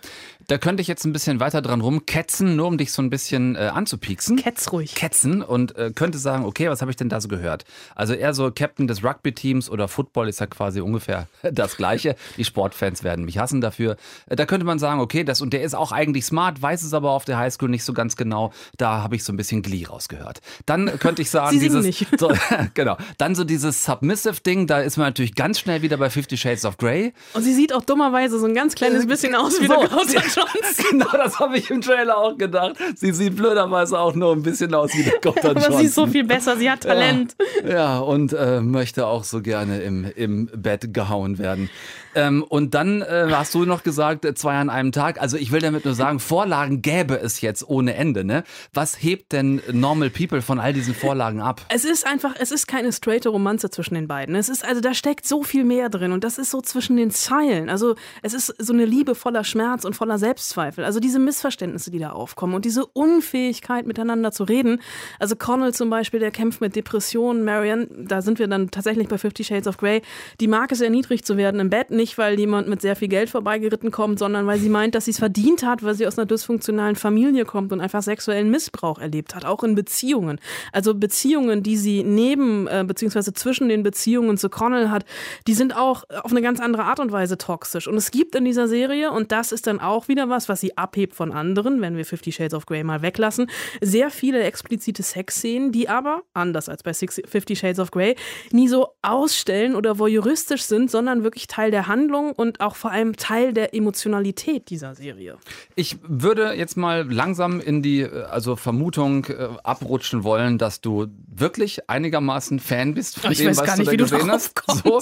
Da 0.48 0.58
könnte 0.58 0.82
ich 0.82 0.88
jetzt 0.88 1.06
ein 1.06 1.14
bisschen 1.14 1.40
weiter 1.40 1.62
dran 1.62 1.82
rumketzen, 1.82 2.56
nur 2.56 2.68
um 2.68 2.78
dich 2.78 2.92
so 2.92 3.02
ein 3.02 3.10
bisschen 3.10 3.56
äh, 3.56 3.60
anzupieksen. 3.74 4.38
Ketz 4.38 4.72
ruhig. 4.72 4.94
Ketzen 4.96 5.42
und 5.42 5.76
äh, 5.78 5.92
könnte 5.94 6.18
sagen, 6.18 6.46
okay, 6.46 6.70
was 6.70 6.82
habe 6.82 6.92
ich 6.92 6.98
denn 6.98 7.10
da 7.10 7.22
so 7.22 7.28
gehört? 7.28 7.66
Also 7.96 8.14
eher 8.14 8.34
so 8.34 8.52
Captain 8.52 8.88
des 8.88 9.04
Rugby-Teams 9.04 9.70
oder 9.70 9.88
Football 9.88 10.28
ist 10.30 10.40
ja 10.40 10.48
quasi 10.48 10.82
ungefähr 10.82 11.28
das 11.52 11.78
Gleiche. 11.78 12.16
Die 12.38 12.44
Sportfans 12.46 13.04
werden 13.04 13.26
mich 13.26 13.38
hassen 13.38 13.62
dafür. 13.62 13.96
Äh, 14.28 14.36
da 14.36 14.46
könnte 14.46 14.66
man 14.66 14.80
sagen, 14.80 15.00
okay, 15.00 15.24
das 15.24 15.42
und 15.42 15.54
der 15.54 15.64
ist 15.64 15.76
auch 15.76 15.92
eigentlich 15.92 16.26
smart, 16.26 16.62
weiß 16.62 16.84
es 16.84 16.94
aber 16.94 17.12
auf 17.12 17.26
der 17.26 17.38
Highschool 17.38 17.70
nicht 17.70 17.84
so 17.84 17.94
ganz 17.94 18.16
genau. 18.16 18.52
Da 18.78 19.02
habe 19.04 19.16
ich 19.16 19.24
so 19.24 19.32
ein 19.34 19.38
bisschen 19.38 19.62
Glee 19.62 19.86
rausgehört. 19.86 20.42
Dann 20.66 21.00
könnte 21.00 21.22
ich 21.22 21.30
sagen, 21.30 21.52
Sie 21.60 21.60
dieses, 21.66 21.86
nicht. 21.86 22.08
So, 22.20 22.32
genau. 22.74 22.98
Dann 23.18 23.36
so 23.36 23.44
dieses 23.44 23.84
Submissive-Ding, 23.86 24.68
da 24.68 24.80
ist 24.80 24.98
man 24.98 25.08
natürlich 25.08 25.36
ganz 25.36 25.60
schnell 25.60 25.82
wieder 25.82 25.98
bei 25.98 26.10
Fifty 26.10 26.38
Shades 26.38 26.66
of 26.66 26.78
Grey. 26.78 27.14
Und 27.34 27.44
sie 27.44 27.54
sieht 27.54 27.74
auch 27.74 27.84
dummerweise 27.84 28.40
so 28.40 28.46
ein 28.46 28.54
ganz 28.54 28.76
kleines 28.76 29.08
bisschen 29.08 29.36
aus 29.36 29.60
wie 29.62 29.68
So, 29.68 29.76
sie- 30.08 30.18
Johnson. 30.36 30.84
Genau, 30.94 31.12
das 31.12 31.40
habe 31.40 31.58
ich 31.58 31.72
im 31.72 31.82
Trailer 31.82 32.18
auch 32.18 32.38
gedacht. 32.38 32.76
Sie 32.96 33.12
sieht 33.14 33.36
blöderweise 33.36 33.98
auch 33.98 34.14
nur 34.14 34.34
ein 34.34 34.44
bisschen 34.44 34.74
aus 34.76 34.94
wie 34.94 35.04
Dakota 35.04 35.50
Aber 35.50 35.62
Johnson. 35.62 35.78
sie 35.80 35.86
ist 35.86 35.96
so 35.96 36.08
viel 36.08 36.24
besser, 36.24 36.58
sie 36.58 36.70
hat 36.70 36.82
Talent. 36.82 37.36
Ja, 37.64 37.70
ja 37.70 38.00
und 38.00 38.34
äh, 38.34 38.62
möchte 38.62 39.08
auch 39.08 39.24
so 39.24 39.42
gerne 39.42 39.82
im, 39.82 40.06
im 40.16 40.50
Bett 40.54 40.94
gehauen 40.94 41.40
werden. 41.40 41.70
Ähm, 42.16 42.44
und 42.44 42.74
dann 42.74 43.02
äh, 43.02 43.28
hast 43.32 43.54
du 43.54 43.66
noch 43.66 43.84
gesagt, 43.84 44.26
äh, 44.26 44.34
zwei 44.34 44.56
an 44.56 44.70
einem 44.70 44.92
Tag. 44.92 45.22
Also 45.22 45.38
ich 45.38 45.52
will 45.52 45.62
damit 45.62 45.86
nur 45.86 45.94
sagen, 45.94 46.20
Vorlagen 46.20 46.82
gäbe 46.82 47.20
es 47.20 47.42
jetzt 47.42 47.68
ohne 47.68 47.96
Ende. 47.96 48.24
Ne? 48.24 48.44
Was 48.74 49.02
hebt 49.02 49.32
denn 49.32 49.62
Normal 49.72 50.10
People 50.10 50.42
von 50.42 50.60
all 50.60 50.74
diesen 50.74 50.94
Vorlagen 50.94 51.42
ab? 51.42 51.62
Es 51.70 51.86
ist 51.86 52.06
einfach, 52.06 52.36
es 52.40 52.52
ist 52.52 52.68
keine 52.68 52.92
straighte 52.92 53.30
Romanze 53.30 53.70
zwischen 53.70 53.96
den 53.96 54.08
beiden. 54.08 54.36
Es 54.36 54.50
ist, 54.50 54.66
also 54.66 54.82
da 54.82 54.94
steckt 54.94 55.28
so 55.28 55.44
viel 55.44 55.64
mehr 55.64 55.90
drin 55.90 56.12
und 56.12 56.24
das 56.24 56.38
ist 56.38 56.52
so 56.52 56.62
zwischen 56.62 56.98
den 56.98 57.12
Zeilen. 57.12 57.70
Also 57.70 57.96
es 58.22 58.34
ist 58.34 58.54
so 58.58 58.74
eine 58.74 58.86
Liebe 58.86 59.16
voller 59.16 59.44
Schmerz 59.44 59.86
und 59.86 59.96
voller 59.96 60.18
Selbstzweifel. 60.18 60.86
Also 60.86 61.00
diese 61.00 61.20
Missverständnisse, 61.20 61.92
die 61.92 62.00
da 62.00 62.12
aufkommen 62.12 62.54
und 62.54 62.66
diese 62.66 62.86
Unfähigkeit 62.86 63.88
miteinander 63.88 64.32
zu 64.32 64.44
reden. 64.44 64.82
Also 65.20 65.36
Connell 65.36 65.74
zum 65.74 65.90
Beispiel, 65.90 66.20
der 66.20 66.32
kämpft 66.32 66.62
mit 66.62 66.76
Depressionen. 66.76 67.44
Marion, 67.44 67.88
da 67.98 68.22
sind 68.22 68.40
wir 68.40 68.48
dann 68.48 68.72
tatsächlich 68.72 69.08
bei 69.08 69.18
Fifty 69.18 69.44
Shades 69.44 69.68
of 69.68 69.78
Grey. 69.78 70.02
Die 70.40 70.48
mag 70.48 70.72
es 70.72 70.82
erniedrigt 70.82 71.26
zu 71.26 71.38
werden 71.38 71.60
im 71.60 71.70
Bett, 71.70 71.92
nicht 71.92 72.03
weil 72.18 72.40
jemand 72.40 72.68
mit 72.68 72.82
sehr 72.82 72.96
viel 72.96 73.08
Geld 73.08 73.30
vorbeigeritten 73.30 73.92
kommt, 73.92 74.20
sondern 74.20 74.46
weil 74.46 74.60
sie 74.60 74.70
meint, 74.70 74.96
dass 74.96 75.06
sie 75.06 75.12
es 75.12 75.20
verdient 75.20 75.64
hat, 75.64 75.84
weil 75.84 75.96
sie 75.96 76.06
aus 76.06 76.18
einer 76.18 76.26
dysfunktionalen 76.26 76.96
Familie 76.96 77.46
kommt 77.46 77.72
und 77.72 77.82
einfach 77.82 78.04
sexuellen 78.04 78.50
Missbrauch 78.50 79.00
erlebt 79.00 79.36
hat, 79.36 79.46
auch 79.46 79.64
in 79.64 79.76
Beziehungen. 79.76 80.40
Also 80.72 80.94
Beziehungen, 80.94 81.64
die 81.64 81.78
sie 81.78 82.04
neben 82.04 82.68
äh, 82.68 82.84
beziehungsweise 82.86 83.34
zwischen 83.34 83.70
den 83.70 83.84
Beziehungen 83.84 84.38
zu 84.38 84.50
Connell 84.50 84.90
hat, 84.90 85.06
die 85.48 85.54
sind 85.54 85.76
auch 85.76 86.04
auf 86.24 86.32
eine 86.32 86.42
ganz 86.42 86.60
andere 86.60 86.84
Art 86.84 87.00
und 87.00 87.12
Weise 87.12 87.38
toxisch. 87.38 87.88
Und 87.88 87.96
es 87.96 88.12
gibt 88.12 88.36
in 88.36 88.46
dieser 88.46 88.68
Serie, 88.68 89.12
und 89.12 89.32
das 89.32 89.52
ist 89.52 89.68
dann 89.68 89.80
auch 89.80 90.08
wieder 90.08 90.30
was, 90.30 90.50
was 90.50 90.62
sie 90.62 90.78
abhebt 90.78 91.16
von 91.16 91.32
anderen, 91.32 91.82
wenn 91.82 91.98
wir 91.98 92.06
Fifty 92.06 92.32
Shades 92.32 92.54
of 92.54 92.66
Grey 92.66 92.84
mal 92.84 93.02
weglassen, 93.02 93.50
sehr 93.82 94.10
viele 94.10 94.44
explizite 94.44 95.04
Sexszenen, 95.04 95.72
die 95.72 95.90
aber, 95.90 96.24
anders 96.34 96.70
als 96.70 96.84
bei 96.84 96.94
Fifty 96.94 97.56
Shades 97.56 97.80
of 97.80 97.92
Grey, 97.92 98.16
nie 98.52 98.68
so 98.68 98.90
ausstellen 99.02 99.76
oder 99.76 100.00
voyeuristisch 100.00 100.64
sind, 100.64 100.92
sondern 100.92 101.24
wirklich 101.24 101.48
Teil 101.48 101.72
der 101.72 101.88
Handlung 101.88 101.93
und 102.34 102.60
auch 102.60 102.76
vor 102.76 102.92
allem 102.92 103.16
Teil 103.16 103.54
der 103.54 103.74
Emotionalität 103.74 104.70
dieser 104.70 104.96
Serie. 104.96 105.38
Ich 105.76 105.98
würde 106.02 106.54
jetzt 106.54 106.78
mal 106.78 107.12
langsam 107.12 107.60
in 107.60 107.82
die 107.82 108.02
äh, 108.02 108.24
also 108.24 108.56
Vermutung 108.56 109.26
äh, 109.26 109.50
abrutschen 109.64 110.24
wollen, 110.24 110.58
dass 110.58 110.82
du 110.82 111.08
wirklich 111.28 111.90
einigermaßen 111.90 112.60
Fan 112.60 112.94
bist 112.94 113.20
von 113.20 113.32
Ich 113.32 113.40
dem, 113.40 113.48
was 113.48 113.64
gar 113.64 113.76
du 113.76 113.82
nicht, 113.82 113.88
da 113.88 113.92
wie 113.92 113.98
du 113.98 114.04
gesehen 114.04 114.32
hast. 114.32 114.62
So, 114.84 115.02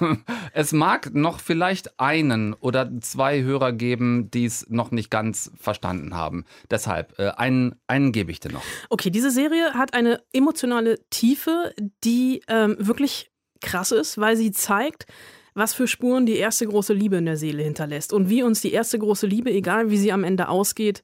es 0.52 0.72
mag 0.72 1.14
noch 1.14 1.40
vielleicht 1.40 1.98
einen 1.98 2.54
oder 2.54 2.90
zwei 3.00 3.42
Hörer 3.42 3.72
geben, 3.72 4.30
die 4.30 4.44
es 4.44 4.66
noch 4.68 4.90
nicht 4.90 5.10
ganz 5.10 5.50
verstanden 5.58 6.14
haben. 6.14 6.44
Deshalb, 6.70 7.18
äh, 7.18 7.28
einen, 7.30 7.74
einen 7.86 8.12
gebe 8.12 8.30
ich 8.30 8.40
dir 8.40 8.52
noch. 8.52 8.62
Okay, 8.88 9.10
diese 9.10 9.30
Serie 9.30 9.74
hat 9.74 9.94
eine 9.94 10.20
emotionale 10.32 10.98
Tiefe, 11.10 11.74
die 12.04 12.42
ähm, 12.48 12.76
wirklich 12.78 13.30
krass 13.60 13.92
ist, 13.92 14.18
weil 14.18 14.36
sie 14.36 14.52
zeigt, 14.52 15.06
was 15.54 15.74
für 15.74 15.86
Spuren 15.86 16.26
die 16.26 16.36
erste 16.36 16.66
große 16.66 16.92
Liebe 16.92 17.16
in 17.16 17.26
der 17.26 17.36
Seele 17.36 17.62
hinterlässt 17.62 18.12
und 18.12 18.28
wie 18.28 18.42
uns 18.42 18.60
die 18.60 18.72
erste 18.72 18.98
große 18.98 19.26
Liebe, 19.26 19.50
egal 19.50 19.90
wie 19.90 19.98
sie 19.98 20.12
am 20.12 20.24
Ende 20.24 20.48
ausgeht, 20.48 21.02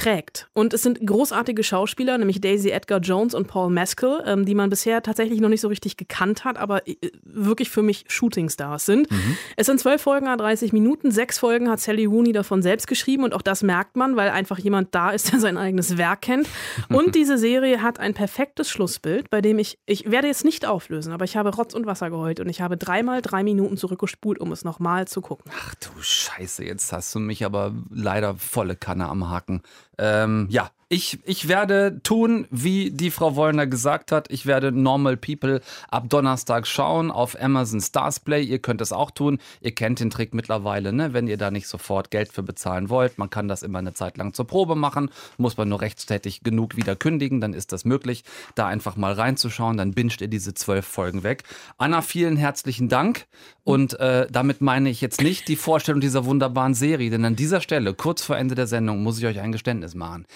prägt. 0.00 0.48
Und 0.54 0.72
es 0.72 0.82
sind 0.82 1.06
großartige 1.06 1.62
Schauspieler, 1.62 2.16
nämlich 2.16 2.40
Daisy 2.40 2.70
Edgar 2.70 3.00
Jones 3.00 3.34
und 3.34 3.48
Paul 3.48 3.70
Mescal, 3.70 4.22
ähm, 4.26 4.46
die 4.46 4.54
man 4.54 4.70
bisher 4.70 5.02
tatsächlich 5.02 5.40
noch 5.40 5.50
nicht 5.50 5.60
so 5.60 5.68
richtig 5.68 5.98
gekannt 5.98 6.44
hat, 6.44 6.56
aber 6.56 6.88
äh, 6.88 6.96
wirklich 7.22 7.68
für 7.68 7.82
mich 7.82 8.06
Shootingstars 8.08 8.86
sind. 8.86 9.10
Mhm. 9.10 9.36
Es 9.56 9.66
sind 9.66 9.78
zwölf 9.78 10.00
Folgen, 10.00 10.24
30 10.24 10.72
Minuten. 10.72 11.10
Sechs 11.10 11.38
Folgen 11.38 11.68
hat 11.68 11.80
Sally 11.80 12.06
Rooney 12.06 12.32
davon 12.32 12.62
selbst 12.62 12.86
geschrieben 12.86 13.24
und 13.24 13.34
auch 13.34 13.42
das 13.42 13.62
merkt 13.62 13.96
man, 13.96 14.16
weil 14.16 14.30
einfach 14.30 14.58
jemand 14.58 14.94
da 14.94 15.10
ist, 15.10 15.32
der 15.32 15.40
sein 15.40 15.58
eigenes 15.58 15.98
Werk 15.98 16.22
kennt. 16.22 16.48
Und 16.88 17.14
diese 17.14 17.36
Serie 17.36 17.82
hat 17.82 18.00
ein 18.00 18.14
perfektes 18.14 18.70
Schlussbild, 18.70 19.28
bei 19.28 19.42
dem 19.42 19.58
ich, 19.58 19.78
ich 19.84 20.10
werde 20.10 20.28
jetzt 20.28 20.46
nicht 20.46 20.64
auflösen, 20.64 21.12
aber 21.12 21.26
ich 21.26 21.36
habe 21.36 21.54
Rotz 21.54 21.74
und 21.74 21.84
Wasser 21.84 22.08
geheult 22.08 22.40
und 22.40 22.48
ich 22.48 22.62
habe 22.62 22.78
dreimal 22.78 23.20
drei 23.20 23.42
Minuten 23.42 23.76
zurückgespult, 23.76 24.40
um 24.40 24.50
es 24.52 24.64
nochmal 24.64 25.06
zu 25.06 25.20
gucken. 25.20 25.52
Ach 25.54 25.74
du 25.74 25.90
Scheiße, 26.00 26.64
jetzt 26.64 26.90
hast 26.90 27.14
du 27.14 27.18
mich 27.18 27.44
aber 27.44 27.74
leider 27.90 28.34
volle 28.36 28.76
Kanne 28.76 29.06
am 29.06 29.28
Haken. 29.28 29.60
Ähm, 30.00 30.46
ja, 30.50 30.70
ich, 30.92 31.20
ich 31.24 31.46
werde 31.46 32.00
tun, 32.02 32.48
wie 32.50 32.90
die 32.90 33.12
Frau 33.12 33.36
Wollner 33.36 33.68
gesagt 33.68 34.10
hat. 34.10 34.28
Ich 34.28 34.46
werde 34.46 34.72
Normal 34.72 35.16
People 35.16 35.60
ab 35.88 36.08
Donnerstag 36.08 36.66
schauen 36.66 37.12
auf 37.12 37.40
Amazon 37.40 37.80
Stars 37.80 38.18
Play. 38.18 38.42
Ihr 38.42 38.58
könnt 38.58 38.80
es 38.80 38.90
auch 38.90 39.12
tun. 39.12 39.38
Ihr 39.60 39.72
kennt 39.72 40.00
den 40.00 40.10
Trick 40.10 40.34
mittlerweile, 40.34 40.92
ne? 40.92 41.12
wenn 41.12 41.28
ihr 41.28 41.36
da 41.36 41.52
nicht 41.52 41.68
sofort 41.68 42.10
Geld 42.10 42.32
für 42.32 42.42
bezahlen 42.42 42.88
wollt. 42.88 43.18
Man 43.18 43.30
kann 43.30 43.46
das 43.46 43.62
immer 43.62 43.78
eine 43.78 43.92
Zeit 43.92 44.16
lang 44.16 44.32
zur 44.32 44.48
Probe 44.48 44.74
machen. 44.74 45.10
Muss 45.36 45.56
man 45.56 45.68
nur 45.68 45.80
rechtstätig 45.80 46.42
genug 46.42 46.74
wieder 46.74 46.96
kündigen, 46.96 47.40
dann 47.40 47.52
ist 47.52 47.70
das 47.70 47.84
möglich, 47.84 48.24
da 48.56 48.66
einfach 48.66 48.96
mal 48.96 49.12
reinzuschauen. 49.12 49.76
Dann 49.76 49.92
binscht 49.92 50.22
ihr 50.22 50.28
diese 50.28 50.54
zwölf 50.54 50.86
Folgen 50.86 51.22
weg. 51.22 51.44
Anna, 51.78 52.02
vielen 52.02 52.36
herzlichen 52.36 52.88
Dank. 52.88 53.28
Und 53.64 53.98
äh, 54.00 54.26
damit 54.30 54.60
meine 54.60 54.90
ich 54.90 55.00
jetzt 55.00 55.20
nicht 55.20 55.48
die 55.48 55.56
Vorstellung 55.56 56.00
dieser 56.00 56.24
wunderbaren 56.24 56.74
Serie, 56.74 57.10
denn 57.10 57.24
an 57.24 57.36
dieser 57.36 57.60
Stelle, 57.60 57.94
kurz 57.94 58.22
vor 58.22 58.36
Ende 58.36 58.54
der 58.54 58.66
Sendung, 58.66 59.02
muss 59.02 59.18
ich 59.18 59.26
euch 59.26 59.40
ein 59.40 59.52
Geständnis 59.52 59.94
machen. 59.94 60.26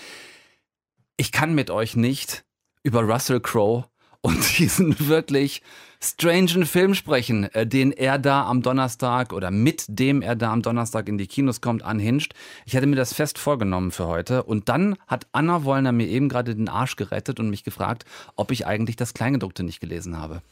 Ich 1.16 1.32
kann 1.32 1.54
mit 1.54 1.70
euch 1.70 1.96
nicht 1.96 2.44
über 2.82 3.02
Russell 3.02 3.40
Crowe 3.40 3.86
und 4.20 4.58
diesen 4.58 5.08
wirklich 5.08 5.62
strangen 6.10 6.66
Film 6.66 6.94
sprechen, 6.94 7.44
äh, 7.54 7.66
den 7.66 7.92
er 7.92 8.18
da 8.18 8.46
am 8.46 8.62
Donnerstag 8.62 9.32
oder 9.32 9.50
mit 9.50 9.84
dem 9.88 10.22
er 10.22 10.36
da 10.36 10.52
am 10.52 10.62
Donnerstag 10.62 11.08
in 11.08 11.18
die 11.18 11.26
Kinos 11.26 11.60
kommt, 11.60 11.82
anhinscht. 11.82 12.34
Ich 12.66 12.76
hatte 12.76 12.86
mir 12.86 12.96
das 12.96 13.12
fest 13.12 13.38
vorgenommen 13.38 13.90
für 13.90 14.06
heute 14.06 14.42
und 14.42 14.68
dann 14.68 14.96
hat 15.06 15.26
Anna 15.32 15.64
Wollner 15.64 15.92
mir 15.92 16.06
eben 16.06 16.28
gerade 16.28 16.54
den 16.54 16.68
Arsch 16.68 16.96
gerettet 16.96 17.40
und 17.40 17.50
mich 17.50 17.64
gefragt, 17.64 18.04
ob 18.36 18.50
ich 18.50 18.66
eigentlich 18.66 18.96
das 18.96 19.14
Kleingedruckte 19.14 19.62
nicht 19.62 19.80
gelesen 19.80 20.18
habe. 20.20 20.42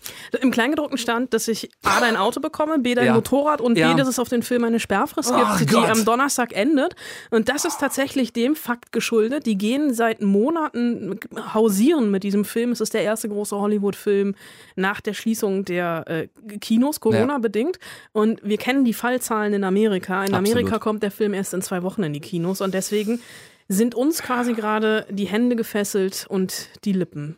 Im 0.41 0.51
Kleingedruckten 0.51 0.99
stand, 0.99 1.35
dass 1.35 1.49
ich 1.49 1.71
A, 1.83 2.01
dein 2.01 2.17
Auto 2.17 2.41
bekomme, 2.41 2.79
B, 2.79 2.95
dein 2.95 3.07
ja. 3.07 3.15
Motorrad 3.15 3.61
und 3.61 3.77
ja. 3.77 3.93
B, 3.93 3.99
dass 3.99 4.09
es 4.09 4.19
auf 4.19 4.29
den 4.29 4.43
Film 4.43 4.65
eine 4.65 4.81
Sperrfrist 4.81 5.33
oh, 5.33 5.59
gibt, 5.59 5.73
Gott. 5.73 5.87
die 5.87 5.91
am 5.91 6.05
Donnerstag 6.05 6.53
endet. 6.53 6.97
Und 7.31 7.49
das 7.49 7.65
ist 7.65 7.79
tatsächlich 7.79 8.33
dem 8.33 8.57
Fakt 8.57 8.93
geschuldet. 8.93 9.47
Die 9.47 9.59
gehen 9.59 9.93
seit 9.93 10.23
Monaten 10.23 11.19
hausieren 11.53 12.11
mit 12.11 12.23
diesem 12.23 12.45
Film. 12.45 12.73
Es 12.73 12.81
ist 12.81 12.95
der 12.95 13.03
erste 13.03 13.29
große 13.29 13.57
Hollywood-Film 13.57 14.35
nach 14.77 15.01
der 15.01 15.15
Schließung 15.15 15.42
Schließung 15.43 15.65
der 15.65 16.05
äh, 16.07 16.29
Kinos, 16.59 17.01
Corona-bedingt. 17.01 17.79
Und 18.13 18.41
wir 18.43 18.59
kennen 18.59 18.85
die 18.85 18.95
Fallzahlen 18.95 19.53
in 19.53 19.65
Amerika. 19.65 20.25
In 20.25 20.35
Absolut. 20.35 20.57
Amerika 20.57 20.79
kommt 20.79 21.03
der 21.03 21.11
Film 21.11 21.35
erst 21.35 21.55
in 21.55 21.63
zwei 21.63 21.83
Wochen 21.83 22.03
in 22.03 22.13
die 22.13 22.21
Kinos. 22.21 22.61
Und 22.61 22.75
deswegen 22.75 23.21
sind 23.69 23.95
uns 23.95 24.23
quasi 24.23 24.53
gerade 24.53 25.07
die 25.11 25.27
Hände 25.27 25.57
gefesselt 25.57 26.27
und 26.29 26.69
die 26.85 26.93
Lippen 26.93 27.37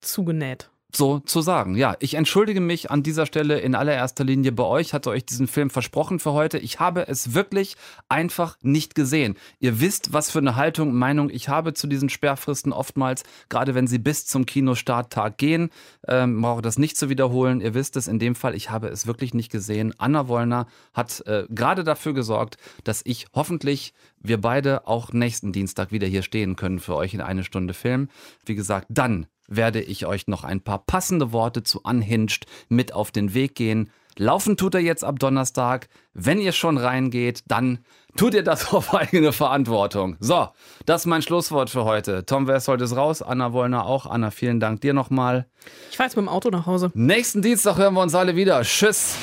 zugenäht 0.00 0.70
so 0.94 1.18
zu 1.20 1.42
sagen. 1.42 1.76
Ja, 1.76 1.96
ich 2.00 2.14
entschuldige 2.14 2.60
mich 2.60 2.90
an 2.90 3.02
dieser 3.02 3.26
Stelle 3.26 3.58
in 3.58 3.74
allererster 3.74 4.24
Linie 4.24 4.52
bei 4.52 4.64
euch, 4.64 4.94
hatte 4.94 5.10
euch 5.10 5.26
diesen 5.26 5.46
Film 5.46 5.68
versprochen 5.68 6.18
für 6.18 6.32
heute. 6.32 6.58
Ich 6.58 6.80
habe 6.80 7.06
es 7.08 7.34
wirklich 7.34 7.76
einfach 8.08 8.56
nicht 8.62 8.94
gesehen. 8.94 9.36
Ihr 9.60 9.80
wisst, 9.80 10.14
was 10.14 10.30
für 10.30 10.38
eine 10.38 10.56
Haltung, 10.56 10.94
Meinung 10.94 11.28
ich 11.28 11.50
habe 11.50 11.74
zu 11.74 11.86
diesen 11.86 12.08
Sperrfristen 12.08 12.72
oftmals, 12.72 13.24
gerade 13.50 13.74
wenn 13.74 13.86
sie 13.86 13.98
bis 13.98 14.26
zum 14.26 14.46
Kinostarttag 14.46 15.36
gehen. 15.36 15.68
Ähm, 16.06 16.40
brauche 16.40 16.62
das 16.62 16.78
nicht 16.78 16.96
zu 16.96 17.10
wiederholen. 17.10 17.60
Ihr 17.60 17.74
wisst 17.74 17.96
es 17.96 18.08
in 18.08 18.18
dem 18.18 18.34
Fall, 18.34 18.54
ich 18.54 18.70
habe 18.70 18.88
es 18.88 19.06
wirklich 19.06 19.34
nicht 19.34 19.52
gesehen. 19.52 19.94
Anna 19.98 20.26
Wollner 20.28 20.66
hat 20.94 21.20
äh, 21.26 21.44
gerade 21.50 21.84
dafür 21.84 22.14
gesorgt, 22.14 22.56
dass 22.84 23.02
ich 23.04 23.26
hoffentlich 23.34 23.92
wir 24.20 24.40
beide 24.40 24.86
auch 24.86 25.12
nächsten 25.12 25.52
Dienstag 25.52 25.92
wieder 25.92 26.06
hier 26.06 26.22
stehen 26.22 26.56
können 26.56 26.78
für 26.78 26.96
euch 26.96 27.12
in 27.12 27.20
eine 27.20 27.44
Stunde 27.44 27.74
Film. 27.74 28.08
Wie 28.46 28.54
gesagt, 28.54 28.86
dann 28.88 29.26
werde 29.48 29.80
ich 29.80 30.06
euch 30.06 30.28
noch 30.28 30.44
ein 30.44 30.60
paar 30.60 30.78
passende 30.78 31.32
Worte 31.32 31.62
zu 31.62 31.80
Unhinged 31.82 32.46
mit 32.68 32.92
auf 32.92 33.10
den 33.10 33.34
Weg 33.34 33.54
gehen. 33.54 33.90
Laufen 34.16 34.56
tut 34.56 34.74
er 34.74 34.80
jetzt 34.80 35.04
ab 35.04 35.18
Donnerstag. 35.18 35.88
Wenn 36.12 36.40
ihr 36.40 36.52
schon 36.52 36.76
reingeht, 36.76 37.44
dann 37.46 37.78
tut 38.16 38.34
ihr 38.34 38.42
das 38.42 38.72
auf 38.72 38.94
eigene 38.94 39.32
Verantwortung. 39.32 40.16
So, 40.20 40.48
das 40.86 41.02
ist 41.02 41.06
mein 41.06 41.22
Schlusswort 41.22 41.70
für 41.70 41.84
heute. 41.84 42.26
Tom 42.26 42.46
Westholt 42.46 42.80
ist 42.80 42.96
raus, 42.96 43.22
Anna 43.22 43.52
Wollner 43.52 43.86
auch. 43.86 44.06
Anna, 44.06 44.30
vielen 44.30 44.60
Dank 44.60 44.80
dir 44.80 44.92
nochmal. 44.92 45.46
Ich 45.90 45.96
fahre 45.96 46.08
jetzt 46.08 46.16
mit 46.16 46.24
dem 46.24 46.28
Auto 46.28 46.50
nach 46.50 46.66
Hause. 46.66 46.90
Nächsten 46.94 47.42
Dienstag 47.42 47.78
hören 47.78 47.94
wir 47.94 48.02
uns 48.02 48.14
alle 48.14 48.34
wieder. 48.34 48.60
Tschüss. 48.62 49.16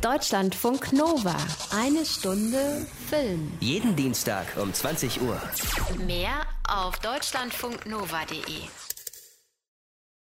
Deutschlandfunk 0.00 0.92
Nova. 0.92 1.36
Eine 1.70 2.04
Stunde 2.04 2.86
Film. 3.12 3.52
Jeden 3.60 3.94
Dienstag 3.94 4.46
um 4.56 4.72
20 4.72 5.20
Uhr. 5.20 5.38
Mehr 6.06 6.46
auf 6.66 6.98
deutschlandfunknova.de. 7.00 8.62